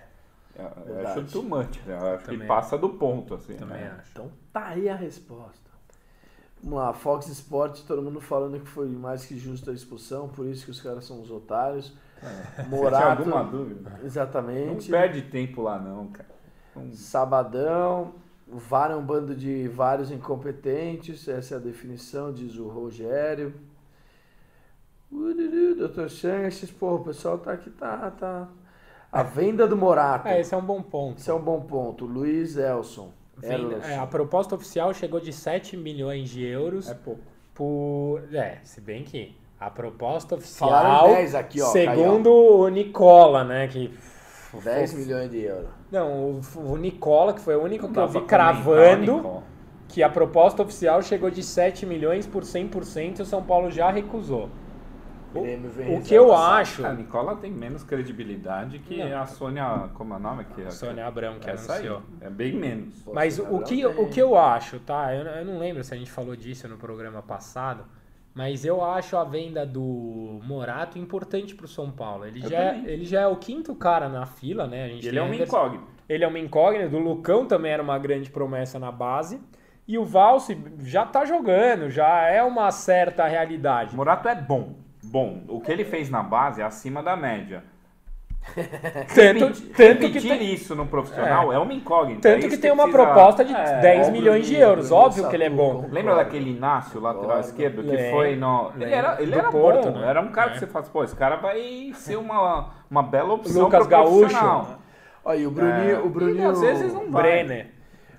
É, 0.59 0.71
eu 0.87 1.09
acho 1.09 1.25
too 1.25 1.43
much, 1.43 1.79
né? 1.87 1.95
Eu 1.99 2.15
acho 2.15 2.25
Também 2.25 2.41
que 2.41 2.47
passa 2.47 2.77
do 2.79 2.91
ponto, 2.91 3.35
assim. 3.35 3.57
também 3.57 3.79
né? 3.81 3.97
acho. 3.99 4.11
Então 4.13 4.31
tá 4.53 4.67
aí 4.69 4.89
a 4.89 4.95
resposta. 4.95 5.67
Vamos 6.63 6.79
lá, 6.79 6.93
Fox 6.93 7.29
Sports, 7.29 7.83
todo 7.83 8.03
mundo 8.03 8.21
falando 8.21 8.59
que 8.61 8.69
foi 8.69 8.89
mais 8.89 9.25
que 9.25 9.39
justa 9.39 9.71
a 9.71 9.75
expulsão, 9.75 10.29
por 10.29 10.47
isso 10.47 10.65
que 10.65 10.71
os 10.71 10.81
caras 10.81 11.05
são 11.05 11.21
os 11.21 11.31
otários. 11.31 11.95
Você 12.21 12.55
tinha 12.63 12.69
Morato, 12.69 13.19
alguma 13.23 13.45
dúvida? 13.45 13.91
Não 13.99 14.05
exatamente. 14.07 14.91
perde 14.91 15.23
tempo 15.23 15.63
lá, 15.63 15.79
não, 15.79 16.07
cara. 16.09 16.29
Então, 16.71 16.93
Sabadão, 16.93 18.15
o 18.49 18.57
VAR 18.59 18.91
é 18.91 18.97
um 18.97 19.05
bando 19.05 19.35
de 19.35 19.69
vários 19.69 20.11
incompetentes, 20.11 21.29
essa 21.29 21.55
é 21.55 21.57
a 21.59 21.61
definição, 21.61 22.33
diz 22.33 22.57
o 22.57 22.69
Rogério. 22.69 23.55
Ururu, 25.11 25.89
Dr. 25.89 26.09
Sanches, 26.09 26.71
pô, 26.71 26.97
o 26.97 27.05
pessoal 27.05 27.39
tá 27.39 27.53
aqui, 27.53 27.71
tá, 27.71 28.11
tá. 28.11 28.49
A 29.13 29.23
venda 29.23 29.67
do 29.67 29.77
Morato. 29.77 30.27
É, 30.29 30.41
esse 30.41 30.53
é 30.53 30.57
um 30.57 30.65
bom 30.65 30.83
ponto. 30.83 31.19
Esse 31.19 31.31
é 31.31 31.35
um 31.35 31.41
bom 31.41 31.61
ponto. 31.61 32.05
Luiz 32.05 32.57
Elson. 32.57 33.13
Venda- 33.37 33.77
é, 33.87 33.99
a 33.99 34.07
proposta 34.07 34.55
oficial 34.55 34.93
chegou 34.95 35.21
de 35.21 35.33
7 35.33 35.77
milhões 35.77 36.29
de 36.31 36.45
euros 36.45 36.89
é 36.89 36.95
pouco. 36.95 37.21
por. 37.55 38.23
É, 38.35 38.59
se 38.65 38.81
bem 38.81 39.05
que 39.05 39.37
a 39.59 39.71
proposta 39.71 40.37
Falaram 40.39 40.91
oficial. 40.91 41.15
10 41.17 41.35
aqui, 41.35 41.63
ó. 41.63 41.67
segundo 41.67 42.31
o 42.33 42.69
Nicola, 42.69 43.45
né? 43.45 43.69
Que. 43.69 43.89
Caião. 44.53 44.65
10 44.65 44.95
milhões 44.95 45.31
de 45.31 45.41
euros. 45.43 45.69
Não, 45.91 46.31
o, 46.31 46.41
o 46.73 46.77
Nicola, 46.77 47.35
que 47.35 47.41
foi 47.41 47.57
o 47.57 47.63
único 47.63 47.89
que 47.93 47.99
eu 47.99 48.09
vi 48.09 48.21
cravando 48.23 49.43
que 49.89 50.03
a 50.03 50.09
proposta 50.09 50.63
oficial 50.63 51.03
chegou 51.03 51.31
de 51.31 51.43
7 51.43 51.85
milhões 51.87 52.27
por 52.27 52.43
100% 52.43 53.19
e 53.19 53.23
o 53.23 53.27
São 53.27 53.43
Paulo 53.43 53.71
já 53.71 53.91
recusou. 53.91 54.49
O, 55.35 55.97
o 55.97 56.03
que 56.03 56.15
eu 56.15 56.35
acho. 56.35 56.87
A 56.87 56.95
Nicola 56.95 57.37
tem 57.37 57.51
menos 57.53 57.83
credibilidade 57.85 58.79
que 58.79 58.97
Não. 59.05 59.21
a 59.21 59.27
Sônia. 59.27 59.91
Como 59.95 60.15
é 60.15 60.17
o 60.17 60.21
nome? 60.21 60.45
Que, 60.45 60.71
Sônia 60.73 61.07
Abrão 61.07 61.39
que 61.39 61.51
Essa 61.51 61.75
aí. 61.75 61.87
anunciou. 61.87 62.03
É 62.23 62.31
bem 62.31 62.55
menos. 62.55 63.03
Pô, 63.03 63.13
Mas 63.13 63.39
o 63.39 63.59
que, 63.59 63.77
tem- 63.77 63.87
o 63.87 64.09
que 64.09 64.21
eu 64.21 64.37
acho, 64.39 64.79
tá? 64.81 65.15
Eu, 65.15 65.27
eu 65.27 65.45
não 65.45 65.59
lembro 65.59 65.85
se 65.85 65.93
a 65.93 65.97
gente 65.97 66.11
falou 66.11 66.35
disso 66.35 66.67
no 66.69 66.79
programa 66.79 67.21
passado, 67.23 67.85
mas 68.37 68.65
eu 68.67 68.85
acho 68.85 69.17
a 69.17 69.25
venda 69.25 69.65
do 69.65 70.39
Morato 70.45 70.99
importante 70.99 71.55
pro 71.55 71.67
São 71.67 71.91
Paulo. 71.91 72.27
Ele, 72.27 72.45
Eu 72.45 72.51
já 72.51 72.59
é, 72.59 72.73
também. 72.75 72.91
ele 72.93 73.05
já 73.07 73.21
é 73.23 73.27
o 73.27 73.37
quinto 73.37 73.75
cara 73.75 74.09
na 74.11 74.27
fila, 74.27 74.67
né? 74.67 74.85
A 74.85 74.89
gente 74.89 75.05
E 75.05 75.09
ele 75.09 75.19
é 75.19 75.23
uma 75.23 75.35
Anderson- 75.35 75.57
incógnita. 75.57 75.85
Ele 76.09 76.23
é 76.23 76.29
uma 76.29 76.39
incógnita. 76.39 76.95
O 76.95 77.01
Lucão 77.01 77.47
também 77.47 77.73
era 77.73 77.83
uma 77.83 77.99
grande 77.99 78.31
promessa 78.31 78.79
na 78.79 78.93
base. 78.93 79.41
E 79.89 79.97
o 79.99 80.05
Valse 80.05 80.57
já 80.81 81.07
tá 81.07 81.25
jogando, 81.25 81.89
já 81.89 82.29
é 82.29 82.43
uma 82.43 82.71
certa 82.71 83.27
realidade. 83.27 83.97
Morato 83.97 84.29
é 84.29 84.35
bom. 84.35 84.75
Bom, 85.03 85.45
o 85.49 85.61
que 85.61 85.73
ele 85.73 85.85
fez 85.85 86.11
na 86.11 86.23
base 86.23 86.61
é 86.61 86.65
acima 86.65 87.03
da 87.03 87.17
média. 87.17 87.65
Tanto, 88.55 89.45
Repetir- 89.45 89.73
tanto 89.77 90.11
que 90.11 90.21
tem, 90.21 90.55
isso 90.55 90.75
no 90.75 90.87
profissional 90.87 91.53
é, 91.53 91.59
uma 91.59 91.73
incógnita. 91.75 92.21
tanto 92.33 92.47
É 92.47 92.49
que 92.49 92.57
tem 92.57 92.71
uma 92.71 92.85
precisa- 92.85 93.05
proposta 93.05 93.45
de 93.45 93.55
É, 93.55 93.81
10 93.81 94.09
ó, 94.09 94.11
milhões 94.11 94.47
de 94.47 94.55
euros. 94.57 94.91
Óbvio 94.91 95.29
que 95.29 95.35
ele 95.37 95.45
é 95.45 95.51
bom. 95.51 95.75
concordo. 95.75 95.95
Lembra 95.95 96.15
daquele 96.15 96.51
Inácio, 96.51 97.01
lateral 97.01 97.41
esquerdo, 97.41 97.83
que 97.83 97.91
Lembro. 97.91 98.11
foi 98.13 98.37
no. 98.37 98.73
Ele 98.79 98.95
era, 98.95 99.17
ele 99.21 99.35
era 99.35 99.51
Porto, 99.51 99.91
bom, 99.91 99.99
né? 99.99 100.09
era 100.09 100.21
um 100.23 100.29
cara 100.29 100.51
É. 100.51 100.53
que 100.55 100.59
você 100.61 100.67
fala, 100.67 100.83
assim, 100.85 100.93
pô, 100.93 101.05
esse 101.05 101.17
cara 101.17 101.37
vai 101.37 101.91
ser 101.95 102.17
uma, 102.17 102.71
uma 102.91 103.03
bela 103.03 103.35
opção 103.35 103.65
Lucas 103.65 103.81
pro 103.81 103.89
Gaúcho. 103.91 104.19
profissional. 104.21 104.69
Olha, 105.25 105.37
e 105.39 105.47
o 105.47 105.51
Bruninho, 105.51 105.91
É, 105.97 105.99
o 105.99 106.07
e 106.07 106.09
Bruninho, 106.09 106.51
às 106.51 106.61
vezes 106.61 106.95
não 106.95 107.11
vai. 107.11 107.23
Brenner. 107.23 107.76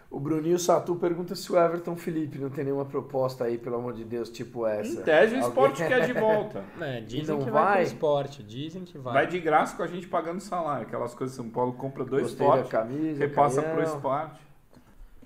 O 0.09 0.19
Bruninho 0.19 0.57
Satu 0.57 0.95
pergunta 0.95 1.35
se 1.35 1.51
o 1.51 1.57
Everton 1.57 1.95
Felipe 1.95 2.37
não 2.39 2.49
tem 2.49 2.63
nenhuma 2.63 2.85
proposta 2.85 3.43
aí, 3.43 3.57
pelo 3.57 3.75
amor 3.75 3.93
de 3.93 4.03
Deus, 4.05 4.29
tipo 4.29 4.65
essa. 4.65 4.89
Em 4.99 5.03
tese, 5.03 5.35
o 5.35 5.37
Alguém- 5.37 5.49
esporte 5.49 5.85
quer 5.85 6.05
de 6.05 6.13
volta. 6.13 6.63
É, 6.81 7.01
dizem 7.01 7.35
não 7.37 7.43
que 7.43 7.51
vai, 7.51 7.63
vai? 7.63 7.73
pro 7.75 7.83
esporte. 7.83 8.43
Dizem 8.43 8.83
que 8.85 8.97
vai. 8.97 9.13
Vai 9.13 9.27
de 9.27 9.39
graça 9.39 9.75
com 9.75 9.83
a 9.83 9.87
gente 9.87 10.07
pagando 10.07 10.39
salário. 10.39 10.87
Aquelas 10.87 11.13
coisas 11.13 11.35
que 11.35 11.41
São 11.43 11.51
Paulo 11.51 11.73
compra 11.73 12.05
dois 12.05 12.23
Gostei 12.23 12.45
esportes, 12.47 12.71
camisa, 12.71 13.19
repassa 13.19 13.61
canhão. 13.61 13.75
pro 13.75 13.83
esporte. 13.85 14.41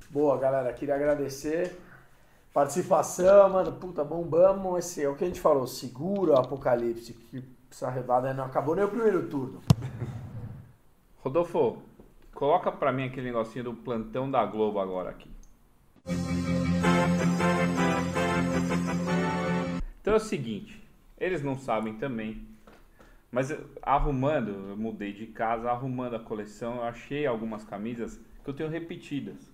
Boa, 0.09 0.37
galera, 0.37 0.73
queria 0.73 0.95
agradecer. 0.95 1.77
Participação, 2.53 3.49
mano, 3.49 3.71
puta, 3.73 4.03
bombamos. 4.03 4.79
Esse 4.79 5.03
é 5.03 5.07
o 5.09 5.15
que 5.15 5.23
a 5.23 5.27
gente 5.27 5.39
falou, 5.39 5.65
segura 5.67 6.33
o 6.33 6.39
apocalipse, 6.39 7.13
que 7.13 7.43
essa 7.71 7.87
arrebada 7.87 8.33
não 8.33 8.43
acabou 8.43 8.75
nem 8.75 8.83
o 8.83 8.89
primeiro 8.89 9.27
turno. 9.29 9.61
Rodolfo, 11.23 11.77
coloca 12.33 12.71
pra 12.71 12.91
mim 12.91 13.05
aquele 13.05 13.27
negocinho 13.27 13.65
do 13.65 13.73
plantão 13.73 14.29
da 14.29 14.45
Globo 14.45 14.79
agora 14.79 15.09
aqui. 15.09 15.29
Então 20.01 20.13
é 20.13 20.17
o 20.17 20.19
seguinte, 20.19 20.81
eles 21.17 21.43
não 21.43 21.55
sabem 21.55 21.93
também, 21.95 22.47
mas 23.31 23.55
arrumando, 23.81 24.69
eu 24.69 24.77
mudei 24.77 25.13
de 25.13 25.27
casa, 25.27 25.69
arrumando 25.69 26.15
a 26.15 26.19
coleção, 26.19 26.77
eu 26.77 26.83
achei 26.83 27.25
algumas 27.25 27.63
camisas 27.63 28.19
que 28.43 28.49
eu 28.49 28.53
tenho 28.53 28.69
repetidas. 28.69 29.50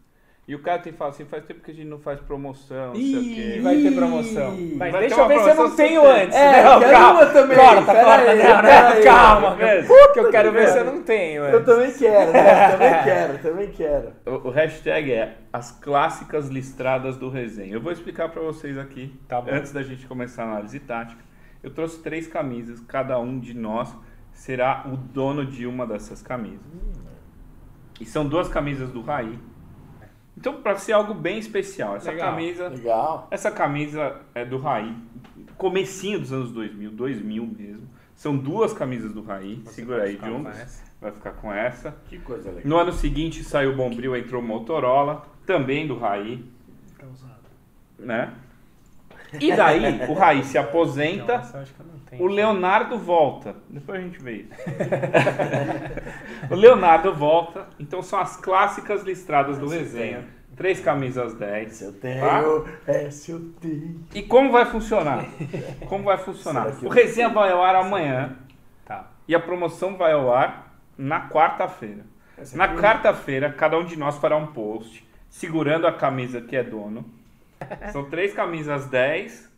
E 0.47 0.55
o 0.55 0.59
cara 0.59 0.79
tem 0.79 0.93
falado 0.93 1.13
assim, 1.13 1.25
faz 1.25 1.43
tempo 1.43 1.59
que 1.59 1.71
a 1.71 1.73
gente 1.73 1.87
não 1.89 1.99
faz 1.99 2.21
promoção, 2.21 2.93
não 2.93 2.95
sei 2.95 3.17
o 3.17 3.35
quê. 3.35 3.59
vai 3.61 3.81
ter 3.81 3.91
promoção. 3.93 4.51
Mas 4.77 4.91
vai 4.93 5.01
deixa 5.01 5.15
ter 5.15 5.21
eu 5.21 5.25
uma 5.25 5.27
ver 5.27 5.39
se 5.43 5.49
eu 5.49 5.55
não 5.55 5.75
tenho 5.75 6.01
certeza. 6.01 6.23
antes. 6.23 6.37
É, 6.37 6.63
não, 6.63 6.73
eu 6.73 6.79
quero 6.79 6.91
calma. 6.93 7.19
uma 7.21 7.25
também. 7.33 7.57
Corta, 7.57 7.85
Pera 7.91 8.03
corta. 8.05 8.31
aí, 8.31 8.37
não, 8.37 8.61
pera 8.61 8.81
não, 8.89 8.95
aí. 8.95 9.03
calma. 9.03 9.55
Mesmo? 9.57 9.93
Que 10.13 10.19
eu 10.21 10.31
quero 10.31 10.51
ver 10.53 10.67
se 10.69 10.77
eu 10.79 10.85
não 10.85 11.01
tenho 11.03 11.43
Eu 11.43 11.57
antes. 11.57 11.65
também 11.65 11.91
quero, 11.91 12.31
né? 12.31 12.71
também 12.71 12.93
quero, 13.03 13.37
também 13.39 13.67
quero. 13.71 14.13
O, 14.25 14.47
o 14.47 14.49
hashtag 14.51 15.11
é 15.11 15.37
as 15.51 15.71
clássicas 15.73 16.47
listradas 16.47 17.17
do 17.17 17.29
resenha. 17.29 17.73
Eu 17.73 17.81
vou 17.81 17.91
explicar 17.91 18.29
pra 18.29 18.41
vocês 18.41 18.77
aqui, 18.77 19.13
Tá 19.27 19.41
bom. 19.41 19.51
antes 19.51 19.73
da 19.73 19.83
gente 19.83 20.07
começar 20.07 20.43
a 20.43 20.47
análise 20.51 20.79
tática. 20.79 21.21
Eu 21.61 21.71
trouxe 21.71 22.01
três 22.01 22.25
camisas, 22.25 22.79
cada 22.79 23.19
um 23.19 23.37
de 23.37 23.53
nós 23.53 23.93
será 24.31 24.85
o 24.87 24.95
dono 24.95 25.45
de 25.45 25.67
uma 25.67 25.85
dessas 25.85 26.21
camisas. 26.21 26.61
E 27.99 28.05
são 28.05 28.25
duas 28.25 28.47
camisas 28.47 28.89
do 28.91 29.01
Raí. 29.01 29.37
Então, 30.37 30.61
para 30.61 30.77
ser 30.77 30.93
algo 30.93 31.15
bem 31.15 31.39
especial, 31.39 31.95
essa 31.95 32.11
Legal. 32.11 32.29
camisa, 32.29 32.67
Legal. 32.67 33.27
essa 33.31 33.49
camisa 33.49 34.21
é 34.35 34.45
do 34.45 34.57
Raí, 34.59 34.95
comecinho 35.57 36.19
dos 36.19 36.31
anos 36.31 36.51
2000, 36.51 36.91
2000 36.91 37.45
mesmo. 37.57 37.87
São 38.13 38.37
duas 38.37 38.71
camisas 38.73 39.11
do 39.13 39.23
Raí, 39.23 39.61
Você 39.65 39.73
segura 39.81 39.97
vai 39.99 40.07
aí, 40.07 40.13
ficar 40.13 40.27
com 40.29 40.37
Juntos. 40.37 40.59
essa. 40.59 40.83
Vai 41.01 41.11
ficar 41.11 41.31
com 41.33 41.53
essa. 41.53 41.95
Que 42.07 42.19
coisa 42.19 42.49
legal. 42.49 42.63
No 42.65 42.77
ano 42.77 42.91
seguinte 42.93 43.43
saiu 43.43 43.71
o 43.71 43.75
Bombril, 43.75 44.15
entrou 44.15 44.41
o 44.41 44.45
Motorola, 44.45 45.25
também 45.45 45.87
do 45.87 45.97
Raí, 45.97 46.43
né? 47.99 48.33
E 49.39 49.53
daí 49.55 50.07
o 50.09 50.13
Raí 50.13 50.43
se 50.43 50.57
aposenta, 50.57 51.37
Nossa, 51.37 51.63
o 52.19 52.27
Leonardo 52.27 52.97
volta. 52.97 53.55
Depois 53.69 53.99
a 53.99 54.01
gente 54.03 54.19
vê 54.21 54.33
isso. 54.43 54.53
o 56.49 56.55
Leonardo 56.55 57.13
volta, 57.13 57.67
então 57.79 58.01
são 58.01 58.19
as 58.19 58.37
clássicas 58.37 59.03
listradas 59.03 59.57
do 59.57 59.67
resenha. 59.67 60.25
Três 60.55 60.79
camisas 60.79 61.35
10. 61.35 61.71
Se 61.71 61.83
eu 61.83 61.93
tenho, 61.93 62.19
Tá? 62.25 62.43
é 62.87 63.11
se 63.11 63.31
eu 63.31 63.39
tenho. 63.61 64.03
E 64.15 64.23
como 64.23 64.51
vai 64.51 64.65
funcionar? 64.65 65.25
Como 65.87 66.03
vai 66.03 66.17
funcionar? 66.17 66.67
O 66.81 66.89
resenha 66.89 67.29
vai 67.29 67.51
ao 67.51 67.63
ar 67.63 67.75
amanhã 67.75 68.35
Tá. 68.85 69.11
e 69.27 69.35
a 69.35 69.39
promoção 69.39 69.95
vai 69.97 70.13
ao 70.13 70.33
ar 70.33 70.73
na 70.97 71.29
quarta-feira. 71.29 72.05
Na 72.53 72.75
quarta-feira, 72.75 73.51
cada 73.51 73.77
um 73.77 73.83
de 73.85 73.97
nós 73.97 74.17
fará 74.17 74.35
um 74.35 74.47
post 74.47 75.05
segurando 75.29 75.85
a 75.85 75.91
camisa 75.91 76.41
que 76.41 76.55
é 76.55 76.63
dono. 76.63 77.05
São 77.91 78.09
três 78.09 78.33
camisas 78.33 78.85
10, 78.85 79.51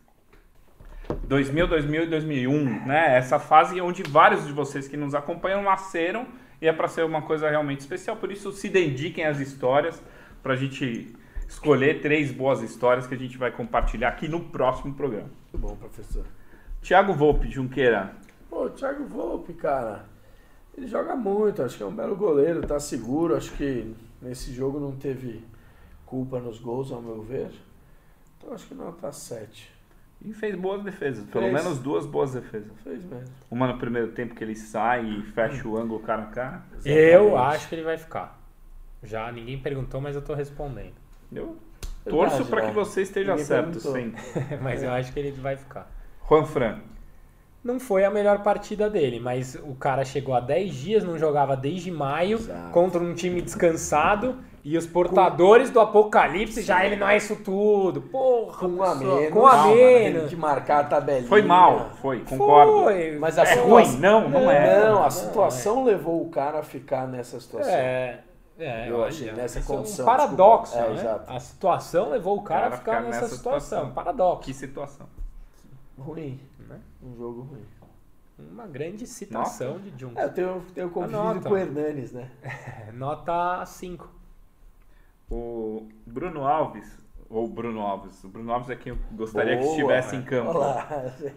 2000, 1.24 1.66
2000 1.66 2.02
e 2.04 2.06
2001, 2.06 2.86
né? 2.86 3.16
Essa 3.16 3.38
fase 3.38 3.80
onde 3.80 4.02
vários 4.02 4.46
de 4.46 4.52
vocês 4.52 4.88
que 4.88 4.96
nos 4.96 5.14
acompanham 5.14 5.62
nasceram 5.62 6.26
e 6.60 6.68
é 6.68 6.72
para 6.72 6.88
ser 6.88 7.04
uma 7.04 7.22
coisa 7.22 7.48
realmente 7.48 7.80
especial. 7.80 8.16
Por 8.16 8.30
isso, 8.30 8.52
se 8.52 8.68
dediquem 8.68 9.24
às 9.24 9.40
histórias 9.40 10.02
para 10.42 10.54
a 10.54 10.56
gente 10.56 11.14
escolher 11.48 12.00
três 12.00 12.30
boas 12.30 12.62
histórias 12.62 13.06
que 13.06 13.14
a 13.14 13.18
gente 13.18 13.36
vai 13.36 13.50
compartilhar 13.50 14.08
aqui 14.08 14.28
no 14.28 14.40
próximo 14.40 14.94
programa. 14.94 15.28
Muito 15.52 15.58
bom, 15.58 15.76
professor. 15.76 16.24
Tiago 16.80 17.12
Volpe, 17.12 17.50
Junqueira. 17.50 18.14
Pô, 18.48 18.64
o 18.64 18.70
Thiago 18.70 19.04
Volpe, 19.04 19.52
cara, 19.52 20.04
ele 20.76 20.86
joga 20.86 21.14
muito, 21.14 21.62
acho 21.62 21.76
que 21.76 21.82
é 21.82 21.86
um 21.86 21.94
belo 21.94 22.16
goleiro, 22.16 22.66
tá 22.66 22.78
seguro, 22.78 23.36
acho 23.36 23.52
que 23.52 23.94
nesse 24.22 24.52
jogo 24.52 24.78
não 24.78 24.92
teve 24.92 25.44
culpa 26.06 26.40
nos 26.40 26.58
gols, 26.58 26.90
ao 26.90 27.02
meu 27.02 27.22
ver. 27.22 27.50
Então 28.40 28.54
acho 28.54 28.66
que 28.66 28.74
nota 28.74 29.12
7. 29.12 29.70
E 30.22 30.32
fez 30.32 30.54
boas 30.54 30.82
defesas, 30.82 31.24
pelo 31.26 31.44
Fez. 31.44 31.54
menos 31.54 31.78
duas 31.78 32.04
boas 32.06 32.32
defesas. 32.32 32.72
Fez 32.82 33.04
mesmo. 33.04 33.34
Uma 33.50 33.66
no 33.68 33.78
primeiro 33.78 34.12
tempo 34.12 34.34
que 34.34 34.42
ele 34.42 34.56
sai 34.56 35.04
e 35.04 35.22
fecha 35.22 35.66
o 35.68 35.76
ângulo 35.78 36.00
cara 36.00 36.22
a 36.22 36.26
cara. 36.26 36.62
Eu 36.84 37.28
Exatamente. 37.28 37.56
acho 37.56 37.68
que 37.68 37.74
ele 37.74 37.82
vai 37.84 37.96
ficar. 37.98 38.38
Já 39.02 39.30
ninguém 39.32 39.58
perguntou, 39.58 40.00
mas 40.00 40.14
eu 40.14 40.22
tô 40.22 40.34
respondendo. 40.34 40.92
Eu 41.32 41.56
torço 42.08 42.44
para 42.46 42.62
né? 42.62 42.68
que 42.68 42.74
você 42.74 43.02
esteja 43.02 43.32
Ninguém 43.32 43.46
certo 43.46 43.80
sempre. 43.80 44.20
mas 44.60 44.82
eu 44.82 44.90
acho 44.90 45.12
que 45.12 45.18
ele 45.18 45.32
vai 45.32 45.56
ficar. 45.56 45.90
Juan 46.28 46.44
Fran. 46.44 46.80
Não 47.62 47.78
foi 47.78 48.04
a 48.04 48.10
melhor 48.10 48.42
partida 48.42 48.88
dele, 48.88 49.20
mas 49.20 49.54
o 49.54 49.74
cara 49.74 50.02
chegou 50.04 50.34
há 50.34 50.40
10 50.40 50.74
dias, 50.74 51.04
não 51.04 51.18
jogava 51.18 51.54
desde 51.56 51.90
maio, 51.90 52.38
Exato. 52.38 52.72
contra 52.72 53.00
um 53.00 53.14
time 53.14 53.42
descansado, 53.42 54.38
e 54.62 54.76
os 54.76 54.86
portadores 54.86 55.70
do 55.70 55.80
apocalipse, 55.80 56.62
já 56.62 56.84
ele 56.84 56.96
não 56.96 57.08
é 57.08 57.16
isso 57.16 57.36
tudo. 57.36 58.02
Porra, 58.02 58.58
Com 58.58 58.82
a 58.82 58.94
menos. 58.94 59.30
Com 59.32 59.46
a 59.46 59.50
Calma, 59.52 59.74
menos. 59.74 60.28
que 60.30 60.36
marcar 60.36 60.80
a 60.80 60.84
tabelinha. 60.84 61.28
Foi 61.28 61.42
mal, 61.42 61.90
foi, 62.02 62.20
concordo. 62.20 62.84
Foi. 62.84 63.18
Mas 63.18 63.38
a 63.38 63.42
É 63.42 63.46
situa- 63.46 63.64
ruim? 63.82 63.96
Não, 63.98 64.28
não 64.28 64.50
é. 64.50 64.84
Não, 64.84 64.98
a 64.98 65.02
Não, 65.04 65.10
situação 65.10 65.84
levou 65.84 66.22
o 66.22 66.28
cara 66.28 66.58
a 66.58 66.62
ficar 66.62 67.06
nessa 67.08 67.40
situação. 67.40 67.72
É, 67.72 68.20
é, 68.58 68.90
Eu 68.90 68.96
olha, 68.98 69.08
achei 69.08 69.32
nessa 69.32 69.58
isso 69.60 69.72
é 69.72 69.76
condição, 69.76 70.04
um 70.04 70.06
paradoxo. 70.06 70.76
É, 70.76 70.88
né? 70.88 70.94
exato. 70.94 71.32
A 71.32 71.40
situação 71.40 72.10
levou 72.10 72.36
o 72.36 72.42
cara, 72.42 72.60
Cara 72.62 72.74
a 72.74 72.78
ficar, 72.78 72.92
ficar 72.96 73.06
nessa, 73.06 73.20
nessa 73.22 73.36
situação. 73.36 73.60
situação. 73.60 73.92
Paradoxo. 73.94 74.42
Que 74.44 74.52
situação. 74.54 75.06
Ruim. 75.98 76.38
Né? 76.68 76.78
Um 77.02 77.16
jogo 77.16 77.42
ruim. 77.42 77.64
Uma 78.52 78.66
grande 78.66 79.06
citação 79.06 79.78
de 79.78 79.92
Jung. 79.98 80.14
É, 80.18 80.24
eu 80.24 80.32
tenho, 80.32 80.64
tenho 80.74 80.90
convivido 80.90 81.40
com 81.42 81.50
o 81.50 81.56
Hernanes, 81.58 82.12
né? 82.12 82.30
Nota 82.94 83.64
5. 83.66 84.19
O 85.30 85.88
Bruno 86.06 86.44
Alves, 86.46 86.98
ou 87.28 87.46
Bruno 87.48 87.80
Alves, 87.80 88.22
o 88.24 88.28
Bruno 88.28 88.52
Alves 88.52 88.70
é 88.70 88.76
quem 88.76 88.90
eu 88.92 88.98
gostaria 89.12 89.56
que 89.56 89.62
Boa, 89.62 89.70
estivesse 89.76 90.16
em 90.16 90.20
né? 90.20 90.26
campo. 90.26 90.50
Olha 90.50 90.58
lá. 90.58 90.88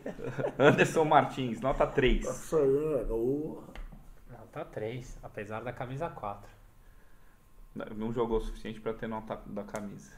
Anderson 0.58 1.06
Martins, 1.06 1.62
nota 1.62 1.86
3. 1.86 2.26
Isso 2.26 2.58
aí, 2.58 3.06
boa. 3.06 3.64
Nota 4.32 4.66
3, 4.66 5.20
apesar 5.22 5.62
da 5.64 5.72
camisa 5.72 6.10
4. 6.10 6.50
Não 7.96 8.12
jogou 8.12 8.38
o 8.38 8.42
suficiente 8.42 8.80
pra 8.80 8.94
ter 8.94 9.08
nota 9.08 9.40
da 9.48 9.64
camisa. 9.64 10.12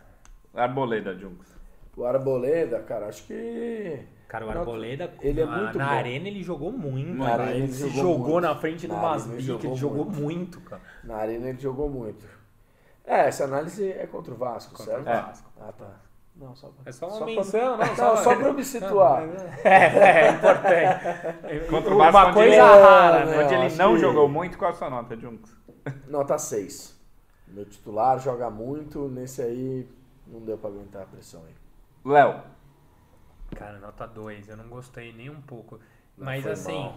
Arboleda, 0.54 1.14
Junks. 1.18 1.56
O 1.98 2.04
Arboleda, 2.06 2.80
cara, 2.82 3.08
acho 3.08 3.26
que. 3.26 4.00
Cara, 4.28 4.44
o 4.44 4.48
Nota- 4.48 4.60
Arboleda, 4.60 5.14
ele 5.22 5.40
é 5.40 5.46
na, 5.46 5.58
muito 5.64 5.78
na 5.78 5.86
bom. 5.86 5.92
arena 5.92 6.28
ele 6.28 6.44
jogou 6.44 6.72
muito. 6.72 7.14
Na 7.14 7.26
cara. 7.26 7.44
arena 7.44 7.58
ele 7.58 7.64
ele 7.66 7.74
se 7.74 7.90
jogou 7.90 8.02
jogou 8.02 8.32
muito. 8.34 8.42
na 8.42 8.56
frente 8.56 8.88
do 8.88 8.96
arena 8.96 9.34
ele 9.34 9.42
jogou 9.42 9.70
ele 9.72 9.76
jogou 9.80 10.06
muito. 10.06 10.22
muito, 10.22 10.62
cara. 10.62 10.82
Na 11.04 11.16
arena 11.16 11.50
ele 11.50 11.60
jogou 11.60 11.90
muito. 11.90 12.26
É, 13.06 13.28
essa 13.28 13.44
análise 13.44 13.92
é 13.92 14.08
contra 14.08 14.34
o 14.34 14.38
Vasco, 14.38 14.76
Contra 14.76 15.00
o 15.00 15.04
certo? 15.04 15.26
Vasco. 15.28 15.50
Ah, 15.60 15.72
tá. 15.72 15.92
Não, 16.36 16.54
só 16.56 16.68
pra... 16.68 16.82
É 16.86 16.92
só 16.92 17.08
uma 17.08 17.18
pra- 17.18 17.26
menção, 17.28 17.78
não, 17.78 17.86
Não, 17.86 17.96
só- 17.96 18.16
só 18.18 18.36
pra 18.36 18.48
eu 18.48 18.54
me 18.54 18.64
situar. 18.66 19.24
É, 19.64 20.28
é 20.28 20.32
importante. 20.32 21.70
Contra 21.70 21.92
o 21.94 21.96
Uma 21.96 22.12
Vasco, 22.12 22.30
onde 22.32 22.40
coisa 22.40 22.56
ele- 22.56 22.62
rara, 22.62 23.26
né? 23.26 23.36
Não, 23.38 23.44
Onde 23.46 23.54
ele 23.54 23.76
não 23.76 23.94
que- 23.94 24.00
jogou 24.02 24.28
muito, 24.28 24.58
qual 24.58 24.72
a 24.72 24.74
sua 24.74 24.90
nota, 24.90 25.16
Junks? 25.16 25.56
Nota 26.08 26.38
6. 26.38 27.00
Meu 27.48 27.64
titular 27.66 28.20
joga 28.20 28.50
muito, 28.50 29.08
nesse 29.08 29.42
aí 29.42 29.88
não 30.28 30.42
deu 30.42 30.58
pra 30.58 30.70
aguentar 30.70 31.04
a 31.04 31.06
pressão 31.06 31.42
aí. 31.46 31.54
Léo. 32.04 32.42
Cara, 33.56 33.80
nota 33.80 34.06
2, 34.08 34.50
eu 34.50 34.58
não 34.58 34.68
gostei 34.68 35.14
nem 35.14 35.30
um 35.30 35.40
pouco. 35.42 35.80
Não 36.18 36.26
Mas 36.26 36.46
assim, 36.48 36.74
mal. 36.84 36.96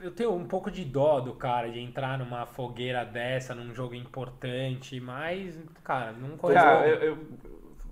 Eu 0.00 0.10
tenho 0.10 0.32
um 0.34 0.46
pouco 0.46 0.70
de 0.70 0.84
dó 0.84 1.20
do 1.20 1.34
cara 1.34 1.70
de 1.70 1.80
entrar 1.80 2.18
numa 2.18 2.46
fogueira 2.46 3.04
dessa, 3.04 3.54
num 3.54 3.74
jogo 3.74 3.94
importante, 3.94 4.98
mas, 5.00 5.58
cara, 5.82 6.12
não 6.12 6.36
correu. 6.36 6.54
Cara, 6.56 6.86
eu, 6.88 6.96
eu- 7.02 7.18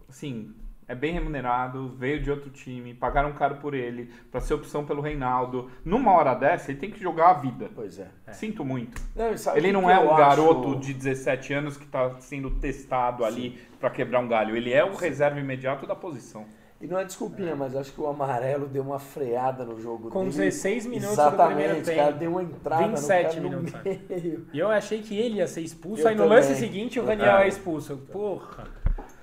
assim, 0.09 0.55
é 0.87 0.95
bem 0.95 1.13
remunerado, 1.13 1.89
veio 1.97 2.21
de 2.23 2.31
outro 2.31 2.51
time, 2.51 2.93
pagaram 2.95 3.33
caro 3.33 3.57
por 3.57 3.73
ele, 3.75 4.13
pra 4.31 4.41
ser 4.41 4.55
opção 4.55 4.85
pelo 4.85 5.01
Reinaldo. 5.01 5.71
Numa 5.85 6.13
hora 6.13 6.35
dessa, 6.35 6.71
ele 6.71 6.79
tem 6.81 6.91
que 6.91 7.01
jogar 7.01 7.31
a 7.31 7.35
vida. 7.35 7.71
Pois 7.75 7.99
é. 7.99 8.09
Sinto 8.33 8.65
muito. 8.65 9.01
Não, 9.17 9.37
sabe 9.37 9.59
Ele 9.59 9.73
não 9.73 9.89
é 9.91 9.99
um 9.99 10.11
acho? 10.11 10.17
garoto 10.19 10.77
de 10.79 10.93
17 10.93 11.55
anos 11.55 11.77
que 11.77 11.87
tá 11.87 12.21
sendo 12.21 12.51
testado 12.51 13.25
ali 13.25 13.59
pra 13.81 13.89
quebrar 13.91 14.21
um 14.21 14.29
galho. 14.29 14.55
Ele 14.57 14.73
é 14.73 14.85
o 14.85 14.95
reserva 14.95 15.41
imediato 15.41 15.87
da 15.87 15.97
posição. 15.97 16.45
E 16.85 16.87
não 16.87 16.99
é 16.99 17.05
desculpinha, 17.07 17.57
mas 17.57 17.75
acho 17.75 17.91
que 17.95 18.01
o 18.01 18.07
amarelo 18.07 18.67
deu 18.67 18.83
uma 18.83 18.99
freada 18.99 19.65
no 19.65 19.81
jogo 19.81 20.11
Com 20.11 20.25
dele. 20.29 20.37
16 20.37 20.85
minutos 20.85 21.17
do 21.17 21.23
Exatamente, 21.23 21.47
primeiro 21.57 21.81
o 21.81 21.85
cara 21.97 22.07
tempo. 22.09 22.19
deu 22.19 22.31
uma 22.31 22.43
entrada 22.43 22.87
27 22.89 23.41
no 23.41 23.49
minutos, 23.49 23.73
no 23.73 23.81
meio. 23.83 24.47
E 24.53 24.59
eu 24.59 24.69
achei 24.69 25.01
que 25.01 25.19
ele 25.19 25.37
ia 25.37 25.47
ser 25.47 25.63
expulso, 25.63 26.03
Eu 26.03 26.09
aí 26.09 26.15
no 26.15 26.25
também. 26.25 26.37
lance 26.39 26.55
seguinte 26.57 27.01
o 27.01 27.07
Raniel 27.07 27.39
é 27.39 27.49
expulso. 27.49 27.97
Porra. 28.13 28.65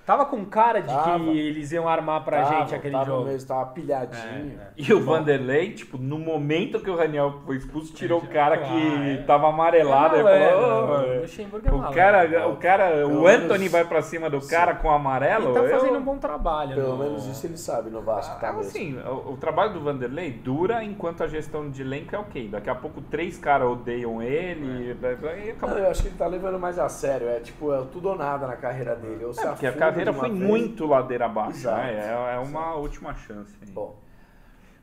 Tava 0.06 0.26
com 0.26 0.44
cara 0.46 0.82
de 0.82 0.88
Tava. 0.88 1.20
que 1.20 1.40
eles 1.40 1.72
iam 1.72 1.88
armar 1.88 2.24
pra 2.26 2.42
Tava, 2.44 2.60
gente 2.60 2.76
aquele 2.76 2.92
tava 2.94 3.06
jogo. 3.06 3.26
Mesmo, 3.26 3.48
tava 3.48 3.66
pilhadinho. 3.68 4.60
É, 4.60 4.64
é. 4.64 4.68
E 4.76 4.94
o 4.94 5.00
Vanderlei, 5.04 5.74
tipo, 5.74 5.98
no 5.98 6.18
momento 6.18 6.80
que 6.80 6.90
o 6.90 6.96
Raniel 6.98 7.42
foi 7.46 7.58
expulso, 7.58 7.94
tirou 7.94 8.20
o 8.20 8.28
cara 8.30 8.58
que 8.58 8.64
Ah, 8.66 9.10
é. 9.14 9.18
tava 9.24 9.48
amarelado. 9.50 10.16
É 10.18 10.24
malandro, 10.24 10.60
falou, 10.60 10.90
"Ô, 10.90 11.18
o 11.18 11.22
Luxemburgo 11.22 11.68
é 11.68 11.72
o 11.72 11.76
malandro. 11.78 11.96
cara, 11.96 12.48
o 12.50 12.56
cara, 12.58 12.90
Pelo 12.90 13.22
o 13.22 13.28
Anthony 13.28 13.50
menos- 13.60 13.72
vai 13.72 13.86
pra 13.86 14.02
cima 14.02 14.30
do 14.30 14.42
cara 14.42 14.76
com 14.76 14.90
amarelo. 14.90 15.46
Ele 15.46 15.54
tá 15.54 15.60
eu- 15.60 15.80
fazendo 15.80 15.98
um 16.00 16.04
bom 16.04 16.18
trabalho. 16.18 16.76
Pelo 16.76 16.90
no- 16.98 17.04
menos 17.04 17.26
isso 17.28 17.46
ele 17.46 17.58
sabe 17.58 17.90
no 17.90 18.02
Vasco, 18.02 18.40
tá 18.40 18.50
Ah, 18.50 18.54
mesmo. 18.54 18.70
assim, 18.70 18.98
o, 19.00 19.34
o 19.34 19.38
trabalho 19.38 19.74
do 19.74 19.82
Vanderlei 19.82 20.32
dura 20.32 20.84
enquanto 20.84 21.24
a 21.24 21.28
gestão 21.28 21.70
de 21.70 21.82
elenco 21.84 22.16
é 22.16 22.20
ok. 22.20 22.48
Daqui 22.50 22.70
a 22.70 22.76
pouco 22.76 23.02
três 23.02 23.38
caras 23.38 23.68
odeiam 23.70 24.22
ele. 24.22 24.98
aí 25.32 25.52
acabou. 25.52 25.76
Não, 25.78 25.84
eu 25.86 25.92
acho 25.92 26.02
que 26.02 26.08
ele 26.10 26.18
tá 26.18 26.26
levando 26.28 26.60
mais 26.60 26.80
a 26.80 26.90
sério. 26.90 27.28
É 27.30 27.40
tipo, 27.40 27.74
é 27.74 27.82
tudo 27.92 28.10
ou 28.10 28.16
nada 28.18 28.48
na 28.48 28.56
carreira 28.56 28.96
dele. 28.96 29.24
Ou 29.26 29.34
se 29.34 29.42
É, 29.42 29.48
a 29.48 29.52
afunda 29.52 29.91
carreira 29.92 30.14
foi 30.14 30.30
vez. 30.30 30.42
muito 30.42 30.86
ladeira 30.86 31.26
abaixo. 31.26 31.60
Exato. 31.60 31.78
né? 31.82 32.32
É, 32.32 32.36
é 32.36 32.40
uma 32.40 32.76
última 32.76 33.14
chance. 33.14 33.56
aí. 33.62 33.72
Bom, 33.72 34.00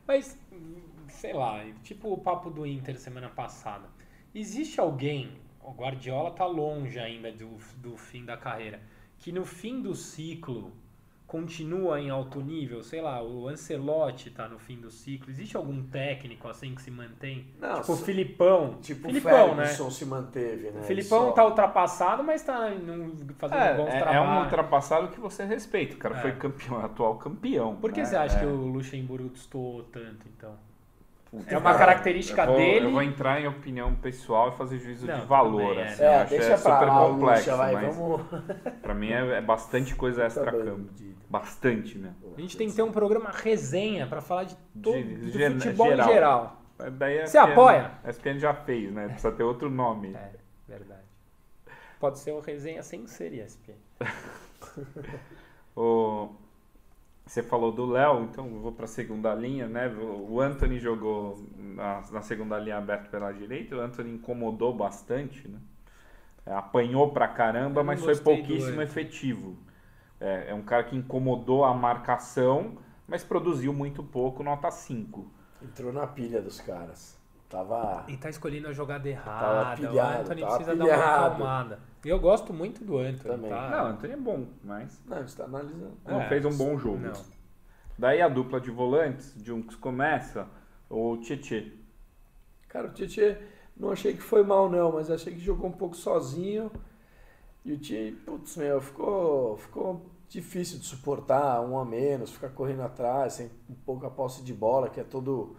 Mas, 0.07 0.37
sei 1.07 1.33
lá, 1.33 1.63
tipo 1.83 2.11
o 2.13 2.17
papo 2.17 2.49
do 2.49 2.65
Inter 2.65 2.97
semana 2.97 3.29
passada. 3.29 3.87
Existe 4.33 4.79
alguém, 4.79 5.31
o 5.61 5.71
Guardiola 5.71 6.31
tá 6.31 6.45
longe 6.45 6.99
ainda 6.99 7.31
do, 7.31 7.57
do 7.77 7.97
fim 7.97 8.25
da 8.25 8.37
carreira, 8.37 8.79
que 9.17 9.31
no 9.31 9.45
fim 9.45 9.81
do 9.81 9.95
ciclo 9.95 10.71
continua 11.29 12.01
em 12.01 12.09
alto 12.09 12.41
nível? 12.41 12.81
Sei 12.83 12.99
lá, 12.99 13.21
o 13.23 13.47
Ancelotti 13.47 14.31
tá 14.31 14.47
no 14.49 14.57
fim 14.57 14.77
do 14.77 14.89
ciclo. 14.89 15.29
Existe 15.29 15.55
algum 15.55 15.83
técnico 15.83 16.47
assim 16.47 16.73
que 16.73 16.81
se 16.81 16.89
mantém? 16.89 17.45
Não, 17.61 17.79
tipo 17.81 17.93
o 17.93 17.95
Filipão. 17.97 18.77
tipo 18.81 19.07
o 19.07 19.11
Filipão, 19.11 19.53
né? 19.55 19.65
Ferguson 19.67 19.91
se 19.91 20.05
manteve, 20.05 20.71
né? 20.71 20.81
O 20.81 20.83
Filipão 20.83 21.25
Ele 21.27 21.31
tá 21.35 21.41
só- 21.43 21.47
ultrapassado, 21.49 22.23
mas 22.23 22.41
tá 22.41 22.71
fazendo 23.37 23.59
É, 23.61 23.73
bons 23.77 23.89
é, 23.89 23.95
é 23.95 23.99
trabalhos. 23.99 24.27
um 24.37 24.41
ultrapassado 24.43 25.07
que 25.09 25.19
você 25.19 25.45
respeita. 25.45 25.95
O 25.95 25.99
cara 25.99 26.17
É. 26.17 26.21
foi 26.21 26.31
campeão, 26.31 26.83
atual 26.83 27.15
campeão. 27.15 27.75
Por 27.75 27.91
que 27.91 27.99
né? 27.99 28.05
você 28.05 28.15
acha 28.15 28.37
É. 28.37 28.39
que 28.39 28.45
o 28.47 28.55
Luxemburgo 28.65 29.29
destoou 29.29 29.83
tanto, 29.83 30.25
então? 30.35 30.53
Puta, 31.29 31.53
É 31.53 31.57
uma 31.59 31.73
cara, 31.73 31.85
característica 31.85 32.41
eu 32.41 32.47
vou, 32.47 32.57
dele. 32.57 32.85
Eu 32.87 32.91
vou 32.91 33.03
entrar 33.03 33.39
em 33.39 33.45
opinião 33.47 33.93
pessoal 33.93 34.49
e 34.49 34.57
fazer 34.57 34.79
juízo 34.79 35.05
Não, 35.05 35.19
de 35.19 35.25
valor. 35.27 35.77
é. 35.77 35.83
assim, 35.83 36.01
eu 36.01 36.09
É, 36.09 36.21
acho 36.23 36.29
deixa 36.31 36.53
é 36.53 36.57
super 36.57 36.71
lá, 36.87 37.05
o 37.05 37.13
complexo, 37.13 37.41
Luxa, 37.51 37.55
vai, 37.55 37.73
mas 37.75 37.95
vamos... 37.95 38.21
pra 38.81 38.93
mim 38.95 39.11
é, 39.11 39.37
é 39.37 39.41
bastante 39.41 39.93
coisa 39.93 40.23
extra 40.25 40.51
Bastante, 41.29 41.97
né? 41.97 42.13
A 42.35 42.41
gente 42.41 42.57
tem 42.57 42.67
que 42.69 42.75
ter 42.75 42.81
um 42.81 42.91
programa 42.91 43.29
resenha 43.31 44.07
pra 44.07 44.19
falar 44.21 44.45
de 44.45 44.55
todo 44.81 44.95
De- 44.97 45.15
do 45.17 45.29
gen- 45.31 45.59
futebol 45.59 45.87
geral. 45.87 46.09
em 46.09 46.13
geral. 46.13 46.61
Daí 46.93 47.21
a 47.21 47.27
Você 47.27 47.37
ESPN 47.37 47.51
apoia? 47.51 47.91
A 48.03 48.09
ESPN 48.09 48.39
já 48.39 48.53
fez, 48.53 48.91
né? 48.91 49.07
Precisa 49.09 49.31
ter 49.31 49.43
outro 49.43 49.69
nome. 49.69 50.13
É, 50.15 50.31
verdade. 50.67 51.03
Pode 51.99 52.17
ser 52.19 52.31
uma 52.31 52.41
resenha 52.41 52.81
sem 52.81 53.05
ser 53.05 53.33
ESPN. 53.33 53.75
O... 55.75 56.29
Você 57.25 57.43
falou 57.43 57.71
do 57.71 57.85
Léo, 57.85 58.23
então 58.23 58.47
eu 58.47 58.59
vou 58.59 58.71
para 58.71 58.85
a 58.85 58.87
segunda 58.87 59.33
linha, 59.35 59.67
né? 59.67 59.87
O 59.87 60.41
Anthony 60.41 60.79
jogou 60.79 61.37
na, 61.55 62.01
na 62.11 62.21
segunda 62.23 62.57
linha 62.57 62.77
aberta 62.77 63.07
pela 63.07 63.31
direita, 63.31 63.75
o 63.75 63.79
Anthony 63.79 64.15
incomodou 64.15 64.73
bastante, 64.73 65.47
né? 65.47 65.59
É, 66.45 66.53
apanhou 66.53 67.11
pra 67.11 67.27
caramba, 67.27 67.83
mas 67.83 67.99
foi 68.03 68.15
pouquíssimo 68.17 68.81
efetivo. 68.81 69.55
É, 70.19 70.51
é 70.51 70.53
um 70.53 70.61
cara 70.61 70.83
que 70.83 70.95
incomodou 70.95 71.63
a 71.63 71.73
marcação, 71.73 72.77
mas 73.07 73.23
produziu 73.23 73.73
muito 73.73 74.03
pouco, 74.03 74.43
nota 74.43 74.69
5. 74.69 75.25
Entrou 75.61 75.91
na 75.93 76.07
pilha 76.07 76.41
dos 76.41 76.59
caras. 76.59 77.17
Tava... 77.49 78.05
E 78.07 78.15
tá 78.15 78.29
escolhendo 78.29 78.67
a 78.67 78.73
jogada 78.73 79.09
errada. 79.09 79.75
pilhado, 79.75 80.17
o 80.17 80.21
Anthony 80.21 80.41
tava 80.41 80.55
precisa 80.55 80.75
dar 80.77 80.83
uma 80.85 80.93
pilhado. 80.93 81.25
acalmada. 81.25 81.79
E 82.05 82.09
eu 82.09 82.19
gosto 82.19 82.53
muito 82.53 82.83
do 82.83 82.97
Anthony. 82.97 83.35
Também. 83.35 83.49
Tá? 83.49 83.69
Não, 83.69 83.83
o 83.85 83.87
Anthony 83.87 84.13
é 84.13 84.17
bom, 84.17 84.47
mas 84.63 85.03
Não, 85.05 85.17
a 85.17 85.21
gente 85.21 85.35
tá 85.35 85.45
analisando. 85.45 85.97
não 86.05 86.21
É, 86.21 86.29
fez 86.29 86.45
um 86.45 86.55
bom 86.55 86.77
jogo. 86.77 86.99
Não. 86.99 87.13
Daí 87.97 88.21
a 88.21 88.29
dupla 88.29 88.61
de 88.61 88.71
volantes, 88.71 89.35
Junks 89.43 89.75
começa, 89.75 90.47
o 90.89 91.17
Tietê. 91.17 91.73
Cara, 92.69 92.87
o 92.87 92.91
Tietchan 92.93 93.35
não 93.75 93.91
achei 93.91 94.13
que 94.13 94.21
foi 94.21 94.43
mal 94.43 94.69
não, 94.69 94.93
mas 94.93 95.09
achei 95.09 95.33
que 95.33 95.39
jogou 95.39 95.69
um 95.69 95.73
pouco 95.73 95.95
sozinho. 95.95 96.71
E 97.63 97.73
o 97.73 97.77
Tietchan, 97.77 98.17
putz, 98.25 98.57
meu, 98.57 98.81
ficou, 98.81 99.57
ficou 99.57 100.05
difícil 100.29 100.79
de 100.79 100.85
suportar, 100.85 101.61
um 101.61 101.77
a 101.77 101.85
menos, 101.85 102.31
ficar 102.31 102.49
correndo 102.49 102.81
atrás, 102.81 103.33
sem 103.33 103.49
um 103.69 103.75
pouco 103.85 104.05
a 104.05 104.09
posse 104.09 104.43
de 104.43 104.53
bola, 104.53 104.89
que 104.89 104.99
é 104.99 105.03
todo 105.03 105.55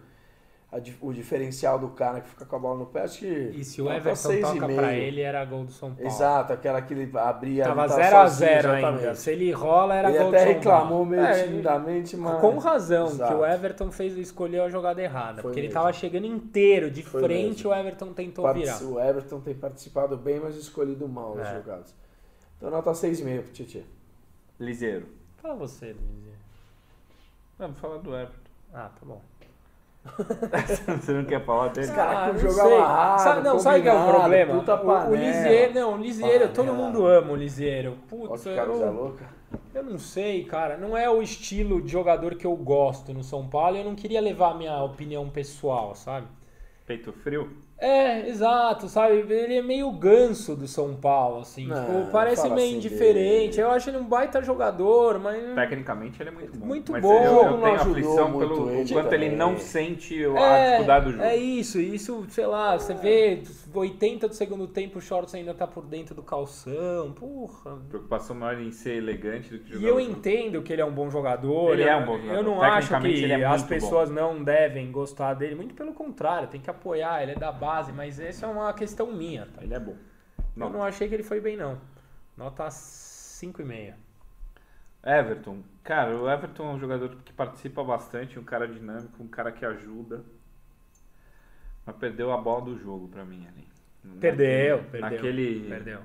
a 0.71 0.77
o 1.01 1.11
diferencial 1.11 1.77
do 1.77 1.89
cara 1.89 2.21
que 2.21 2.29
fica 2.29 2.45
com 2.45 2.55
a 2.55 2.59
bola 2.59 2.79
no 2.79 2.85
pé. 2.85 3.01
Acho 3.01 3.19
que 3.19 3.25
E 3.27 3.63
se 3.65 3.81
o 3.81 3.91
Everton 3.91 4.15
seis 4.15 4.39
e 4.39 4.53
toca 4.53 4.67
meio. 4.67 4.79
pra 4.79 4.93
ele, 4.93 5.19
era 5.19 5.43
gol 5.43 5.65
do 5.65 5.71
São 5.71 5.93
Paulo. 5.93 6.07
Exato, 6.07 6.53
aquela 6.53 6.81
que 6.81 6.93
ele 6.93 7.11
abria. 7.17 7.65
Tava 7.65 7.81
ali, 7.83 7.91
0x0 7.91 8.09
sozinho, 8.23 8.71
ainda. 8.71 9.15
Se 9.15 9.31
ele 9.31 9.51
rola, 9.51 9.95
era 9.95 10.09
Ele 10.09 10.17
gol 10.19 10.27
até 10.29 10.37
do 10.37 10.43
São 10.45 10.53
reclamou 10.53 10.87
Paulo. 10.89 11.05
meio 11.07 11.21
É, 11.25 11.43
timidamente, 11.43 12.15
mas. 12.15 12.39
Com 12.39 12.57
razão, 12.57 13.07
Exato. 13.07 13.33
que 13.33 13.39
o 13.41 13.45
Everton 13.45 13.91
fez 13.91 14.15
escolheu 14.17 14.63
a 14.63 14.69
jogada 14.69 15.01
errada. 15.01 15.41
Foi 15.41 15.43
porque 15.43 15.59
ele 15.59 15.67
mesmo. 15.67 15.81
tava 15.81 15.91
chegando 15.91 16.25
inteiro, 16.25 16.89
de 16.89 17.03
Foi 17.03 17.21
frente, 17.21 17.57
mesmo. 17.67 17.69
o 17.71 17.75
Everton 17.75 18.13
tentou 18.13 18.43
Partici- 18.45 18.79
virar. 18.85 18.91
O 18.91 18.99
Everton 18.99 19.39
tem 19.41 19.53
participado 19.53 20.15
bem, 20.15 20.39
mas 20.39 20.55
escolhido 20.55 21.05
mal 21.07 21.37
as 21.37 21.47
É. 21.49 21.55
jogadas. 21.55 21.93
Então 22.57 22.69
nota 22.71 22.93
6,5 22.93 23.41
pro 23.43 23.51
Tietchan. 23.51 23.83
Liseiro. 24.57 25.07
Fala 25.41 25.55
você, 25.55 25.87
Luiz. 25.87 26.31
Não, 27.59 27.67
vou 27.67 27.75
falar 27.75 27.97
do 27.97 28.15
Everton. 28.15 28.49
Ah, 28.73 28.89
tá 28.97 29.05
bom. 29.05 29.21
Você 30.99 31.13
não 31.13 31.25
quer 31.25 31.43
falar 31.45 31.69
dele? 31.69 31.87
Os 31.87 31.93
caras 31.93 32.17
Ah, 32.17 32.37
jogo 32.37 32.53
sei. 32.53 32.75
amarrado, 32.77 33.21
Sabe, 33.21 33.41
não, 33.43 33.59
sabe 33.59 33.79
o 33.79 33.83
que 33.83 33.89
é 33.89 33.93
o 33.93 34.03
problema? 34.07 34.53
puta 34.59 34.75
O, 34.75 35.11
o 35.11 35.15
panela. 35.15 35.15
Lisieiro, 35.15 35.73
não, 35.73 35.93
o 35.93 35.97
Lisieiro, 35.97 36.49
todo 36.53 36.67
Panela. 36.67 36.77
mundo 36.77 37.05
ama 37.05 37.31
o 37.31 37.35
Lisieiro. 37.35 37.97
Olha 38.27 38.39
Putz, 38.39 38.43
que 38.43 38.55
camisa 38.55 38.85
eu, 38.85 38.93
louca. 38.93 39.25
eu 39.73 39.83
não 39.83 39.97
sei, 39.99 40.45
cara. 40.45 40.77
Não 40.77 40.95
é 40.97 41.09
o 41.09 41.21
estilo 41.21 41.81
de 41.81 41.91
jogador 41.91 42.35
que 42.35 42.45
eu 42.45 42.55
gosto 42.55 43.13
no 43.13 43.23
São 43.23 43.47
Paulo. 43.47 43.77
Eu 43.77 43.83
não 43.85 43.95
queria 43.95 44.21
levar 44.21 44.51
a 44.51 44.55
minha 44.57 44.81
opinião 44.83 45.29
pessoal, 45.29 45.95
sabe? 45.95 46.27
Peito 46.85 47.11
frio? 47.13 47.60
É, 47.83 48.29
exato, 48.29 48.87
sabe? 48.87 49.15
Ele 49.27 49.55
é 49.55 49.61
meio 49.63 49.91
ganso 49.91 50.55
do 50.55 50.67
São 50.67 50.93
Paulo, 50.95 51.39
assim. 51.41 51.65
Não, 51.65 51.75
tipo, 51.83 52.11
parece 52.11 52.47
meio 52.47 52.67
assim 52.67 52.75
indiferente. 52.75 53.55
dele. 53.55 53.61
Eu 53.63 53.71
acho 53.71 53.89
ele 53.89 53.97
um 53.97 54.03
baita 54.03 54.39
jogador, 54.43 55.17
mas. 55.17 55.55
Tecnicamente 55.55 56.21
ele 56.21 56.29
é 56.29 56.31
muito 56.31 56.57
bom. 56.59 56.65
Muito 56.67 56.91
mas 56.91 57.01
bom. 57.01 57.11
Eu, 57.23 57.33
eu 57.37 57.51
Não 57.51 57.61
tenho 57.61 57.75
aflição 57.75 58.37
pelo 58.37 58.69
ele 58.69 58.93
quanto 58.93 59.13
ele 59.13 59.29
não 59.29 59.57
sente 59.57 60.23
o- 60.23 60.37
a 60.37 60.59
dificuldade 60.59 61.05
do 61.05 61.11
jogo. 61.13 61.23
É 61.23 61.35
isso, 61.35 61.79
isso, 61.81 62.23
sei 62.29 62.45
lá, 62.45 62.77
você 62.77 62.93
vê 62.93 63.41
80 63.79 64.27
do 64.27 64.33
segundo 64.33 64.67
tempo, 64.67 64.99
o 64.99 65.01
shorts 65.01 65.33
ainda 65.33 65.53
tá 65.53 65.65
por 65.65 65.85
dentro 65.85 66.13
do 66.13 66.23
calção. 66.23 67.11
Porra. 67.13 67.77
Preocupação 67.89 68.35
maior 68.35 68.61
em 68.61 68.71
ser 68.71 68.97
elegante 68.97 69.49
do 69.49 69.59
que 69.59 69.73
jogar. 69.73 69.85
E 69.85 69.87
eu 69.87 69.99
entendo 69.99 70.61
que 70.61 70.73
ele 70.73 70.81
é 70.81 70.85
um 70.85 70.93
bom 70.93 71.09
jogador. 71.09 71.73
Ele 71.73 71.83
eu, 71.83 71.87
é 71.87 71.95
um 71.95 72.05
bom 72.05 72.17
jogador. 72.17 72.37
Eu 72.37 72.43
não 72.43 72.61
acho 72.61 72.99
que 72.99 73.25
é 73.31 73.45
as 73.45 73.63
pessoas 73.63 74.09
não 74.09 74.43
devem 74.43 74.91
gostar 74.91 75.33
dele. 75.33 75.55
Muito 75.55 75.73
pelo 75.75 75.93
contrário, 75.93 76.47
tem 76.47 76.59
que 76.59 76.69
apoiar. 76.69 77.21
Ele 77.23 77.31
é 77.31 77.35
da 77.35 77.51
base, 77.51 77.91
mas 77.91 78.19
essa 78.19 78.45
é 78.45 78.49
uma 78.49 78.73
questão 78.73 79.11
minha. 79.11 79.47
Tá? 79.47 79.63
Ele 79.63 79.73
é 79.73 79.79
bom. 79.79 79.95
Eu 80.57 80.69
não 80.69 80.83
achei 80.83 81.07
que 81.07 81.15
ele 81.15 81.23
foi 81.23 81.39
bem, 81.39 81.55
não. 81.55 81.79
Nota 82.37 82.67
5,5. 82.67 83.93
Everton. 85.03 85.63
Cara, 85.83 86.15
o 86.15 86.29
Everton 86.29 86.69
é 86.69 86.73
um 86.73 86.79
jogador 86.79 87.09
que 87.23 87.33
participa 87.33 87.83
bastante, 87.83 88.37
um 88.37 88.43
cara 88.43 88.67
dinâmico, 88.67 89.23
um 89.23 89.27
cara 89.27 89.51
que 89.51 89.65
ajuda. 89.65 90.23
Mas 91.85 91.95
perdeu 91.95 92.31
a 92.31 92.37
bola 92.37 92.61
do 92.65 92.77
jogo 92.77 93.07
pra 93.07 93.23
mim 93.25 93.47
ali. 93.47 93.67
Perdeu, 94.19 94.77
Naquele- 94.77 94.89
perdeu. 94.91 95.09
Naquele, 95.11 95.67
Perdeu. 95.69 95.99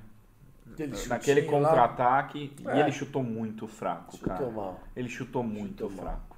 Aquele 0.72 1.09
naquele 1.09 1.43
contra-ataque. 1.43 2.53
É. 2.66 2.77
E 2.77 2.81
ele 2.81 2.93
chutou 2.93 3.22
muito 3.22 3.66
fraco, 3.66 4.12
Chutou 4.16 4.29
cara. 4.37 4.51
mal. 4.51 4.81
Ele 4.95 5.09
chutou 5.09 5.43
muito 5.43 5.85
Chutou 5.89 5.91
mal. 5.91 6.05
fraco. 6.14 6.37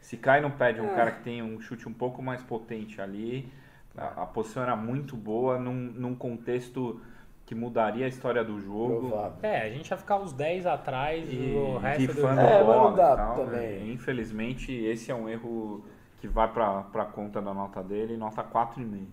Se 0.00 0.16
cai 0.16 0.40
no 0.40 0.50
pé 0.50 0.72
de 0.72 0.80
um 0.80 0.88
É. 0.90 0.94
cara 0.94 1.10
que 1.12 1.22
tem 1.22 1.42
um 1.42 1.60
chute 1.60 1.88
um 1.88 1.92
pouco 1.92 2.20
mais 2.22 2.42
potente 2.42 3.00
ali, 3.00 3.48
a, 3.96 4.22
a 4.22 4.26
posição 4.26 4.62
era 4.62 4.76
muito 4.76 5.16
boa 5.16 5.58
num, 5.58 5.72
num 5.72 6.14
contexto 6.14 7.00
que 7.46 7.54
mudaria 7.54 8.04
a 8.04 8.08
história 8.08 8.44
do 8.44 8.60
jogo. 8.60 9.08
Provável. 9.08 9.38
É, 9.42 9.62
a 9.62 9.70
gente 9.70 9.88
ia 9.90 9.96
ficar 9.96 10.18
os 10.18 10.32
10 10.32 10.66
atrás 10.66 11.28
e 11.28 11.34
E 11.34 11.54
o 11.54 11.78
resto 11.78 12.06
do 12.06 12.12
jogo. 12.20 12.28
É, 12.40 12.62
bola 12.64 12.90
não 12.90 12.96
dá 12.96 13.16
tal, 13.16 13.36
também. 13.46 13.80
né? 13.84 13.92
Infelizmente, 13.92 14.72
esse 14.72 15.10
é 15.10 15.14
um 15.14 15.28
erro 15.28 15.84
que 16.22 16.28
vai 16.28 16.46
pra, 16.52 16.82
pra 16.84 17.04
conta 17.04 17.42
da 17.42 17.52
nota 17.52 17.82
dele, 17.82 18.16
nota 18.16 18.44
4,5. 18.44 19.06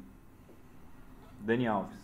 Dani 1.39 1.65
Alves. 1.65 1.97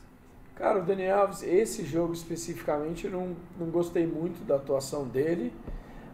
Cara, 0.56 0.80
o 0.80 0.82
Dani 0.82 1.08
Alves, 1.08 1.44
esse 1.44 1.86
jogo 1.86 2.12
especificamente, 2.12 3.08
não, 3.08 3.36
não 3.60 3.68
gostei 3.68 4.08
muito 4.08 4.44
da 4.48 4.56
atuação 4.56 5.08
dele, 5.08 5.54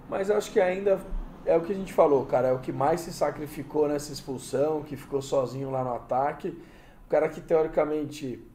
mas 0.09 0.29
acho 0.29 0.51
que 0.51 0.59
ainda 0.59 0.99
é 1.45 1.55
o 1.55 1.61
que 1.61 1.71
a 1.71 1.75
gente 1.75 1.93
falou, 1.93 2.25
cara, 2.25 2.49
é 2.49 2.51
o 2.51 2.59
que 2.59 2.73
mais 2.73 2.99
se 2.99 3.13
sacrificou 3.13 3.87
nessa 3.87 4.11
expulsão, 4.11 4.83
que 4.83 4.97
ficou 4.97 5.21
sozinho 5.21 5.71
lá 5.71 5.85
no 5.85 5.95
ataque. 5.95 6.49
O 7.05 7.09
cara 7.09 7.29
que 7.29 7.39
teoricamente 7.39 8.45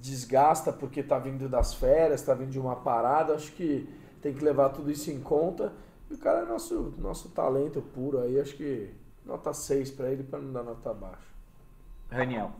desgasta 0.00 0.72
porque 0.72 1.02
tá 1.02 1.18
vindo 1.18 1.50
das 1.50 1.74
férias, 1.74 2.22
tá 2.22 2.32
vindo 2.32 2.50
de 2.50 2.58
uma 2.58 2.76
parada, 2.76 3.34
acho 3.34 3.52
que 3.52 3.86
tem 4.22 4.32
que 4.32 4.42
levar 4.42 4.70
tudo 4.70 4.90
isso 4.90 5.10
em 5.10 5.20
conta. 5.20 5.74
E 6.10 6.14
o 6.14 6.18
cara 6.18 6.40
é 6.40 6.44
nosso, 6.46 6.94
nosso 6.96 7.28
talento 7.28 7.82
puro 7.82 8.22
aí, 8.22 8.40
acho 8.40 8.56
que 8.56 8.90
nota 9.26 9.52
6 9.52 9.90
pra 9.90 10.10
ele 10.10 10.22
pra 10.22 10.38
não 10.38 10.52
dar 10.52 10.62
nota 10.62 10.94
baixa. 10.94 11.18
Raniel. 12.10 12.52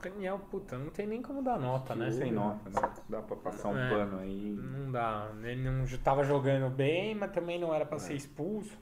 Daniel, 0.00 0.38
puta, 0.50 0.78
não 0.78 0.90
tem 0.90 1.06
nem 1.06 1.20
como 1.20 1.42
dar 1.42 1.58
nota, 1.58 1.94
né? 1.94 2.10
Sem 2.12 2.30
nota, 2.32 2.70
né? 2.70 2.88
Dá 3.08 3.20
pra 3.20 3.36
passar 3.36 3.68
um 3.68 3.76
É. 3.78 3.88
pano 3.90 4.20
aí. 4.20 4.56
Não 4.56 4.92
dá. 4.92 5.28
Ele 5.42 5.68
não 5.68 5.84
tava 5.98 6.22
jogando 6.22 6.70
bem, 6.70 7.14
mas 7.16 7.32
também 7.32 7.58
não 7.60 7.74
era 7.74 7.84
pra 7.84 7.98
ser 7.98 8.14
expulso. 8.14 8.78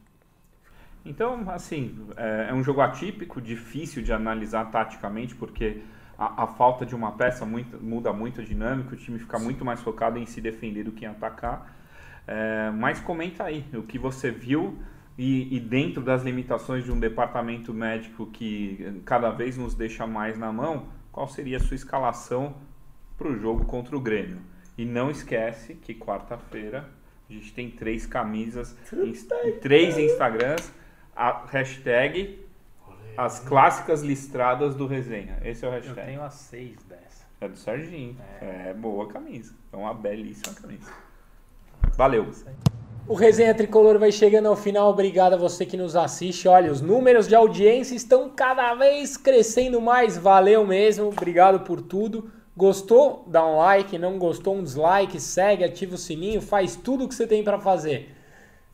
Então, 1.05 1.49
assim, 1.51 2.07
é, 2.17 2.49
é 2.51 2.55
um 2.55 2.63
jogo 2.63 2.81
atípico, 2.83 3.41
difícil 3.41 4.03
de 4.03 4.13
analisar 4.13 4.71
taticamente, 4.71 5.35
porque 5.35 5.83
a, 6.19 6.43
a 6.45 6.47
falta 6.49 6.85
de 6.85 6.95
uma 6.95 7.13
peça 7.13 7.47
muito- 7.47 7.83
muda 7.83 8.13
muito 8.13 8.41
a 8.41 8.45
dinâmica, 8.45 8.95
o 8.95 8.99
time 8.99 9.19
fica 9.19 9.39
muito 9.39 9.65
mais 9.65 9.81
focado 9.81 10.19
em 10.19 10.27
se 10.27 10.41
defender 10.41 10.85
do 10.85 10.93
que 10.93 11.05
em 11.05 11.09
atacar. 11.09 11.75
É, 12.27 12.71
mas 12.73 13.01
comenta 13.01 13.45
aí 13.45 13.65
o 13.73 13.85
que 13.85 13.99
você 13.99 14.31
viu 14.31 14.77
e, 15.19 15.57
e 15.57 15.61
dentro 15.61 16.03
das 16.03 16.23
limitações 16.23 16.85
de 16.85 16.93
um 16.93 17.01
departamento 17.01 17.73
médico 17.73 18.27
que 18.27 19.01
cada 19.05 19.31
vez 19.31 19.57
nos 19.57 19.75
deixa 19.75 20.07
mais 20.07 20.39
na 20.39 20.53
mão, 20.53 20.89
qual 21.11 21.27
seria 21.27 21.57
a 21.57 21.61
sua 21.61 21.75
escalação 21.75 22.57
para 23.17 23.29
o 23.29 23.39
jogo 23.39 23.65
contra 23.65 23.97
o 23.97 24.01
Grêmio? 24.01 24.39
E 24.77 24.85
não 24.85 25.11
esquece 25.11 25.75
que 25.75 25.95
quarta-feira 25.95 26.89
a 27.29 27.33
gente 27.33 27.53
tem 27.53 27.71
três 27.71 28.07
camisas 28.07 28.77
em 28.93 29.59
três 29.59 29.99
Instagrams, 29.99 30.73
a 31.15 31.47
hashtag 31.47 32.47
as 33.17 33.41
clássicas 33.41 34.03
listradas 34.03 34.75
do 34.75 34.87
resenha. 34.87 35.39
Esse 35.43 35.65
é 35.65 35.69
o 35.69 35.71
Eu 35.71 35.75
hashtag. 35.77 36.07
tenho 36.07 36.23
a 36.23 36.31
6 36.31 36.83
dessa. 36.85 37.27
É 37.41 37.49
do 37.49 37.57
Serginho. 37.57 38.17
É. 38.41 38.75
boa 38.75 39.09
camisa. 39.09 39.55
É 39.73 39.77
uma 39.77 39.95
belíssima 39.95 40.55
camisa. 40.55 40.93
Valeu. 41.97 42.31
O 43.09 43.15
Resenha 43.15 43.55
Tricolor 43.55 44.01
vai 44.01 44.11
chegando 44.11 44.47
ao 44.47 44.57
final. 44.57 44.91
Obrigado 44.91 45.35
a 45.35 45.37
você 45.37 45.65
que 45.65 45.77
nos 45.77 45.95
assiste. 45.95 46.49
Olha, 46.49 46.73
os 46.73 46.81
números 46.81 47.29
de 47.29 47.37
audiência 47.37 47.95
estão 47.95 48.29
cada 48.29 48.75
vez 48.75 49.17
crescendo 49.17 49.81
mais. 49.81 50.19
Valeu 50.19 50.67
mesmo. 50.67 51.07
Obrigado 51.07 51.61
por 51.61 51.81
tudo. 51.81 52.29
Gostou? 52.57 53.25
Dá 53.29 53.47
um 53.47 53.59
like. 53.59 53.97
Não 53.97 54.19
gostou? 54.19 54.57
Um 54.57 54.63
dislike. 54.63 55.21
Segue, 55.21 55.63
ativa 55.63 55.95
o 55.95 55.99
sininho. 55.99 56.43
Faz 56.43 56.75
tudo 56.75 57.05
o 57.05 57.09
que 57.09 57.15
você 57.15 57.29
tem 57.29 57.45
pra 57.45 57.61
fazer. 57.61 58.13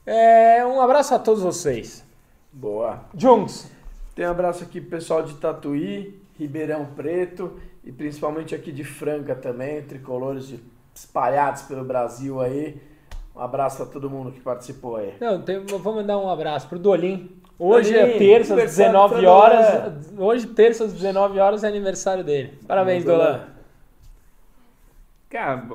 É, 0.07 0.64
um 0.64 0.80
abraço 0.80 1.14
a 1.14 1.18
todos 1.18 1.43
vocês. 1.43 2.03
Boa. 2.51 3.05
Juntos. 3.14 3.66
Tem 4.14 4.26
um 4.26 4.30
abraço 4.30 4.64
aqui 4.64 4.80
pro 4.80 4.91
pessoal 4.91 5.22
de 5.22 5.35
Tatuí, 5.35 6.18
Ribeirão 6.39 6.87
Preto 6.97 7.61
e 7.85 7.93
principalmente 7.93 8.55
aqui 8.55 8.72
de 8.72 8.83
Franca 8.83 9.35
também, 9.35 9.83
tricolores 9.83 10.55
espalhados 10.95 11.62
pelo 11.62 11.85
Brasil 11.85 12.41
aí. 12.41 12.80
Um 13.35 13.41
abraço 13.41 13.78
pra 13.78 13.87
todo 13.87 14.11
mundo 14.11 14.30
que 14.33 14.41
participou 14.41 14.97
aí. 14.97 15.14
Não, 15.20 15.41
tem- 15.43 15.64
vou 15.64 15.95
mandar 15.95 16.18
um 16.18 16.28
abraço 16.28 16.68
pro 16.68 16.78
Dolim. 16.78 17.30
Hoje 17.59 17.97
é 17.97 18.05
Dolim, 18.07 18.18
terça 18.18 18.55
às 18.55 18.59
aniversário 18.61 18.93
19 18.93 19.20
do 19.20 19.26
horas. 19.30 20.12
Hoje, 20.18 20.47
terça 20.49 20.85
às 20.85 20.93
19 20.93 21.39
horas, 21.39 21.64
é 21.64 21.68
aniversário 21.68 22.22
dele. 22.24 22.59
Parabéns, 22.66 23.05
Dolan. 23.05 23.24
Dolan. 23.24 23.49
Cara, 25.30 25.66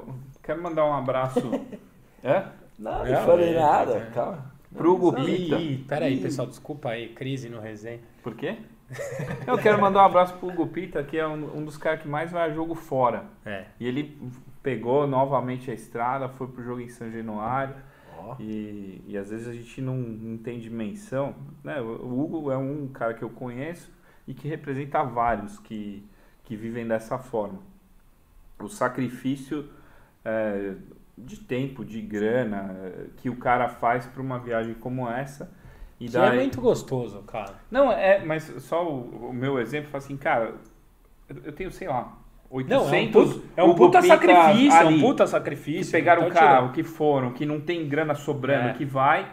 quero 0.43 0.61
mandar 0.61 0.85
um 0.85 0.93
abraço. 0.93 1.39
é? 2.23 2.43
Não, 2.77 3.05
É, 3.05 3.11
não 3.13 3.25
falei 3.25 3.55
é, 3.55 3.59
nada, 3.59 3.93
é. 3.93 4.11
calma. 4.13 4.45
Pro 4.75 4.93
Hugo 4.93 5.11
Não, 5.13 5.25
Pita. 5.25 5.55
Ih, 5.55 5.77
peraí, 5.87 6.19
pessoal, 6.19 6.47
desculpa 6.47 6.89
aí, 6.89 7.09
crise 7.09 7.49
no 7.49 7.59
resenha. 7.59 7.99
Por 8.21 8.35
quê? 8.35 8.57
Eu 9.47 9.57
quero 9.57 9.81
mandar 9.81 10.01
um 10.03 10.05
abraço 10.05 10.33
pro 10.35 10.49
Hugo 10.49 10.67
Pita, 10.67 11.03
que 11.03 11.17
é 11.17 11.27
um, 11.27 11.57
um 11.57 11.65
dos 11.65 11.77
caras 11.77 12.01
que 12.01 12.07
mais 12.07 12.31
vai 12.31 12.49
a 12.49 12.53
jogo 12.53 12.75
fora. 12.75 13.23
É. 13.45 13.65
E 13.79 13.87
ele 13.87 14.15
pegou 14.67 15.07
novamente 15.07 15.71
a 15.71 15.73
estrada, 15.73 16.27
foi 16.27 16.45
pro 16.45 16.61
jogo 16.61 16.81
em 16.81 16.89
São 16.89 17.09
Januário. 17.09 17.73
Ó. 18.17 18.35
E, 18.37 19.01
e 19.07 19.17
às 19.17 19.29
vezes 19.29 19.47
a 19.47 19.53
gente 19.53 19.79
não, 19.79 19.95
não 19.95 20.37
tem 20.37 20.59
dimensão. 20.59 21.33
Né? 21.63 21.79
O 21.79 22.19
Hugo 22.19 22.51
é 22.51 22.57
um 22.57 22.89
cara 22.89 23.13
que 23.13 23.23
eu 23.23 23.29
conheço 23.29 23.89
e 24.27 24.33
que 24.33 24.45
representa 24.45 25.01
vários 25.03 25.57
que, 25.59 26.05
que 26.43 26.57
vivem 26.57 26.85
dessa 26.85 27.17
forma. 27.17 27.59
O 28.59 28.67
sacrifício 28.67 29.69
é, 30.25 30.73
de 31.17 31.37
tempo, 31.37 31.85
de 31.85 32.01
grana 32.01 32.75
é, 32.77 33.05
que 33.15 33.29
o 33.29 33.37
cara 33.37 33.69
faz 33.69 34.05
para 34.05 34.21
uma 34.21 34.37
viagem 34.37 34.73
como 34.73 35.09
essa. 35.09 35.49
E 35.97 36.07
Que 36.07 36.11
daí... 36.11 36.39
é 36.39 36.41
muito 36.41 36.59
gostoso, 36.59 37.23
cara. 37.23 37.55
Não, 37.71 37.89
é, 37.89 38.19
mas 38.25 38.43
só 38.63 38.85
o, 38.85 39.29
o 39.29 39.33
meu 39.33 39.61
exemplo 39.61 39.95
assim, 39.95 40.17
cara, 40.17 40.55
eu 41.29 41.53
tenho, 41.53 41.71
sei 41.71 41.87
lá, 41.87 42.17
800 42.49 42.87
Não, 42.87 42.95
é 42.95 43.01
um 43.01 43.11
puta, 43.11 43.41
é 43.57 43.63
um 43.63 43.75
puta 43.75 44.01
sacrifício, 44.01 44.71
é 44.77 44.83
um 44.85 44.87
ali, 44.87 45.01
puta 45.01 45.23
que 45.25 45.29
sacrifício. 45.29 45.91
pegaram 45.91 46.21
não 46.23 46.29
o 46.29 46.33
carro, 46.33 46.55
tirando. 46.69 46.73
que 46.73 46.83
foram, 46.83 47.31
que 47.33 47.45
não 47.45 47.59
tem 47.59 47.87
grana 47.87 48.15
sobrando, 48.15 48.69
É. 48.69 48.73
que 48.73 48.85
vai, 48.85 49.29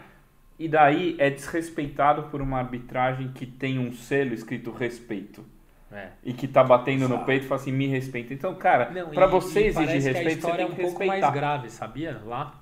e 0.59 0.69
daí 0.69 1.15
é 1.19 1.31
desrespeitado 1.31 2.25
por 2.25 2.41
uma 2.43 2.59
arbitragem 2.59 3.29
que 3.29 3.47
tem 3.47 3.79
um 3.79 3.93
selo 3.93 4.35
escrito 4.35 4.71
respeito. 4.73 5.45
É. 5.93 6.09
E 6.25 6.33
que 6.33 6.49
tá 6.49 6.65
batendo 6.65 7.03
no 7.09 7.15
Exato. 7.15 7.25
peito 7.27 7.45
e 7.45 7.49
fala 7.49 7.61
assim, 7.61 7.71
me 7.71 7.87
respeita. 7.87 8.35
Então, 8.35 8.53
cara, 8.57 8.91
e- 8.93 9.27
você 9.29 9.61
e 9.61 9.67
exigir 9.67 9.75
parece 9.87 10.03
que 10.03 10.09
a 10.09 10.12
respeito, 10.12 10.29
você 10.31 10.35
história 10.35 10.57
tem 10.57 10.65
é 10.65 10.69
um 10.69 10.71
que 10.75 10.83
pouco 10.83 10.99
respeitar. 10.99 11.21
mais 11.27 11.35
grave, 11.35 11.71
sabia? 11.71 12.21
Lá 12.27 12.61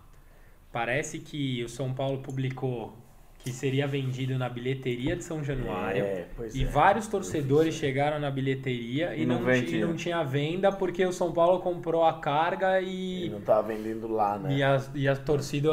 parece 0.70 1.18
que 1.18 1.62
o 1.64 1.68
São 1.68 1.94
Paulo 1.94 2.18
publicou 2.18 2.94
que 3.42 3.50
seria 3.50 3.86
vendido 3.86 4.38
na 4.38 4.48
bilheteria 4.48 5.16
de 5.16 5.24
São 5.24 5.42
Januário. 5.42 6.04
É, 6.04 6.26
pois 6.36 6.54
E 6.54 6.62
é. 6.62 6.66
vários 6.66 7.08
torcedores 7.08 7.74
chegaram 7.74 8.20
na 8.20 8.30
bilheteria 8.30 9.14
e, 9.16 9.22
E 9.22 9.26
não 9.26 9.40
não, 9.40 9.52
e 9.52 9.80
não 9.80 9.94
tinha 9.96 10.22
venda 10.22 10.70
porque 10.70 11.04
o 11.04 11.12
São 11.12 11.32
Paulo 11.32 11.60
comprou 11.60 12.04
a 12.04 12.20
carga 12.20 12.80
E 12.80 13.26
e, 13.26 13.30
não 13.30 13.40
tava 13.40 13.68
vendendo 13.68 14.06
lá, 14.06 14.38
né? 14.38 14.54
e, 14.56 14.62
a, 14.62 14.80
e 14.94 15.08
a 15.08 15.16
torcida 15.16 15.72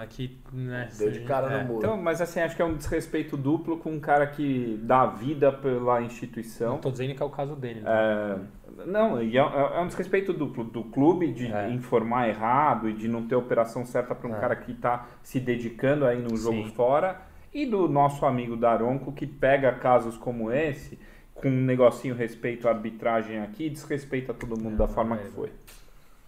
aqui. 0.00 0.38
Né, 0.52 0.88
Deu 0.98 1.10
de 1.12 1.20
cara 1.20 1.52
é. 1.52 1.62
no 1.62 1.68
muro. 1.68 1.78
Então, 1.78 1.96
mas 1.96 2.20
assim, 2.20 2.40
acho 2.40 2.56
que 2.56 2.62
é 2.62 2.64
um 2.64 2.74
desrespeito 2.74 3.36
duplo 3.36 3.76
com 3.78 3.92
um 3.92 4.00
cara 4.00 4.26
que 4.26 4.80
dá 4.82 5.06
vida 5.06 5.52
pela 5.52 6.02
instituição. 6.02 6.72
Não 6.72 6.78
tô 6.78 6.90
dizendo 6.90 7.14
que 7.14 7.22
é 7.22 7.26
o 7.26 7.30
caso 7.30 7.54
dele. 7.54 7.80
né? 7.80 7.90
É, 7.90 8.38
não, 8.86 9.22
e 9.22 9.36
é, 9.36 9.40
é 9.40 9.80
um 9.80 9.86
desrespeito 9.86 10.32
duplo 10.32 10.64
do 10.64 10.84
clube 10.84 11.32
de 11.32 11.52
É. 11.52 11.70
informar 11.70 12.28
errado 12.28 12.88
e 12.88 12.92
de 12.92 13.08
não 13.08 13.26
ter 13.26 13.34
operação 13.34 13.84
certa 13.84 14.14
para 14.14 14.28
um 14.28 14.34
É. 14.34 14.40
cara 14.40 14.56
que 14.56 14.72
está 14.72 15.06
se 15.22 15.38
dedicando 15.40 16.06
aí 16.06 16.20
no 16.20 16.36
jogo 16.36 16.64
Sim. 16.64 16.70
fora 16.74 17.20
e 17.52 17.66
do 17.66 17.88
nosso 17.88 18.24
amigo 18.26 18.56
Daronco 18.56 19.12
que 19.12 19.26
pega 19.26 19.72
casos 19.72 20.16
como 20.16 20.50
esse 20.52 20.98
com 21.34 21.48
um 21.48 21.64
negocinho 21.64 22.14
respeito 22.14 22.68
à 22.68 22.70
arbitragem 22.72 23.40
aqui 23.40 23.68
desrespeita 23.70 24.34
todo 24.34 24.60
mundo 24.60 24.76
da 24.76 24.86
forma 24.86 25.16
é, 25.16 25.18
que 25.20 25.28
foi. 25.30 25.52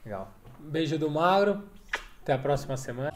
Legal. 0.04 0.32
Beijo 0.58 0.98
do 0.98 1.10
Magro. 1.10 1.62
Até 2.22 2.32
a 2.32 2.38
próxima 2.38 2.76
semana. 2.76 3.12